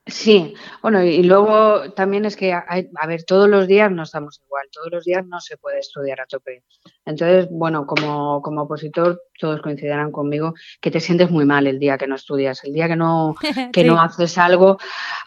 Sí, 0.06 0.52
bueno, 0.82 1.02
y 1.02 1.22
luego 1.22 1.90
también 1.94 2.26
es 2.26 2.36
que, 2.36 2.52
a 2.52 3.06
ver, 3.06 3.24
todos 3.24 3.48
los 3.48 3.66
días 3.66 3.90
no 3.90 4.02
estamos 4.02 4.38
igual, 4.44 4.66
todos 4.70 4.88
los 4.92 5.04
días 5.04 5.24
no 5.26 5.40
se 5.40 5.56
puede 5.56 5.78
estudiar 5.78 6.20
a 6.20 6.26
tope. 6.26 6.62
Entonces, 7.06 7.48
bueno, 7.50 7.86
como, 7.86 8.42
como 8.42 8.62
opositor, 8.62 9.18
todos 9.40 9.62
coincidirán 9.62 10.12
conmigo 10.12 10.52
que 10.82 10.90
te 10.90 11.00
sientes 11.00 11.30
muy 11.30 11.46
mal 11.46 11.66
el 11.66 11.78
día 11.78 11.96
que 11.96 12.06
no 12.06 12.16
estudias, 12.16 12.62
el 12.64 12.74
día 12.74 12.86
que 12.86 12.96
no, 12.96 13.34
que 13.72 13.82
no 13.84 13.98
haces 13.98 14.36
algo, 14.36 14.76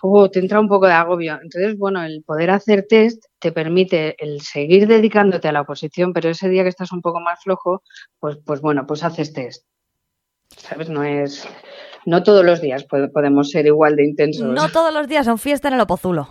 oh, 0.04 0.30
te 0.30 0.40
entra 0.40 0.60
un 0.60 0.68
poco 0.68 0.86
de 0.86 0.94
agobio. 0.94 1.40
Entonces, 1.42 1.76
bueno, 1.76 2.04
el 2.04 2.24
poder 2.24 2.52
hacer 2.52 2.86
test 2.88 3.26
te 3.40 3.52
permite 3.52 4.16
el 4.24 4.42
seguir 4.42 4.88
dedicándote 4.88 5.48
a 5.48 5.54
la 5.54 5.62
oposición, 5.62 6.14
pero 6.14 6.30
ese 6.30 6.50
día 6.50 6.62
que 6.62 6.70
estás 6.70 6.92
un 6.92 7.02
poco 7.02 7.20
más 7.20 7.42
flojo, 7.42 7.82
pues, 8.20 8.38
pues 8.46 8.62
bueno, 8.62 8.86
pues 8.86 9.04
haces 9.04 9.34
test. 9.34 9.66
¿Sabes? 10.56 10.90
No 10.90 11.04
es 11.04 11.48
no 12.08 12.24
todos 12.24 12.46
los 12.46 12.62
días 12.62 12.86
podemos 12.86 13.52
ser 13.52 13.66
igual 13.66 13.98
de 13.98 14.06
intensos. 14.06 14.48
No 14.48 14.70
todos 14.70 14.94
los 14.94 15.10
días 15.10 15.26
son 15.26 15.38
fiesta 15.38 15.68
en 15.68 15.74
el 15.74 15.82
Opozulo. 15.82 16.30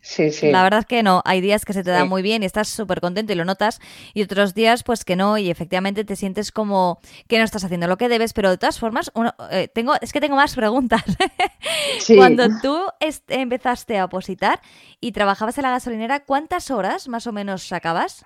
Sí, 0.00 0.32
sí. 0.32 0.50
La 0.50 0.64
verdad 0.64 0.80
es 0.80 0.86
que 0.86 1.04
no. 1.04 1.22
Hay 1.24 1.40
días 1.40 1.64
que 1.64 1.72
se 1.72 1.84
te 1.84 1.92
da 1.92 2.04
muy 2.04 2.22
bien 2.22 2.42
y 2.42 2.46
estás 2.46 2.68
súper 2.68 3.00
contento 3.00 3.32
y 3.32 3.36
lo 3.36 3.44
notas. 3.44 3.78
Y 4.12 4.22
otros 4.22 4.54
días, 4.54 4.82
pues 4.82 5.04
que 5.04 5.14
no. 5.14 5.38
Y 5.38 5.50
efectivamente 5.50 6.04
te 6.04 6.16
sientes 6.16 6.50
como 6.50 6.98
que 7.28 7.38
no 7.38 7.44
estás 7.44 7.62
haciendo 7.62 7.86
lo 7.86 7.96
que 7.96 8.08
debes. 8.08 8.32
Pero 8.32 8.50
de 8.50 8.58
todas 8.58 8.80
formas, 8.80 9.12
eh, 9.52 9.68
tengo, 9.72 9.94
es 10.00 10.12
que 10.12 10.20
tengo 10.20 10.34
más 10.34 10.56
preguntas. 10.56 11.04
Cuando 12.16 12.48
tú 12.60 12.76
empezaste 13.28 13.98
a 13.98 14.06
opositar 14.06 14.60
y 15.00 15.12
trabajabas 15.12 15.56
en 15.58 15.62
la 15.62 15.70
gasolinera, 15.70 16.24
¿cuántas 16.24 16.72
horas 16.72 17.06
más 17.06 17.28
o 17.28 17.32
menos 17.32 17.62
sacabas? 17.62 18.24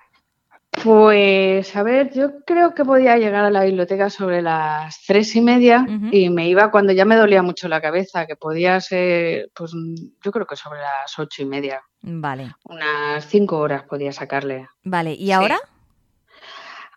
Pues, 0.83 1.75
a 1.75 1.83
ver, 1.83 2.13
yo 2.13 2.43
creo 2.45 2.75
que 2.75 2.85
podía 2.85 3.17
llegar 3.17 3.43
a 3.45 3.49
la 3.49 3.63
biblioteca 3.63 4.09
sobre 4.09 4.41
las 4.41 5.03
tres 5.05 5.35
y 5.35 5.41
media 5.41 5.85
y 6.11 6.29
me 6.29 6.47
iba 6.47 6.69
cuando 6.69 6.93
ya 6.93 7.03
me 7.03 7.15
dolía 7.15 7.41
mucho 7.41 7.67
la 7.67 7.81
cabeza, 7.81 8.27
que 8.27 8.35
podía 8.35 8.79
ser, 8.79 9.49
pues 9.55 9.71
yo 10.23 10.31
creo 10.31 10.45
que 10.45 10.55
sobre 10.55 10.79
las 10.79 11.17
ocho 11.17 11.41
y 11.41 11.45
media. 11.45 11.81
Vale. 12.01 12.55
Unas 12.65 13.25
cinco 13.25 13.57
horas 13.57 13.83
podía 13.83 14.11
sacarle. 14.11 14.67
Vale, 14.83 15.13
¿y 15.13 15.31
ahora? 15.31 15.59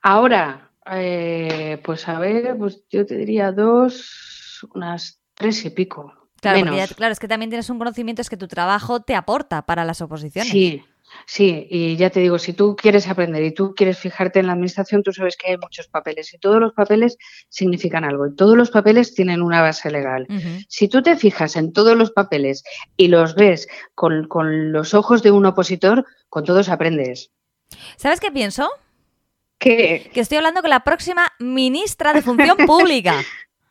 Ahora, 0.02 0.70
eh, 0.92 1.80
pues 1.82 2.06
a 2.08 2.18
ver, 2.18 2.56
pues 2.58 2.84
yo 2.90 3.06
te 3.06 3.16
diría 3.16 3.50
dos, 3.50 4.66
unas 4.74 5.20
tres 5.34 5.64
y 5.64 5.70
pico. 5.70 6.12
Claro, 6.40 6.70
claro, 6.96 7.12
es 7.12 7.18
que 7.18 7.28
también 7.28 7.50
tienes 7.50 7.68
un 7.68 7.78
conocimiento, 7.78 8.22
es 8.22 8.30
que 8.30 8.36
tu 8.36 8.48
trabajo 8.48 9.00
te 9.00 9.14
aporta 9.14 9.66
para 9.66 9.84
las 9.84 10.00
oposiciones. 10.00 10.50
Sí, 10.50 10.82
Sí, 11.26 11.66
y 11.70 11.96
ya 11.96 12.10
te 12.10 12.20
digo, 12.20 12.38
si 12.38 12.52
tú 12.52 12.76
quieres 12.76 13.08
aprender 13.08 13.42
y 13.42 13.54
tú 13.54 13.74
quieres 13.74 13.98
fijarte 13.98 14.40
en 14.40 14.46
la 14.46 14.52
administración, 14.52 15.02
tú 15.02 15.12
sabes 15.12 15.36
que 15.36 15.50
hay 15.50 15.58
muchos 15.58 15.88
papeles 15.88 16.32
y 16.34 16.38
todos 16.38 16.60
los 16.60 16.72
papeles 16.72 17.16
significan 17.48 18.04
algo 18.04 18.26
y 18.26 18.34
todos 18.34 18.56
los 18.56 18.70
papeles 18.70 19.14
tienen 19.14 19.42
una 19.42 19.62
base 19.62 19.90
legal. 19.90 20.26
Si 20.68 20.88
tú 20.88 21.02
te 21.02 21.16
fijas 21.16 21.56
en 21.56 21.72
todos 21.72 21.96
los 21.96 22.10
papeles 22.10 22.62
y 22.96 23.08
los 23.08 23.34
ves 23.34 23.68
con, 23.94 24.28
con 24.28 24.72
los 24.72 24.94
ojos 24.94 25.22
de 25.22 25.30
un 25.30 25.46
opositor, 25.46 26.06
con 26.28 26.44
todos 26.44 26.68
aprendes. 26.68 27.30
¿Sabes 27.96 28.20
qué 28.20 28.30
pienso? 28.30 28.68
Que 29.58 30.10
estoy 30.14 30.38
hablando 30.38 30.62
con 30.62 30.70
la 30.70 30.84
próxima 30.84 31.32
ministra 31.38 32.12
de 32.12 32.22
Función 32.22 32.56
Pública. 32.66 33.22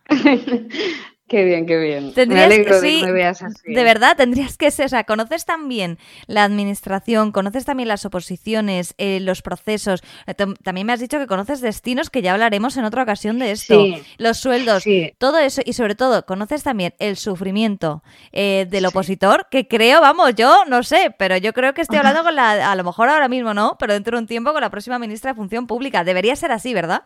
Qué 1.30 1.44
bien, 1.44 1.68
qué 1.68 1.78
bien. 1.78 2.12
me 2.28 2.44
alegro 2.44 2.82
de 2.82 2.90
que 2.90 3.06
me 3.06 3.12
veas 3.12 3.44
así. 3.44 3.72
De 3.72 3.84
verdad, 3.84 4.18
tendrías 4.18 4.58
que 4.58 4.72
ser, 4.72 4.88
o 4.88 4.90
sea, 4.90 5.04
conoces 5.04 5.46
también 5.46 6.00
la 6.26 6.44
administración, 6.44 7.32
conoces 7.32 7.66
también 7.66 7.88
las 7.88 8.04
oposiciones, 8.04 8.96
eh, 8.98 9.20
los 9.20 9.44
procesos. 9.44 10.02
Eh, 10.26 10.34
también 10.34 10.88
me 10.88 10.94
has 10.94 11.00
dicho 11.00 11.20
que 11.20 11.28
conoces 11.28 11.62
destinos, 11.62 12.10
que 12.10 12.24
ya 12.24 12.34
hablaremos 12.34 12.78
en 12.78 12.86
otra 12.86 13.04
ocasión 13.04 13.38
de 13.38 13.52
esto. 13.52 13.86
los 14.18 14.38
sueldos, 14.38 14.84
todo 15.20 15.38
eso. 15.38 15.62
Y 15.64 15.74
sobre 15.74 15.94
todo, 15.94 16.26
conoces 16.26 16.64
también 16.64 16.96
el 16.98 17.16
sufrimiento 17.16 18.04
eh, 18.32 18.66
del 18.68 18.88
opositor, 18.88 19.48
que 19.52 19.68
creo, 19.68 20.02
vamos, 20.02 20.34
yo 20.34 20.66
no 20.68 20.82
sé, 20.82 21.14
pero 21.20 21.38
yo 21.38 21.54
creo 21.54 21.76
que 21.76 21.82
estoy 21.82 21.98
hablando 22.00 22.24
con 22.24 22.36
la, 22.36 22.72
a 22.72 22.76
lo 22.76 22.84
mejor 22.84 23.08
ahora 23.08 23.28
mismo 23.28 23.54
no, 23.54 23.78
pero 23.80 23.94
dentro 23.94 24.18
de 24.18 24.22
un 24.24 24.28
tiempo 24.28 24.52
con 24.52 24.62
la 24.62 24.72
próxima 24.72 24.98
ministra 24.98 25.32
de 25.32 25.36
Función 25.36 25.68
Pública. 25.68 26.04
Debería 26.04 26.36
ser 26.36 26.52
así, 26.52 26.74
¿verdad? 26.74 27.04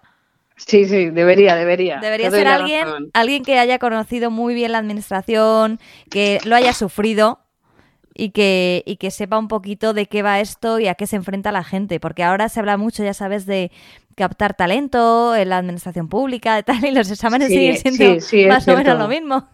Sí, 0.56 0.86
sí, 0.86 1.10
debería, 1.10 1.56
debería. 1.56 2.00
Debería 2.00 2.32
ser 2.32 2.48
alguien, 2.48 2.88
alguien 3.14 3.44
que 3.44 3.58
haya 3.58 3.80
conocido 3.80 4.32
muy 4.32 4.54
bien 4.54 4.72
la 4.72 4.78
administración, 4.78 5.80
que 6.10 6.40
lo 6.46 6.56
haya 6.56 6.74
sufrido 6.74 7.40
y 8.14 8.30
que, 8.30 8.84
y 8.86 8.98
que 8.98 9.12
sepa 9.12 9.38
un 9.40 9.48
poquito 9.48 9.94
de 9.94 10.06
qué 10.06 10.22
va 10.22 10.40
esto 10.40 10.80
y 10.80 10.88
a 10.88 10.96
qué 10.96 11.08
se 11.08 11.16
enfrenta 11.16 11.52
la 11.52 11.64
gente. 11.64 12.00
Porque 12.00 12.24
ahora 12.24 12.50
se 12.50 12.60
habla 12.60 12.78
mucho, 12.78 13.04
ya 13.04 13.14
sabes, 13.14 13.46
de 13.46 13.72
captar 14.16 14.54
talento 14.54 15.36
en 15.36 15.50
la 15.50 15.58
administración 15.58 16.08
pública 16.08 16.60
y 16.60 16.64
tal, 16.64 16.86
y 16.86 16.92
los 16.92 17.10
exámenes 17.10 17.48
siguen 17.48 17.78
siendo 17.78 18.18
más 18.48 18.68
o 18.68 18.78
menos 18.78 19.00
lo 19.00 19.08
mismo. 19.08 19.50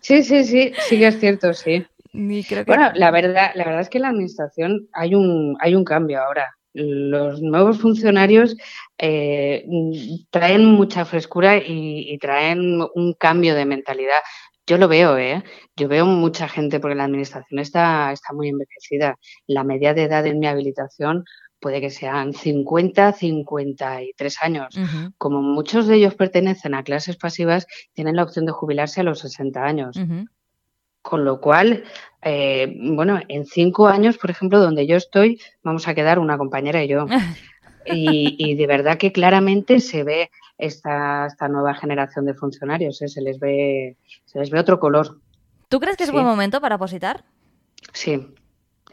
sí, 0.00 0.24
sí, 0.24 0.44
sí, 0.44 0.72
sí 0.88 0.98
que 0.98 1.06
es 1.06 1.20
cierto, 1.20 1.52
sí. 1.52 1.84
Bueno, 2.66 2.90
la 2.94 3.12
verdad, 3.12 3.52
la 3.54 3.64
verdad 3.64 3.82
es 3.82 3.88
que 3.88 3.98
en 3.98 4.02
la 4.02 4.08
administración 4.08 4.88
hay 4.92 5.14
un, 5.14 5.56
hay 5.60 5.76
un 5.76 5.84
cambio 5.84 6.20
ahora 6.20 6.56
los 6.72 7.42
nuevos 7.42 7.78
funcionarios 7.78 8.56
eh, 8.98 9.66
traen 10.30 10.64
mucha 10.66 11.04
frescura 11.04 11.56
y, 11.56 12.16
traen 12.18 12.80
un 12.94 13.14
cambio 13.14 13.54
de 13.54 13.66
mentalidad. 13.66 14.18
Yo 14.66 14.78
lo 14.78 14.88
veo, 14.88 15.18
¿eh? 15.18 15.42
Yo 15.76 15.88
veo 15.88 16.06
mucha 16.06 16.48
gente, 16.48 16.78
porque 16.78 16.94
la 16.94 17.04
administración 17.04 17.58
está, 17.58 18.12
está 18.12 18.32
muy 18.32 18.48
envejecida. 18.48 19.18
La 19.46 19.64
media 19.64 19.94
de 19.94 20.04
edad 20.04 20.26
en 20.26 20.38
mi 20.38 20.46
habilitación 20.46 21.24
puede 21.60 21.80
que 21.80 21.90
sean 21.90 22.32
50, 22.32 23.12
53 23.12 24.42
años. 24.42 24.74
Como 25.18 25.42
muchos 25.42 25.86
de 25.86 25.96
ellos 25.96 26.14
pertenecen 26.14 26.74
a 26.74 26.84
clases 26.84 27.16
pasivas, 27.16 27.66
tienen 27.92 28.16
la 28.16 28.22
opción 28.22 28.46
de 28.46 28.52
jubilarse 28.52 29.00
a 29.00 29.04
los 29.04 29.20
60 29.20 29.64
años. 29.64 29.96
Con 31.02 31.24
lo 31.24 31.40
cual, 31.40 31.84
eh, 32.22 32.74
bueno, 32.78 33.20
en 33.28 33.46
cinco 33.46 33.88
años, 33.88 34.18
por 34.18 34.30
ejemplo, 34.30 34.60
donde 34.60 34.86
yo 34.86 34.96
estoy, 34.96 35.40
vamos 35.62 35.88
a 35.88 35.94
quedar 35.94 36.18
una 36.18 36.38
compañera 36.38 36.82
y 36.82 36.88
yo. 36.88 37.06
Y, 37.92 38.54
de 38.54 38.66
verdad 38.66 38.98
que 38.98 39.10
claramente 39.10 39.80
se 39.80 40.04
ve 40.04 40.30
esta, 40.58 41.26
esta 41.26 41.48
nueva 41.48 41.74
generación 41.74 42.26
de 42.26 42.34
funcionarios, 42.34 43.00
¿eh? 43.02 43.08
se, 43.08 43.20
les 43.20 43.40
ve, 43.40 43.96
se 44.26 44.38
les 44.38 44.50
ve 44.50 44.60
otro 44.60 44.78
color. 44.78 45.18
¿Tú 45.68 45.80
crees 45.80 45.96
que 45.96 46.04
es 46.04 46.12
buen 46.12 46.26
momento 46.26 46.60
para 46.60 46.76
opositar? 46.76 47.24
Sí, 47.92 48.34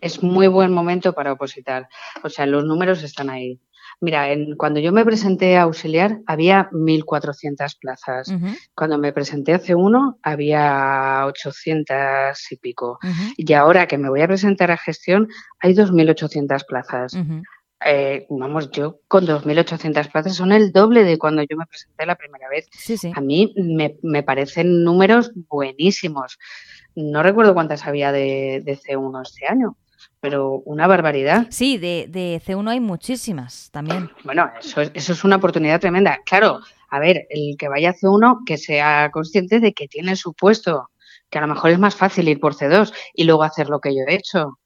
es 0.01 0.24
muy 0.24 0.47
buen 0.47 0.72
momento 0.72 1.14
para 1.14 1.34
opositar. 1.34 1.89
O 2.24 2.30
sea, 2.30 2.45
los 2.45 2.64
números 2.64 3.03
están 3.03 3.30
ahí. 3.30 3.60
Mira, 4.00 4.32
en, 4.32 4.56
cuando 4.56 4.80
yo 4.80 4.91
me 4.91 5.04
presenté 5.04 5.58
a 5.58 5.64
auxiliar 5.64 6.22
había 6.28 6.70
1.400 6.72 7.78
plazas. 7.80 8.32
Cuando 8.76 8.98
me 9.00 9.12
presenté 9.12 9.54
a 9.54 9.60
C1 9.60 10.18
había 10.22 11.26
800 11.26 12.52
y 12.52 12.58
pico. 12.58 13.00
Y 13.36 13.52
ahora 13.54 13.88
que 13.88 13.98
me 13.98 14.10
voy 14.10 14.22
a 14.22 14.28
presentar 14.28 14.70
a 14.70 14.78
gestión 14.78 15.28
hay 15.60 15.74
2.800 15.74 16.66
plazas. 16.68 17.18
Eh, 17.86 18.26
vamos, 18.30 18.72
yo 18.72 19.02
con 19.08 19.26
2.800 19.26 20.12
plazas 20.12 20.36
son 20.36 20.52
el 20.52 20.72
doble 20.72 21.04
de 21.04 21.18
cuando 21.18 21.43
yo 21.43 21.58
me 21.58 21.66
presenté 21.66 22.06
la 22.06 22.16
primera 22.16 22.50
vez. 22.50 22.68
A 23.16 23.22
mí 23.22 23.54
me, 23.56 23.98
me, 24.04 24.22
parecen 24.22 24.84
números 24.84 25.32
buenísimos. 25.48 26.38
No 26.95 27.24
recuerdo 27.24 27.54
cuántas 27.54 27.86
había 27.86 28.12
de, 28.12 28.62
de 28.64 28.78
C1 28.78 29.22
este 29.24 29.48
año 29.48 29.76
pero 30.20 30.62
una 30.66 30.88
barbaridad. 30.88 31.48
Sí, 31.50 31.78
de, 31.78 32.08
de 32.10 32.41
C1 32.45 32.70
hay 32.70 32.80
muchísimas 32.80 33.70
también. 33.72 34.10
Bueno, 34.24 34.50
eso 34.60 34.82
es, 34.82 34.91
eso 34.93 35.14
es 35.14 35.24
una 35.24 35.38
oportunidad 35.38 35.80
tremenda. 35.80 36.20
Claro, 36.26 36.60
a 36.89 37.00
ver, 37.00 37.28
el 37.30 37.56
que 37.58 37.68
vaya 37.68 37.91
a 37.91 37.93
C1 37.93 38.43
que 38.45 38.58
sea 38.58 39.10
consciente 39.12 39.60
de 39.60 39.74
que 39.74 39.88
tiene 39.88 40.16
su 40.16 40.34
puesto, 40.34 40.89
que 41.30 41.38
a 41.38 41.41
lo 41.41 41.48
mejor 41.48 41.72
es 41.72 41.80
más 41.80 41.95
fácil 41.95 42.28
ir 42.30 42.39
por 42.39 42.56
C2 42.56 42.93
y 43.14 43.26
luego 43.26 43.43
hacer 43.43 43.70
lo 43.70 43.80
que 43.80 43.93
yo 43.93 44.02
he 44.08 44.16
hecho. 44.16 44.58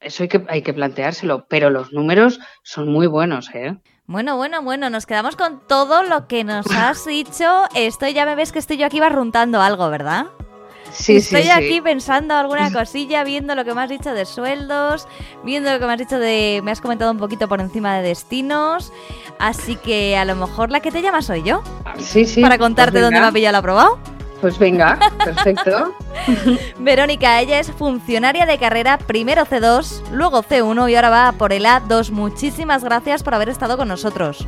Eso 0.00 0.22
hay 0.22 0.28
que, 0.28 0.44
hay 0.48 0.62
que 0.62 0.74
planteárselo, 0.74 1.46
pero 1.48 1.70
los 1.70 1.92
números 1.92 2.40
son 2.62 2.92
muy 2.92 3.06
buenos, 3.06 3.54
¿eh? 3.54 3.78
Bueno, 4.06 4.36
bueno, 4.36 4.60
bueno, 4.62 4.90
nos 4.90 5.06
quedamos 5.06 5.34
con 5.34 5.66
todo 5.66 6.02
lo 6.02 6.28
que 6.28 6.44
nos 6.44 6.66
has 6.70 7.06
dicho. 7.06 7.64
Esto 7.74 8.06
ya 8.06 8.26
me 8.26 8.34
ves 8.34 8.52
que 8.52 8.58
estoy 8.58 8.76
yo 8.76 8.84
aquí 8.84 9.00
barruntando 9.00 9.62
algo, 9.62 9.88
¿verdad? 9.88 10.26
Estoy 10.98 11.50
aquí 11.50 11.80
pensando 11.80 12.34
alguna 12.34 12.70
cosilla, 12.72 13.24
viendo 13.24 13.54
lo 13.54 13.64
que 13.64 13.74
me 13.74 13.82
has 13.82 13.90
dicho 13.90 14.12
de 14.12 14.24
sueldos, 14.24 15.08
viendo 15.42 15.72
lo 15.72 15.78
que 15.78 15.86
me 15.86 15.92
has 15.92 15.98
dicho 15.98 16.18
de. 16.18 16.60
Me 16.64 16.70
has 16.70 16.80
comentado 16.80 17.10
un 17.10 17.18
poquito 17.18 17.48
por 17.48 17.60
encima 17.60 17.96
de 17.96 18.02
destinos. 18.02 18.92
Así 19.38 19.76
que 19.76 20.16
a 20.16 20.24
lo 20.24 20.36
mejor 20.36 20.70
la 20.70 20.80
que 20.80 20.90
te 20.90 21.02
llama 21.02 21.22
soy 21.22 21.42
yo. 21.42 21.62
Sí, 21.98 22.24
sí. 22.24 22.40
Para 22.40 22.58
contarte 22.58 22.92
pues 22.92 23.02
dónde 23.02 23.20
me 23.20 23.26
ha 23.26 23.32
pillado 23.32 23.52
la 23.52 23.58
aprobado. 23.58 23.98
Pues 24.40 24.58
venga, 24.58 24.98
perfecto. 25.24 25.94
Verónica, 26.78 27.40
ella 27.40 27.58
es 27.58 27.70
funcionaria 27.70 28.44
de 28.44 28.58
carrera, 28.58 28.98
primero 28.98 29.46
C2, 29.46 30.10
luego 30.10 30.42
C1 30.42 30.90
y 30.90 30.96
ahora 30.96 31.08
va 31.08 31.32
por 31.32 31.54
el 31.54 31.64
A2. 31.64 32.10
Muchísimas 32.10 32.84
gracias 32.84 33.22
por 33.22 33.34
haber 33.34 33.48
estado 33.48 33.78
con 33.78 33.88
nosotros. 33.88 34.46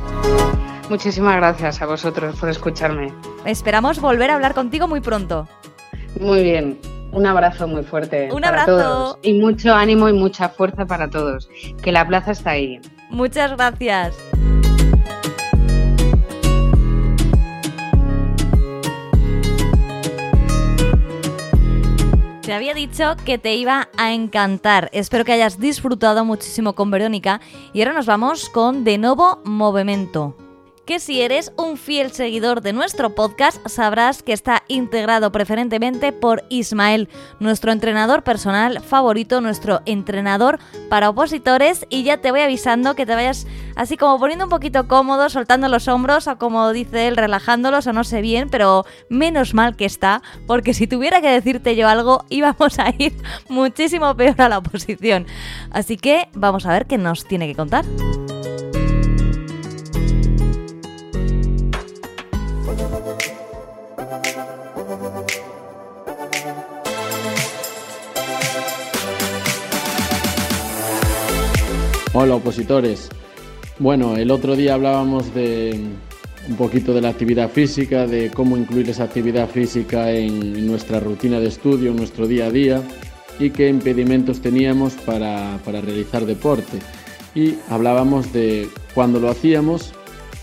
Muchísimas 0.89 1.35
gracias 1.37 1.81
a 1.81 1.87
vosotros 1.87 2.35
por 2.35 2.49
escucharme. 2.49 3.11
Esperamos 3.43 3.99
volver 3.99 4.29
a 4.29 4.35
hablar 4.35 4.53
contigo 4.53 4.87
muy 4.87 5.01
pronto. 5.01 5.47
Muy 6.19 6.43
bien. 6.43 6.79
Un 7.11 7.25
abrazo 7.25 7.67
muy 7.67 7.83
fuerte. 7.83 8.29
Un 8.31 8.41
para 8.41 8.63
abrazo. 8.63 8.77
Todos. 8.77 9.19
Y 9.21 9.33
mucho 9.33 9.73
ánimo 9.73 10.09
y 10.09 10.13
mucha 10.13 10.49
fuerza 10.49 10.85
para 10.85 11.09
todos. 11.09 11.49
Que 11.81 11.91
la 11.91 12.07
plaza 12.07 12.31
está 12.31 12.51
ahí. 12.51 12.79
Muchas 13.09 13.55
gracias. 13.55 14.15
Te 22.41 22.53
había 22.53 22.73
dicho 22.73 23.15
que 23.25 23.37
te 23.37 23.55
iba 23.55 23.89
a 23.97 24.13
encantar. 24.13 24.89
Espero 24.93 25.25
que 25.25 25.33
hayas 25.33 25.59
disfrutado 25.59 26.23
muchísimo 26.23 26.75
con 26.75 26.91
Verónica. 26.91 27.41
Y 27.73 27.81
ahora 27.81 27.93
nos 27.93 28.05
vamos 28.05 28.49
con 28.49 28.83
De 28.83 28.97
Nuevo 28.97 29.41
Movimento 29.43 30.46
que 30.87 30.99
si 31.01 31.21
eres 31.21 31.51
un 31.57 31.77
fiel 31.77 32.13
seguidor 32.13 32.61
de 32.61 32.71
nuestro 32.71 33.13
podcast 33.13 33.59
sabrás 33.67 34.23
que 34.23 34.31
está 34.31 34.63
integrado 34.69 35.33
preferentemente 35.33 36.13
por 36.13 36.45
Ismael, 36.47 37.09
nuestro 37.41 37.73
entrenador 37.73 38.23
personal 38.23 38.81
favorito, 38.81 39.41
nuestro 39.41 39.81
entrenador 39.85 40.59
para 40.89 41.09
opositores 41.09 41.85
y 41.89 42.03
ya 42.03 42.17
te 42.17 42.31
voy 42.31 42.39
avisando 42.39 42.95
que 42.95 43.05
te 43.05 43.15
vayas 43.15 43.45
así 43.75 43.97
como 43.97 44.17
poniendo 44.17 44.45
un 44.45 44.49
poquito 44.49 44.87
cómodo, 44.87 45.29
soltando 45.29 45.67
los 45.67 45.89
hombros 45.89 46.25
o 46.27 46.37
como 46.37 46.71
dice 46.71 47.09
él, 47.09 47.17
relajándolos 47.17 47.85
o 47.85 47.91
no 47.91 48.05
sé 48.05 48.21
bien, 48.21 48.49
pero 48.49 48.85
menos 49.09 49.53
mal 49.53 49.75
que 49.75 49.85
está, 49.85 50.21
porque 50.47 50.73
si 50.73 50.87
tuviera 50.87 51.19
que 51.19 51.29
decirte 51.29 51.75
yo 51.75 51.89
algo 51.89 52.23
íbamos 52.29 52.79
a 52.79 52.93
ir 52.97 53.13
muchísimo 53.49 54.15
peor 54.15 54.41
a 54.41 54.47
la 54.47 54.59
oposición. 54.59 55.27
Así 55.69 55.97
que 55.97 56.29
vamos 56.33 56.65
a 56.65 56.71
ver 56.71 56.85
qué 56.85 56.97
nos 56.97 57.25
tiene 57.25 57.45
que 57.45 57.55
contar. 57.55 57.83
Hola 72.19 72.33
opositores. 72.33 73.09
Bueno, 73.77 74.17
el 74.17 74.31
otro 74.31 74.55
día 74.55 74.73
hablábamos 74.73 75.35
de 75.35 75.79
un 76.49 76.55
poquito 76.55 76.91
de 76.91 77.01
la 77.01 77.09
actividad 77.09 77.47
física, 77.47 78.07
de 78.07 78.31
cómo 78.31 78.57
incluir 78.57 78.89
esa 78.89 79.03
actividad 79.03 79.47
física 79.47 80.09
en 80.09 80.65
nuestra 80.65 80.99
rutina 80.99 81.39
de 81.39 81.47
estudio, 81.47 81.91
en 81.91 81.95
nuestro 81.95 82.25
día 82.25 82.47
a 82.47 82.49
día 82.49 82.81
y 83.37 83.51
qué 83.51 83.69
impedimentos 83.69 84.41
teníamos 84.41 84.95
para, 84.95 85.59
realizar 85.59 86.25
deporte. 86.25 86.79
Y 87.35 87.59
hablábamos 87.69 88.33
de 88.33 88.67
cuándo 88.95 89.19
lo 89.19 89.29
hacíamos, 89.29 89.93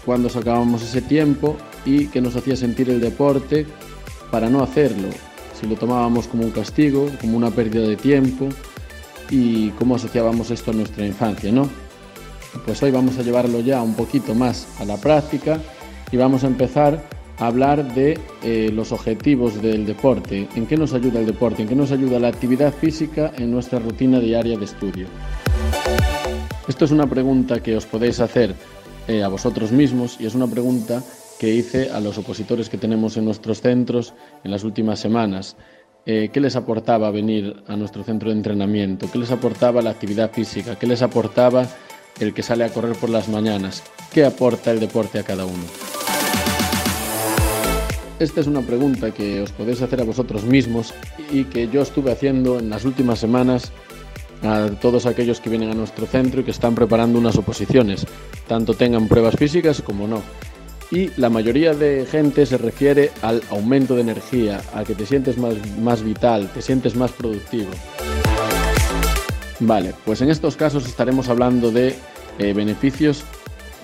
cuándo 0.05 0.29
sacábamos 0.29 0.81
ese 0.85 1.03
tiempo 1.03 1.57
y 1.85 2.07
qué 2.07 2.20
nos 2.20 2.37
hacía 2.37 2.55
sentir 2.55 2.89
el 2.89 3.01
deporte 3.01 3.66
para 4.31 4.49
no 4.49 4.62
hacerlo. 4.62 5.09
Si 5.61 5.66
lo 5.66 5.75
tomábamos 5.75 6.29
como 6.29 6.45
un 6.45 6.53
castigo, 6.53 7.11
como 7.20 7.37
una 7.37 7.51
pérdida 7.51 7.89
de 7.89 7.97
tiempo 7.97 8.49
y 9.31 9.70
cómo 9.70 9.97
asociábamos 9.97 10.51
esto 10.51 10.70
a 10.70 10.75
nuestra 10.75 11.07
infancia, 11.07 11.51
¿no? 11.53 11.68
Pues 12.64 12.83
hoy 12.83 12.91
vamos 12.91 13.18
a 13.18 13.22
llevarlo 13.22 13.61
ya 13.61 13.83
un 13.83 13.95
poquito 13.95 14.35
más 14.35 14.66
a 14.79 14.85
la 14.85 14.97
práctica 14.97 15.59
y 16.12 16.16
vamos 16.16 16.45
a 16.45 16.47
empezar 16.47 17.03
a 17.39 17.47
hablar 17.47 17.95
de 17.95 18.18
eh, 18.43 18.70
los 18.72 18.93
objetivos 18.93 19.61
del 19.61 19.87
deporte, 19.87 20.49
en 20.55 20.66
qué 20.66 20.77
nos 20.77 20.95
ayuda 20.95 21.20
el 21.20 21.27
deporte, 21.27 21.62
en 21.62 21.68
qué 21.68 21.75
nos 21.75 21.91
ayuda 21.91 22.20
la 22.20 22.29
actividad 22.29 22.72
física 22.72 23.33
en 23.37 23.51
nuestra 23.51 23.81
rutina 23.81 24.20
diaria 24.20 24.57
de 24.57 24.64
estudio. 24.64 25.09
Esto 26.68 26.85
es 26.85 26.93
una 26.93 27.07
pregunta 27.07 27.61
que 27.61 27.77
os 27.77 27.87
podéis 27.87 28.20
hacer 28.20 28.55
eh, 29.09 29.22
a 29.22 29.29
vosotros 29.29 29.72
mismos 29.72 30.16
y 30.20 30.27
es 30.27 30.35
una 30.35 30.47
pregunta 30.47 31.03
que 31.39 31.53
hice 31.53 31.91
a 31.91 32.01
los 32.01 32.16
opositores 32.16 32.68
que 32.68 32.79
tenemos 32.79 33.16
en 33.16 33.25
nuestros 33.25 33.61
centros 33.61 34.14
en 34.45 34.51
las 34.51 34.64
últimas 34.64 35.01
semanas. 35.01 35.57
Eh, 36.07 36.29
¿Qué 36.31 36.41
les 36.41 36.55
aportaba 36.55 37.11
venir 37.11 37.63
a 37.67 37.77
nuestro 37.77 38.05
centro 38.05 38.29
de 38.29 38.37
entrenamiento? 38.37 39.11
¿Qué 39.11 39.19
les 39.19 39.31
aportaba 39.31 39.81
la 39.81 39.89
actividad 39.89 40.31
física? 40.31 40.79
¿Qué 40.79 40.87
les 40.87 41.01
aportaba 41.01 41.67
el 42.21 42.35
que 42.35 42.43
sale 42.43 42.65
a 42.65 42.69
correr 42.69 42.95
por 42.95 43.09
las 43.09 43.31
mañanas? 43.31 43.83
¿Qué 44.13 44.23
aporta 44.23 44.71
el 44.71 44.81
deporte 44.81 45.19
a 45.19 45.23
cada 45.23 45.47
uno? 45.47 45.65
Esta 48.19 48.43
es 48.43 48.47
una 48.47 48.61
pregunta 48.61 49.13
que 49.13 49.41
os 49.41 49.53
podéis 49.53 49.81
hacer 49.81 50.03
a 50.03 50.05
vosotros 50.05 50.45
mismos 50.45 50.93
y 51.33 51.45
que 51.45 51.69
yo 51.69 51.81
estuve 51.81 52.13
haciendo 52.13 52.59
en 52.59 52.69
las 52.69 52.85
últimas 52.85 53.19
semanas 53.19 53.73
a 54.43 54.69
todos 54.83 55.07
aquellos 55.07 55.41
que 55.41 55.49
vienen 55.49 55.71
a 55.71 55.75
nuestro 55.75 56.05
centro 56.05 56.43
y 56.43 56.45
que 56.45 56.51
están 56.51 56.75
preparando 56.75 57.19
unas 57.19 57.39
oposiciones, 57.39 58.07
tanto 58.47 58.75
tengan 58.75 59.09
pruebas 59.09 59.37
físicas 59.37 59.81
como 59.81 60.07
no. 60.07 60.23
Y 60.95 61.11
la 61.17 61.29
mayoría 61.29 61.75
de 61.75 62.07
gente 62.07 62.47
se 62.47 62.57
refiere 62.57 63.11
al 63.21 63.43
aumento 63.51 63.97
de 63.97 64.03
energía, 64.03 64.63
a 64.73 64.85
que 64.85 64.95
te 64.95 65.05
sientes 65.05 65.37
más, 65.37 65.55
más 65.81 66.05
vital, 66.05 66.49
te 66.55 66.63
sientes 66.63 66.95
más 66.95 67.11
productivo. 67.11 67.71
Vale, 69.59 69.93
pues 70.05 70.23
en 70.23 70.31
estos 70.31 70.55
casos 70.55 70.87
estaremos 70.87 71.29
hablando 71.29 71.73
de 71.73 71.97
eh, 72.39 72.53
beneficios 72.53 73.25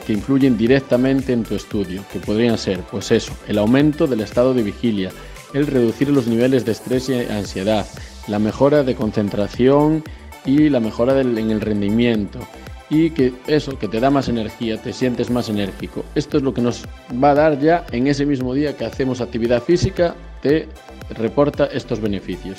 que 0.07 0.13
influyen 0.13 0.57
directamente 0.57 1.33
en 1.33 1.43
tu 1.43 1.57
estudio, 1.57 2.05
que 2.13 2.21
podrían 2.21 2.57
ser, 2.57 2.79
pues 2.93 3.11
eso, 3.11 3.33
el 3.49 3.59
aumento 3.59 4.07
del 4.07 4.21
estado 4.21 4.55
de 4.55 4.63
vigilia, 4.63 5.11
el 5.53 5.67
reducir 5.67 6.11
los 6.11 6.29
niveles 6.29 6.65
de 6.65 6.71
estrés 6.71 7.09
y 7.09 7.15
ansiedad, 7.15 7.87
la 8.29 8.39
mejora 8.39 8.85
de 8.85 8.95
concentración 8.95 10.05
y 10.45 10.69
la 10.69 10.79
mejora 10.79 11.21
en 11.21 11.51
el 11.51 11.61
rendimiento. 11.61 12.39
Y 12.91 13.11
que 13.11 13.32
eso, 13.47 13.78
que 13.78 13.88
te 13.88 14.01
da 14.01 14.11
más 14.11 14.28
energía, 14.28 14.82
te 14.82 14.93
sientes 14.93 15.30
más 15.30 15.49
enérgico. 15.49 16.05
Esto 16.16 16.36
es 16.36 16.43
lo 16.43 16.53
que 16.53 16.61
nos 16.61 16.84
va 17.22 17.30
a 17.30 17.34
dar 17.34 17.61
ya 17.61 17.86
en 17.93 18.09
ese 18.09 18.26
mismo 18.26 18.53
día 18.53 18.76
que 18.76 18.84
hacemos 18.84 19.20
actividad 19.20 19.62
física, 19.62 20.14
te 20.43 20.68
reporta 21.11 21.66
estos 21.66 22.01
beneficios. 22.01 22.59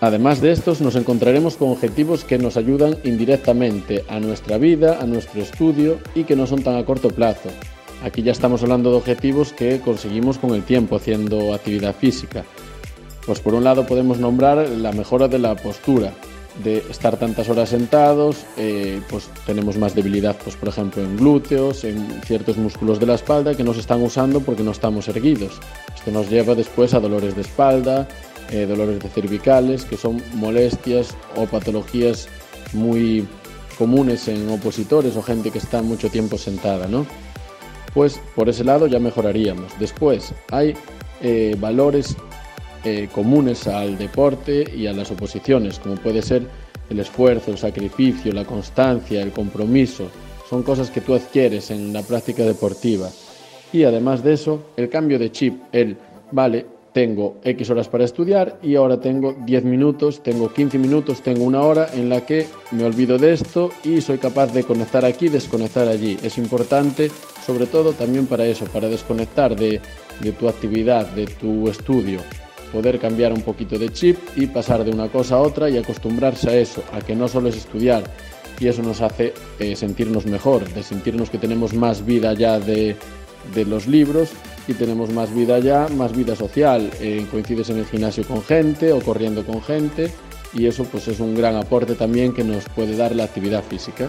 Además 0.00 0.40
de 0.40 0.52
estos, 0.52 0.80
nos 0.80 0.94
encontraremos 0.94 1.56
con 1.56 1.70
objetivos 1.70 2.22
que 2.22 2.38
nos 2.38 2.56
ayudan 2.56 2.98
indirectamente 3.02 4.04
a 4.08 4.20
nuestra 4.20 4.58
vida, 4.58 4.98
a 5.00 5.06
nuestro 5.06 5.40
estudio 5.40 5.98
y 6.14 6.24
que 6.24 6.36
no 6.36 6.46
son 6.46 6.62
tan 6.62 6.76
a 6.76 6.84
corto 6.84 7.08
plazo. 7.08 7.48
Aquí 8.04 8.22
ya 8.22 8.32
estamos 8.32 8.62
hablando 8.62 8.90
de 8.90 8.96
objetivos 8.96 9.52
que 9.52 9.80
conseguimos 9.80 10.38
con 10.38 10.54
el 10.54 10.62
tiempo 10.62 10.96
haciendo 10.96 11.54
actividad 11.54 11.94
física. 11.94 12.44
Pues 13.24 13.40
por 13.40 13.54
un 13.54 13.64
lado 13.64 13.86
podemos 13.86 14.18
nombrar 14.18 14.68
la 14.68 14.92
mejora 14.92 15.28
de 15.28 15.38
la 15.38 15.56
postura, 15.56 16.12
de 16.62 16.78
estar 16.90 17.16
tantas 17.18 17.48
horas 17.48 17.68
sentados, 17.68 18.44
eh, 18.56 19.00
pues 19.08 19.28
tenemos 19.44 19.76
más 19.76 19.94
debilidad, 19.94 20.36
pues 20.42 20.56
por 20.56 20.68
ejemplo 20.68 21.02
en 21.02 21.16
glúteos, 21.16 21.84
en 21.84 22.22
ciertos 22.22 22.56
músculos 22.56 22.98
de 22.98 23.06
la 23.06 23.14
espalda 23.14 23.54
que 23.54 23.62
no 23.62 23.72
están 23.72 24.02
usando 24.02 24.40
porque 24.40 24.62
no 24.62 24.70
estamos 24.70 25.08
erguidos. 25.08 25.60
Esto 25.94 26.10
nos 26.10 26.30
lleva 26.30 26.54
después 26.54 26.94
a 26.94 27.00
dolores 27.00 27.34
de 27.34 27.42
espalda, 27.42 28.08
eh, 28.50 28.66
dolores 28.66 29.00
de 29.00 29.08
cervicales, 29.08 29.84
que 29.84 29.96
son 29.96 30.22
molestias 30.34 31.14
o 31.36 31.46
patologías 31.46 32.28
muy 32.72 33.26
comunes 33.76 34.28
en 34.28 34.48
opositores 34.48 35.16
o 35.16 35.22
gente 35.22 35.50
que 35.50 35.58
está 35.58 35.82
mucho 35.82 36.08
tiempo 36.08 36.38
sentada, 36.38 36.86
¿no? 36.88 37.06
Pues 37.92 38.20
por 38.34 38.48
ese 38.48 38.64
lado 38.64 38.86
ya 38.86 38.98
mejoraríamos. 38.98 39.72
Después 39.78 40.32
hay 40.50 40.74
eh, 41.20 41.56
valores 41.58 42.16
eh, 42.84 43.08
comunes 43.12 43.66
al 43.66 43.98
deporte 43.98 44.64
y 44.74 44.86
a 44.86 44.92
las 44.92 45.10
oposiciones, 45.10 45.78
como 45.78 45.96
puede 45.96 46.22
ser 46.22 46.46
el 46.90 47.00
esfuerzo, 47.00 47.50
el 47.50 47.58
sacrificio, 47.58 48.32
la 48.32 48.44
constancia, 48.44 49.22
el 49.22 49.32
compromiso. 49.32 50.08
Son 50.48 50.62
cosas 50.62 50.90
que 50.90 51.00
tú 51.00 51.14
adquieres 51.14 51.70
en 51.70 51.92
la 51.92 52.02
práctica 52.02 52.44
deportiva. 52.44 53.08
Y 53.72 53.84
además 53.84 54.22
de 54.22 54.34
eso, 54.34 54.70
el 54.76 54.88
cambio 54.88 55.18
de 55.18 55.32
chip, 55.32 55.60
el, 55.72 55.96
vale, 56.30 56.66
tengo 56.96 57.36
X 57.44 57.68
horas 57.68 57.88
para 57.88 58.04
estudiar 58.04 58.58
y 58.62 58.74
ahora 58.74 58.98
tengo 58.98 59.34
10 59.44 59.64
minutos, 59.64 60.22
tengo 60.22 60.50
15 60.50 60.78
minutos, 60.78 61.20
tengo 61.20 61.44
una 61.44 61.60
hora 61.60 61.90
en 61.92 62.08
la 62.08 62.24
que 62.24 62.46
me 62.70 62.84
olvido 62.84 63.18
de 63.18 63.34
esto 63.34 63.70
y 63.84 64.00
soy 64.00 64.16
capaz 64.16 64.54
de 64.54 64.64
conectar 64.64 65.04
aquí, 65.04 65.28
desconectar 65.28 65.88
allí. 65.88 66.16
Es 66.22 66.38
importante, 66.38 67.10
sobre 67.44 67.66
todo 67.66 67.92
también 67.92 68.26
para 68.26 68.46
eso, 68.46 68.64
para 68.64 68.88
desconectar 68.88 69.54
de, 69.56 69.78
de 70.20 70.32
tu 70.32 70.48
actividad, 70.48 71.06
de 71.08 71.26
tu 71.26 71.68
estudio, 71.68 72.20
poder 72.72 72.98
cambiar 72.98 73.32
un 73.32 73.42
poquito 73.42 73.78
de 73.78 73.90
chip 73.90 74.18
y 74.36 74.46
pasar 74.46 74.84
de 74.84 74.90
una 74.90 75.08
cosa 75.08 75.36
a 75.36 75.40
otra 75.40 75.70
y 75.70 75.78
acostumbrarse 75.78 76.50
a 76.50 76.56
eso, 76.56 76.82
a 76.92 77.00
que 77.00 77.14
no 77.14 77.28
solo 77.28 77.48
es 77.48 77.56
estudiar 77.56 78.04
y 78.58 78.68
eso 78.68 78.82
nos 78.82 79.00
hace 79.00 79.34
eh, 79.58 79.76
sentirnos 79.76 80.26
mejor, 80.26 80.68
de 80.72 80.82
sentirnos 80.82 81.30
que 81.30 81.38
tenemos 81.38 81.74
más 81.74 82.04
vida 82.04 82.32
ya 82.32 82.58
de, 82.58 82.96
de 83.54 83.64
los 83.64 83.86
libros 83.86 84.30
y 84.68 84.74
tenemos 84.74 85.10
más 85.10 85.34
vida 85.34 85.58
ya, 85.58 85.88
más 85.88 86.16
vida 86.16 86.34
social. 86.34 86.90
Eh, 87.00 87.26
coincides 87.30 87.70
en 87.70 87.78
el 87.78 87.86
gimnasio 87.86 88.24
con 88.26 88.42
gente 88.42 88.92
o 88.92 89.00
corriendo 89.00 89.44
con 89.44 89.62
gente 89.62 90.10
y 90.52 90.66
eso 90.66 90.84
pues 90.84 91.08
es 91.08 91.20
un 91.20 91.34
gran 91.34 91.56
aporte 91.56 91.94
también 91.94 92.32
que 92.32 92.44
nos 92.44 92.64
puede 92.70 92.96
dar 92.96 93.14
la 93.14 93.24
actividad 93.24 93.62
física. 93.62 94.08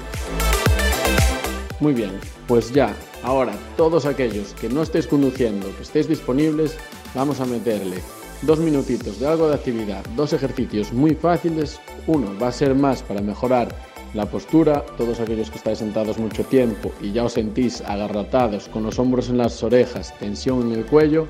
Muy 1.79 1.93
bien, 1.93 2.11
pues 2.47 2.71
ya, 2.71 2.95
ahora 3.21 3.53
todos 3.75 4.05
aquellos 4.05 4.53
que 4.53 4.67
no 4.67 4.81
estéis 4.81 5.05
conduciendo, 5.05 5.67
que 5.75 5.83
estéis 5.83 6.07
disponibles, 6.07 6.75
vamos 7.13 7.39
a 7.39 7.45
meterle 7.45 7.97
dos 8.41 8.59
minutitos 8.59 9.19
de 9.19 9.27
algo 9.27 9.47
de 9.49 9.55
actividad, 9.55 10.05
dos 10.15 10.33
ejercicios 10.33 10.93
muy 10.93 11.15
fáciles. 11.15 11.79
Uno 12.05 12.31
va 12.41 12.49
a 12.49 12.51
ser 12.51 12.75
más 12.75 13.01
para 13.01 13.21
mejorar 13.21 13.73
la 14.13 14.25
postura, 14.25 14.85
todos 14.97 15.19
aquellos 15.19 15.49
que 15.49 15.57
estáis 15.57 15.79
sentados 15.79 16.17
mucho 16.17 16.43
tiempo 16.43 16.91
y 17.01 17.11
ya 17.11 17.25
os 17.25 17.33
sentís 17.33 17.81
agarratados 17.81 18.67
con 18.69 18.83
los 18.83 18.99
hombros 18.99 19.29
en 19.29 19.37
las 19.37 19.61
orejas, 19.63 20.17
tensión 20.19 20.71
en 20.71 20.79
el 20.79 20.85
cuello, 20.85 21.27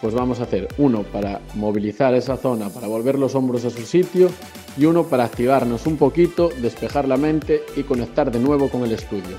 pues 0.00 0.14
vamos 0.14 0.40
a 0.40 0.44
hacer 0.44 0.68
uno 0.78 1.02
para 1.02 1.40
movilizar 1.54 2.14
esa 2.14 2.36
zona, 2.36 2.68
para 2.70 2.88
volver 2.88 3.18
los 3.18 3.34
hombros 3.34 3.64
a 3.64 3.70
su 3.70 3.82
sitio 3.82 4.30
y 4.76 4.84
uno 4.86 5.04
para 5.04 5.24
activarnos 5.24 5.86
un 5.86 5.96
poquito, 5.96 6.50
despejar 6.60 7.06
la 7.06 7.16
mente 7.16 7.62
y 7.76 7.82
conectar 7.82 8.30
de 8.30 8.38
nuevo 8.38 8.68
con 8.68 8.82
el 8.82 8.92
estudio. 8.92 9.36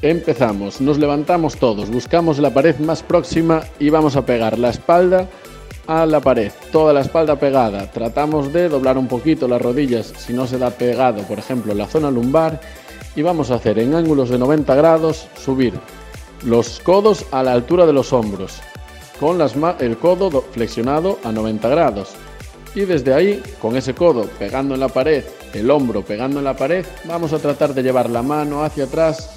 Empezamos, 0.00 0.80
nos 0.80 0.98
levantamos 0.98 1.56
todos, 1.56 1.88
buscamos 1.88 2.38
la 2.40 2.52
pared 2.52 2.76
más 2.78 3.04
próxima 3.04 3.62
y 3.78 3.88
vamos 3.88 4.16
a 4.16 4.26
pegar 4.26 4.58
la 4.58 4.70
espalda 4.70 5.28
a 5.86 6.06
la 6.06 6.20
pared, 6.20 6.52
toda 6.70 6.92
la 6.92 7.00
espalda 7.00 7.36
pegada. 7.36 7.90
Tratamos 7.90 8.52
de 8.52 8.68
doblar 8.68 8.98
un 8.98 9.08
poquito 9.08 9.48
las 9.48 9.60
rodillas 9.60 10.12
si 10.16 10.32
no 10.32 10.46
se 10.46 10.58
da 10.58 10.70
pegado, 10.70 11.22
por 11.22 11.38
ejemplo, 11.38 11.74
la 11.74 11.86
zona 11.86 12.10
lumbar. 12.10 12.60
Y 13.14 13.22
vamos 13.22 13.50
a 13.50 13.56
hacer 13.56 13.78
en 13.78 13.94
ángulos 13.94 14.30
de 14.30 14.38
90 14.38 14.74
grados 14.74 15.28
subir 15.36 15.74
los 16.44 16.80
codos 16.80 17.26
a 17.30 17.42
la 17.42 17.52
altura 17.52 17.86
de 17.86 17.92
los 17.92 18.12
hombros, 18.12 18.60
con 19.20 19.38
las 19.38 19.54
el 19.80 19.96
codo 19.98 20.42
flexionado 20.52 21.18
a 21.24 21.30
90 21.30 21.68
grados. 21.68 22.10
Y 22.74 22.80
desde 22.80 23.12
ahí, 23.12 23.42
con 23.60 23.76
ese 23.76 23.94
codo 23.94 24.24
pegando 24.38 24.74
en 24.74 24.80
la 24.80 24.88
pared, 24.88 25.24
el 25.52 25.70
hombro 25.70 26.02
pegando 26.02 26.38
en 26.38 26.44
la 26.44 26.56
pared, 26.56 26.86
vamos 27.04 27.32
a 27.32 27.38
tratar 27.38 27.74
de 27.74 27.82
llevar 27.82 28.08
la 28.08 28.22
mano 28.22 28.64
hacia 28.64 28.84
atrás 28.84 29.30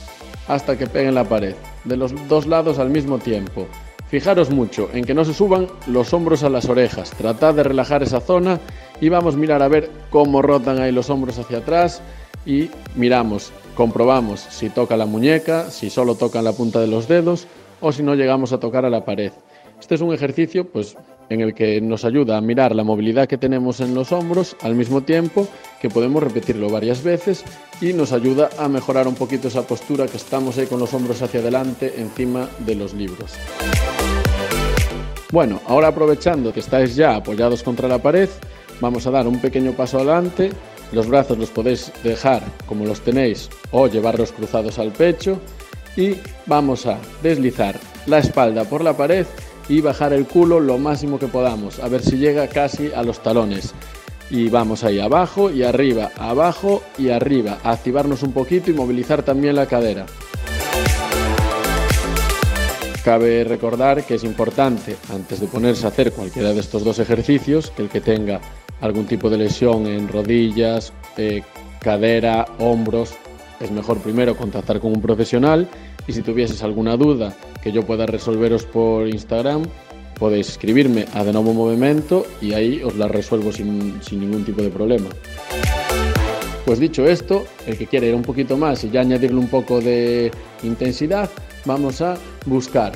hasta 0.48 0.78
que 0.78 0.88
pegue 0.88 1.10
en 1.10 1.16
la 1.16 1.26
pared, 1.26 1.56
de 1.84 1.98
los 1.98 2.14
dos 2.28 2.48
lados 2.48 2.80
al 2.80 2.90
mismo 2.90 3.20
tiempo. 3.20 3.68
Fijaros 4.10 4.52
mucho 4.52 4.90
en 4.94 5.04
que 5.04 5.14
no 5.14 5.26
se 5.26 5.34
suban 5.34 5.68
los 5.88 6.14
hombros 6.14 6.44
a 6.44 6.50
las 6.50 6.70
orejas. 6.70 7.12
Tratad 7.12 7.56
de 7.56 7.64
relajar 7.64 8.04
esa 8.04 8.22
zona 8.22 8.60
y 9.02 9.10
vamos 9.10 9.34
a 9.34 9.38
mirar 9.38 9.64
a 9.64 9.68
ver 9.68 9.90
cómo 10.10 10.42
rotan 10.42 10.80
ahí 10.80 10.92
los 10.92 11.10
hombros 11.10 11.40
hacia 11.40 11.58
atrás 11.58 12.02
y 12.46 12.70
miramos, 12.96 13.52
comprobamos 13.76 14.40
si 14.40 14.70
toca 14.70 14.96
la 14.96 15.08
muñeca, 15.08 15.72
si 15.72 15.90
solo 15.90 16.16
toca 16.16 16.42
la 16.42 16.54
punta 16.54 16.80
de 16.80 16.88
los 16.88 17.08
dedos 17.08 17.48
o 17.82 17.92
si 17.92 18.04
no 18.04 18.14
llegamos 18.16 18.54
a 18.54 18.60
tocar 18.60 18.86
a 18.86 18.90
la 18.90 19.04
pared. 19.06 19.32
Este 19.80 19.96
es 19.96 20.02
un 20.02 20.14
ejercicio 20.14 20.66
pues 20.66 20.96
en 21.30 21.42
el 21.42 21.54
que 21.54 21.82
nos 21.82 22.06
ayuda 22.06 22.38
a 22.38 22.42
mirar 22.42 22.76
la 22.76 22.84
movilidad 22.84 23.28
que 23.28 23.38
tenemos 23.38 23.80
en 23.80 23.94
los 23.94 24.12
hombros 24.12 24.56
al 24.62 24.76
mismo 24.76 25.02
tiempo 25.02 25.48
que 25.82 25.90
podemos 25.90 26.24
repetirlo 26.24 26.70
varias 26.70 27.04
veces 27.04 27.44
y 27.82 27.94
nos 27.94 28.12
ayuda 28.12 28.50
a 28.58 28.68
mejorar 28.68 29.08
un 29.08 29.16
poquito 29.16 29.48
esa 29.48 29.66
postura 29.68 30.08
que 30.08 30.18
estamos 30.18 30.58
ahí 30.58 30.68
con 30.68 30.80
los 30.80 30.94
hombros 30.94 31.22
hacia 31.22 31.40
adelante 31.40 31.94
encima 31.98 32.48
de 32.60 32.76
los 32.76 32.94
libros. 32.94 33.34
Bueno, 35.32 35.60
ahora 35.68 35.90
aprovechando 35.90 36.54
que 36.54 36.62
estáis 36.62 36.96
ya 36.96 37.16
apoyados 37.16 37.64
contra 37.64 37.88
la 37.88 38.00
pared, 38.00 38.30
vamos 38.80 39.06
a 39.08 39.12
dar 39.12 39.28
un 39.28 39.42
pequeño 39.42 39.74
paso 39.74 39.98
adelante. 39.98 40.52
Los 40.92 41.08
brazos 41.08 41.38
los 41.38 41.50
podéis 41.50 41.92
dejar 42.04 42.44
como 42.68 42.86
los 42.86 43.02
tenéis 43.02 43.50
o 43.72 43.88
llevarlos 43.88 44.32
cruzados 44.32 44.80
al 44.80 44.92
pecho 44.92 45.40
y 45.98 46.16
vamos 46.46 46.86
a 46.86 47.00
deslizar 47.22 47.78
la 48.06 48.20
espalda 48.20 48.64
por 48.66 48.84
la 48.84 48.96
pared 48.96 49.26
y 49.68 49.82
bajar 49.82 50.14
el 50.14 50.26
culo 50.26 50.60
lo 50.60 50.78
máximo 50.78 51.20
que 51.20 51.28
podamos, 51.28 51.80
a 51.80 51.88
ver 51.88 52.02
si 52.02 52.18
llega 52.18 52.48
casi 52.48 52.92
a 52.94 53.04
los 53.04 53.22
talones. 53.22 53.74
y 54.28 54.50
vamos 54.50 54.84
ahí 54.84 55.00
abajo 55.00 55.52
y 55.52 55.62
arriba, 55.62 56.10
abajo 56.18 56.82
y 56.98 57.10
arriba, 57.10 57.60
a 57.64 57.72
activarnos 57.72 58.24
un 58.24 58.32
poquito 58.32 58.72
y 58.72 58.74
movilizar 58.74 59.22
también 59.22 59.56
la 59.56 59.68
cadera. 59.68 60.08
Cabe 63.04 63.44
recordar 63.44 64.04
que 64.04 64.16
es 64.16 64.24
importante, 64.24 64.96
antes 65.14 65.40
de 65.40 65.46
ponerse 65.46 65.86
a 65.86 65.90
hacer 65.90 66.12
cualquiera 66.12 66.54
de 66.54 66.60
estos 66.60 66.84
dos 66.84 66.98
ejercicios, 66.98 67.70
que 67.70 67.84
el 67.84 67.90
que 67.90 68.02
tenga 68.02 68.42
algún 68.82 69.06
tipo 69.06 69.30
de 69.30 69.38
lesión 69.38 69.86
en 69.86 70.08
rodillas, 70.08 70.92
eh, 71.18 71.44
cadera, 71.80 72.48
hombros, 72.58 73.14
es 73.60 73.70
mejor 73.70 74.00
primero 74.00 74.36
contactar 74.36 74.80
con 74.80 74.92
un 74.92 75.02
profesional 75.02 75.70
y 76.08 76.14
si 76.14 76.24
tuvieses 76.24 76.64
alguna 76.64 76.98
duda 76.98 77.36
que 77.66 77.72
yo 77.72 77.82
pueda 77.82 78.06
resolveros 78.06 78.64
por 78.64 79.08
Instagram, 79.08 79.64
podéis 80.20 80.50
escribirme 80.50 81.06
a 81.16 81.24
De 81.24 81.34
Nuevo 81.34 81.52
Movimiento 81.52 82.28
y 82.40 82.54
ahí 82.54 82.84
os 82.84 82.96
la 82.96 83.08
resuelvo 83.08 83.52
sin, 83.52 84.00
sin 84.04 84.20
ningún 84.20 84.46
tipo 84.46 84.62
de 84.62 84.70
problema. 84.70 85.08
Pues 86.64 86.78
dicho 86.78 87.08
esto, 87.08 87.44
el 87.66 87.76
que 87.76 87.88
quiere 87.88 88.10
ir 88.10 88.14
un 88.14 88.22
poquito 88.22 88.56
más 88.56 88.84
y 88.84 88.92
ya 88.92 89.02
añadirle 89.02 89.40
un 89.40 89.48
poco 89.48 89.82
de 89.82 90.30
intensidad, 90.62 91.28
vamos 91.66 92.04
a 92.04 92.20
buscar 92.46 92.92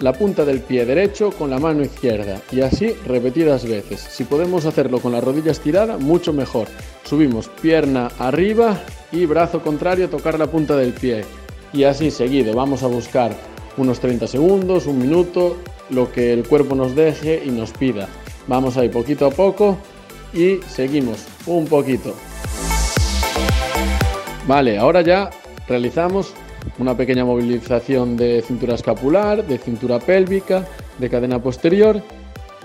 la 0.00 0.12
punta 0.12 0.44
del 0.44 0.60
pie 0.60 0.84
derecho 0.84 1.30
con 1.30 1.48
la 1.48 1.58
mano 1.58 1.82
izquierda 1.82 2.42
y 2.52 2.60
así 2.60 2.94
repetidas 3.06 3.66
veces. 3.66 4.00
Si 4.00 4.24
podemos 4.24 4.66
hacerlo 4.66 5.00
con 5.00 5.12
la 5.12 5.22
rodilla 5.22 5.52
estirada, 5.52 5.96
mucho 5.96 6.34
mejor. 6.34 6.68
Subimos 7.04 7.48
pierna 7.48 8.10
arriba 8.18 8.78
y 9.12 9.24
brazo 9.24 9.62
contrario 9.62 10.04
a 10.04 10.10
tocar 10.10 10.38
la 10.38 10.46
punta 10.46 10.76
del 10.76 10.92
pie. 10.92 11.24
Y 11.72 11.84
así 11.84 12.10
seguido, 12.10 12.52
vamos 12.52 12.82
a 12.82 12.86
buscar 12.86 13.34
unos 13.76 14.00
30 14.00 14.26
segundos, 14.26 14.86
un 14.86 14.98
minuto, 14.98 15.56
lo 15.90 16.10
que 16.12 16.32
el 16.32 16.46
cuerpo 16.46 16.74
nos 16.74 16.94
deje 16.94 17.42
y 17.44 17.50
nos 17.50 17.72
pida. 17.72 18.08
Vamos 18.46 18.76
ahí 18.76 18.88
poquito 18.88 19.26
a 19.26 19.30
poco 19.30 19.78
y 20.32 20.58
seguimos 20.68 21.26
un 21.46 21.66
poquito. 21.66 22.14
Vale, 24.46 24.78
ahora 24.78 25.02
ya 25.02 25.30
realizamos 25.68 26.32
una 26.78 26.96
pequeña 26.96 27.24
movilización 27.24 28.16
de 28.16 28.42
cintura 28.42 28.74
escapular, 28.74 29.46
de 29.46 29.58
cintura 29.58 29.98
pélvica, 29.98 30.66
de 30.98 31.08
cadena 31.08 31.42
posterior 31.42 32.02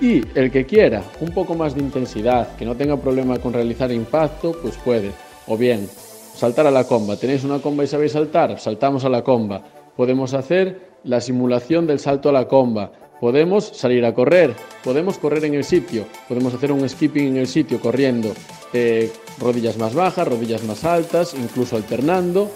y 0.01 0.23
el 0.37 0.51
que 0.51 0.65
quiera 0.65 1.03
un 1.21 1.29
poco 1.29 1.55
más 1.55 1.75
de 1.75 1.81
intensidad, 1.81 2.55
que 2.55 2.65
no 2.65 2.75
tenga 2.75 2.97
problema 2.97 3.37
con 3.39 3.53
realizar 3.53 3.91
impacto, 3.91 4.53
pues 4.61 4.75
puede. 4.77 5.11
O 5.47 5.57
bien, 5.57 5.87
saltar 6.35 6.67
a 6.67 6.71
la 6.71 6.85
comba. 6.85 7.15
¿Tenéis 7.15 7.43
una 7.43 7.59
comba 7.59 7.83
y 7.83 7.87
sabéis 7.87 8.11
saltar? 8.11 8.59
Saltamos 8.59 9.05
a 9.05 9.09
la 9.09 9.23
comba. 9.23 9.61
Podemos 9.95 10.33
hacer 10.33 10.94
la 11.05 11.21
simulación 11.21 11.87
del 11.87 11.99
salto 11.99 12.29
a 12.29 12.33
la 12.33 12.47
comba. 12.47 12.91
Podemos 13.21 13.65
salir 13.65 14.05
a 14.05 14.13
correr, 14.13 14.53
podemos 14.83 15.17
correr 15.17 15.45
en 15.45 15.53
el 15.53 15.63
sitio, 15.63 16.05
podemos 16.27 16.53
hacer 16.53 16.71
un 16.71 16.87
skipping 16.87 17.27
en 17.27 17.37
el 17.37 17.47
sitio 17.47 17.79
corriendo 17.79 18.33
eh, 18.73 19.09
rodillas 19.39 19.77
más 19.77 19.93
bajas, 19.93 20.27
rodillas 20.27 20.63
más 20.63 20.83
altas, 20.83 21.33
incluso 21.33 21.77
alternando 21.77 22.51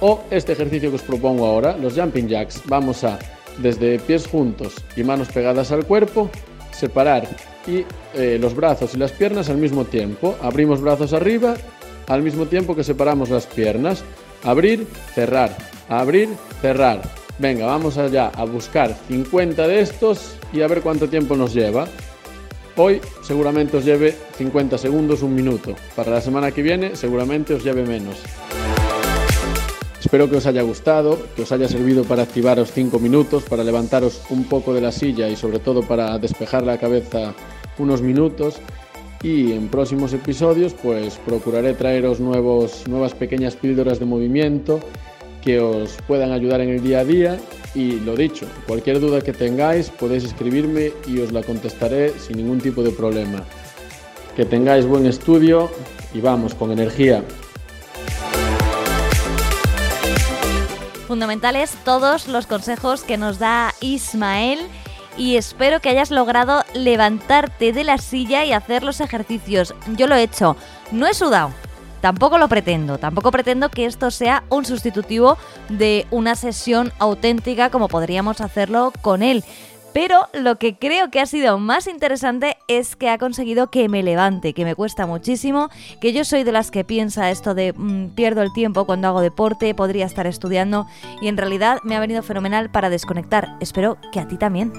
o 0.00 0.20
este 0.30 0.52
ejercicio 0.52 0.90
que 0.90 0.96
os 0.96 1.02
propongo 1.02 1.46
ahora, 1.46 1.76
los 1.78 1.94
jumping 1.94 2.28
jacks. 2.28 2.60
Vamos 2.66 3.02
a, 3.04 3.18
desde 3.58 3.98
pies 3.98 4.26
juntos 4.26 4.74
y 4.96 5.02
manos 5.02 5.28
pegadas 5.28 5.72
al 5.72 5.86
cuerpo, 5.86 6.28
separar 6.72 7.26
y 7.66 7.84
eh, 8.14 8.38
los 8.38 8.54
brazos 8.54 8.94
y 8.94 8.98
las 8.98 9.12
piernas 9.12 9.48
al 9.48 9.56
mismo 9.56 9.84
tiempo. 9.84 10.36
Abrimos 10.42 10.82
brazos 10.82 11.14
arriba 11.14 11.54
al 12.08 12.22
mismo 12.22 12.46
tiempo 12.46 12.76
que 12.76 12.84
separamos 12.84 13.30
las 13.30 13.46
piernas. 13.46 14.04
Abrir, 14.42 14.86
cerrar, 15.14 15.56
abrir, 15.88 16.28
cerrar. 16.60 17.23
Venga, 17.38 17.66
vamos 17.66 17.98
allá 17.98 18.28
a 18.28 18.44
buscar 18.44 18.96
50 19.08 19.66
de 19.66 19.80
estos 19.80 20.36
y 20.52 20.60
a 20.60 20.68
ver 20.68 20.82
cuánto 20.82 21.08
tiempo 21.08 21.36
nos 21.36 21.52
lleva. 21.52 21.88
Hoy 22.76 23.00
seguramente 23.22 23.76
os 23.76 23.84
lleve 23.84 24.16
50 24.36 24.78
segundos, 24.78 25.22
un 25.22 25.34
minuto. 25.34 25.74
Para 25.96 26.12
la 26.12 26.20
semana 26.20 26.52
que 26.52 26.62
viene 26.62 26.94
seguramente 26.94 27.54
os 27.54 27.64
lleve 27.64 27.84
menos. 27.84 28.22
Espero 29.98 30.30
que 30.30 30.36
os 30.36 30.46
haya 30.46 30.62
gustado, 30.62 31.18
que 31.34 31.42
os 31.42 31.50
haya 31.50 31.66
servido 31.66 32.04
para 32.04 32.22
activaros 32.22 32.70
5 32.70 33.00
minutos, 33.00 33.42
para 33.44 33.64
levantaros 33.64 34.22
un 34.30 34.44
poco 34.44 34.72
de 34.72 34.80
la 34.80 34.92
silla 34.92 35.28
y 35.28 35.34
sobre 35.34 35.58
todo 35.58 35.82
para 35.82 36.16
despejar 36.18 36.62
la 36.62 36.78
cabeza 36.78 37.34
unos 37.78 38.00
minutos. 38.00 38.60
Y 39.24 39.52
en 39.52 39.68
próximos 39.68 40.12
episodios 40.12 40.72
pues 40.74 41.16
procuraré 41.26 41.74
traeros 41.74 42.20
nuevos, 42.20 42.86
nuevas 42.86 43.14
pequeñas 43.14 43.56
píldoras 43.56 43.98
de 43.98 44.04
movimiento 44.04 44.78
que 45.44 45.60
os 45.60 45.98
puedan 46.06 46.32
ayudar 46.32 46.62
en 46.62 46.70
el 46.70 46.82
día 46.82 47.00
a 47.00 47.04
día. 47.04 47.38
Y 47.74 48.00
lo 48.00 48.16
dicho, 48.16 48.46
cualquier 48.66 48.98
duda 49.00 49.20
que 49.20 49.32
tengáis 49.32 49.90
podéis 49.90 50.24
escribirme 50.24 50.92
y 51.06 51.20
os 51.20 51.32
la 51.32 51.42
contestaré 51.42 52.18
sin 52.18 52.38
ningún 52.38 52.60
tipo 52.60 52.82
de 52.82 52.90
problema. 52.90 53.44
Que 54.36 54.44
tengáis 54.44 54.86
buen 54.86 55.06
estudio 55.06 55.70
y 56.14 56.20
vamos 56.20 56.54
con 56.54 56.72
energía. 56.72 57.22
Fundamentales 61.06 61.76
todos 61.84 62.28
los 62.28 62.46
consejos 62.46 63.02
que 63.02 63.18
nos 63.18 63.38
da 63.38 63.74
Ismael 63.80 64.60
y 65.16 65.36
espero 65.36 65.80
que 65.80 65.90
hayas 65.90 66.10
logrado 66.10 66.64
levantarte 66.74 67.72
de 67.72 67.84
la 67.84 67.98
silla 67.98 68.44
y 68.44 68.52
hacer 68.52 68.82
los 68.82 69.00
ejercicios. 69.00 69.74
Yo 69.96 70.06
lo 70.06 70.14
he 70.14 70.22
hecho, 70.22 70.56
no 70.90 71.06
he 71.06 71.14
sudado. 71.14 71.52
Tampoco 72.04 72.36
lo 72.36 72.48
pretendo, 72.48 72.98
tampoco 72.98 73.30
pretendo 73.30 73.70
que 73.70 73.86
esto 73.86 74.10
sea 74.10 74.44
un 74.50 74.66
sustitutivo 74.66 75.38
de 75.70 76.06
una 76.10 76.34
sesión 76.34 76.92
auténtica 76.98 77.70
como 77.70 77.88
podríamos 77.88 78.42
hacerlo 78.42 78.92
con 79.00 79.22
él. 79.22 79.42
Pero 79.94 80.28
lo 80.34 80.58
que 80.58 80.76
creo 80.76 81.10
que 81.10 81.20
ha 81.20 81.24
sido 81.24 81.58
más 81.58 81.86
interesante 81.86 82.58
es 82.68 82.94
que 82.94 83.08
ha 83.08 83.16
conseguido 83.16 83.70
que 83.70 83.88
me 83.88 84.02
levante, 84.02 84.52
que 84.52 84.66
me 84.66 84.74
cuesta 84.74 85.06
muchísimo, 85.06 85.70
que 86.02 86.12
yo 86.12 86.26
soy 86.26 86.44
de 86.44 86.52
las 86.52 86.70
que 86.70 86.84
piensa 86.84 87.30
esto 87.30 87.54
de 87.54 87.72
mm, 87.72 88.08
pierdo 88.08 88.42
el 88.42 88.52
tiempo 88.52 88.84
cuando 88.84 89.08
hago 89.08 89.22
deporte, 89.22 89.74
podría 89.74 90.04
estar 90.04 90.26
estudiando 90.26 90.86
y 91.22 91.28
en 91.28 91.38
realidad 91.38 91.78
me 91.84 91.96
ha 91.96 92.00
venido 92.00 92.22
fenomenal 92.22 92.68
para 92.70 92.90
desconectar. 92.90 93.56
Espero 93.60 93.96
que 94.12 94.20
a 94.20 94.28
ti 94.28 94.36
también. 94.36 94.74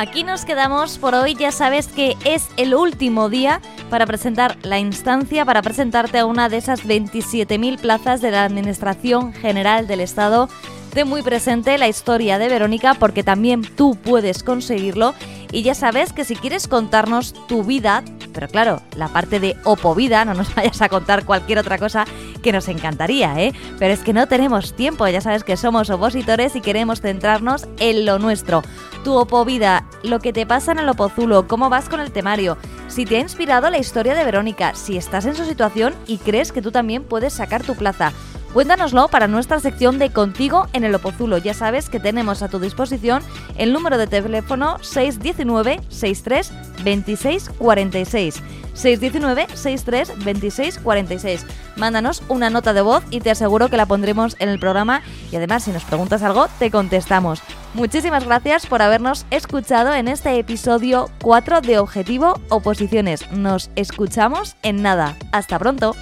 Aquí 0.00 0.24
nos 0.24 0.46
quedamos 0.46 0.96
por 0.96 1.14
hoy, 1.14 1.34
ya 1.34 1.52
sabes 1.52 1.86
que 1.88 2.16
es 2.24 2.48
el 2.56 2.74
último 2.74 3.28
día 3.28 3.60
para 3.90 4.06
presentar 4.06 4.56
la 4.62 4.78
instancia, 4.78 5.44
para 5.44 5.60
presentarte 5.60 6.20
a 6.20 6.24
una 6.24 6.48
de 6.48 6.56
esas 6.56 6.86
27.000 6.86 7.78
plazas 7.78 8.22
de 8.22 8.30
la 8.30 8.44
Administración 8.44 9.34
General 9.34 9.86
del 9.86 10.00
Estado. 10.00 10.48
De 10.94 11.04
muy 11.04 11.22
presente 11.22 11.78
la 11.78 11.86
historia 11.86 12.38
de 12.38 12.48
Verónica 12.48 12.94
porque 12.94 13.22
también 13.22 13.62
tú 13.62 13.96
puedes 13.96 14.42
conseguirlo 14.42 15.14
y 15.52 15.62
ya 15.62 15.74
sabes 15.74 16.12
que 16.12 16.24
si 16.24 16.34
quieres 16.34 16.66
contarnos 16.66 17.32
tu 17.46 17.62
vida, 17.62 18.02
pero 18.32 18.48
claro, 18.48 18.82
la 18.96 19.06
parte 19.08 19.38
de 19.38 19.56
Opovida, 19.64 20.24
no 20.24 20.34
nos 20.34 20.52
vayas 20.56 20.82
a 20.82 20.88
contar 20.88 21.24
cualquier 21.24 21.58
otra 21.58 21.78
cosa 21.78 22.04
que 22.42 22.52
nos 22.52 22.66
encantaría, 22.66 23.40
¿eh? 23.40 23.52
Pero 23.78 23.92
es 23.94 24.00
que 24.00 24.12
no 24.12 24.26
tenemos 24.26 24.74
tiempo, 24.74 25.06
ya 25.06 25.20
sabes 25.20 25.44
que 25.44 25.56
somos 25.56 25.90
opositores 25.90 26.56
y 26.56 26.60
queremos 26.60 27.00
centrarnos 27.00 27.68
en 27.78 28.04
lo 28.04 28.18
nuestro. 28.18 28.62
Tu 29.04 29.14
Opovida, 29.14 29.86
lo 30.02 30.18
que 30.18 30.32
te 30.32 30.44
pasa 30.44 30.72
en 30.72 30.80
el 30.80 30.88
Opozulo, 30.88 31.46
cómo 31.46 31.70
vas 31.70 31.88
con 31.88 32.00
el 32.00 32.10
temario, 32.10 32.58
si 32.88 33.04
te 33.04 33.16
ha 33.16 33.20
inspirado 33.20 33.70
la 33.70 33.78
historia 33.78 34.14
de 34.14 34.24
Verónica, 34.24 34.74
si 34.74 34.96
estás 34.96 35.24
en 35.26 35.36
su 35.36 35.44
situación 35.44 35.94
y 36.08 36.18
crees 36.18 36.50
que 36.50 36.62
tú 36.62 36.72
también 36.72 37.04
puedes 37.04 37.32
sacar 37.32 37.62
tu 37.62 37.76
plaza. 37.76 38.12
Cuéntanoslo 38.52 39.06
para 39.06 39.28
nuestra 39.28 39.60
sección 39.60 40.00
de 40.00 40.10
Contigo 40.10 40.66
en 40.72 40.82
el 40.82 40.94
Opozulo. 40.94 41.38
Ya 41.38 41.54
sabes 41.54 41.88
que 41.88 42.00
tenemos 42.00 42.42
a 42.42 42.48
tu 42.48 42.58
disposición 42.58 43.22
el 43.56 43.72
número 43.72 43.96
de 43.96 44.08
teléfono 44.08 44.78
619 44.82 45.80
63 45.88 46.52
26 46.82 47.50
46. 47.50 48.42
619 48.74 49.46
63 49.54 50.24
26 50.24 50.78
46. 50.78 51.46
Mándanos 51.76 52.24
una 52.28 52.50
nota 52.50 52.72
de 52.72 52.82
voz 52.82 53.04
y 53.10 53.20
te 53.20 53.30
aseguro 53.30 53.68
que 53.68 53.76
la 53.76 53.86
pondremos 53.86 54.34
en 54.40 54.48
el 54.48 54.58
programa 54.58 55.02
y 55.30 55.36
además 55.36 55.64
si 55.64 55.70
nos 55.70 55.84
preguntas 55.84 56.24
algo 56.24 56.48
te 56.58 56.72
contestamos. 56.72 57.40
Muchísimas 57.74 58.24
gracias 58.24 58.66
por 58.66 58.82
habernos 58.82 59.26
escuchado 59.30 59.94
en 59.94 60.08
este 60.08 60.36
episodio 60.36 61.08
4 61.22 61.60
de 61.60 61.78
Objetivo 61.78 62.40
Oposiciones. 62.48 63.30
Nos 63.30 63.70
escuchamos 63.76 64.56
en 64.62 64.82
nada. 64.82 65.16
Hasta 65.30 65.56
pronto. 65.60 65.94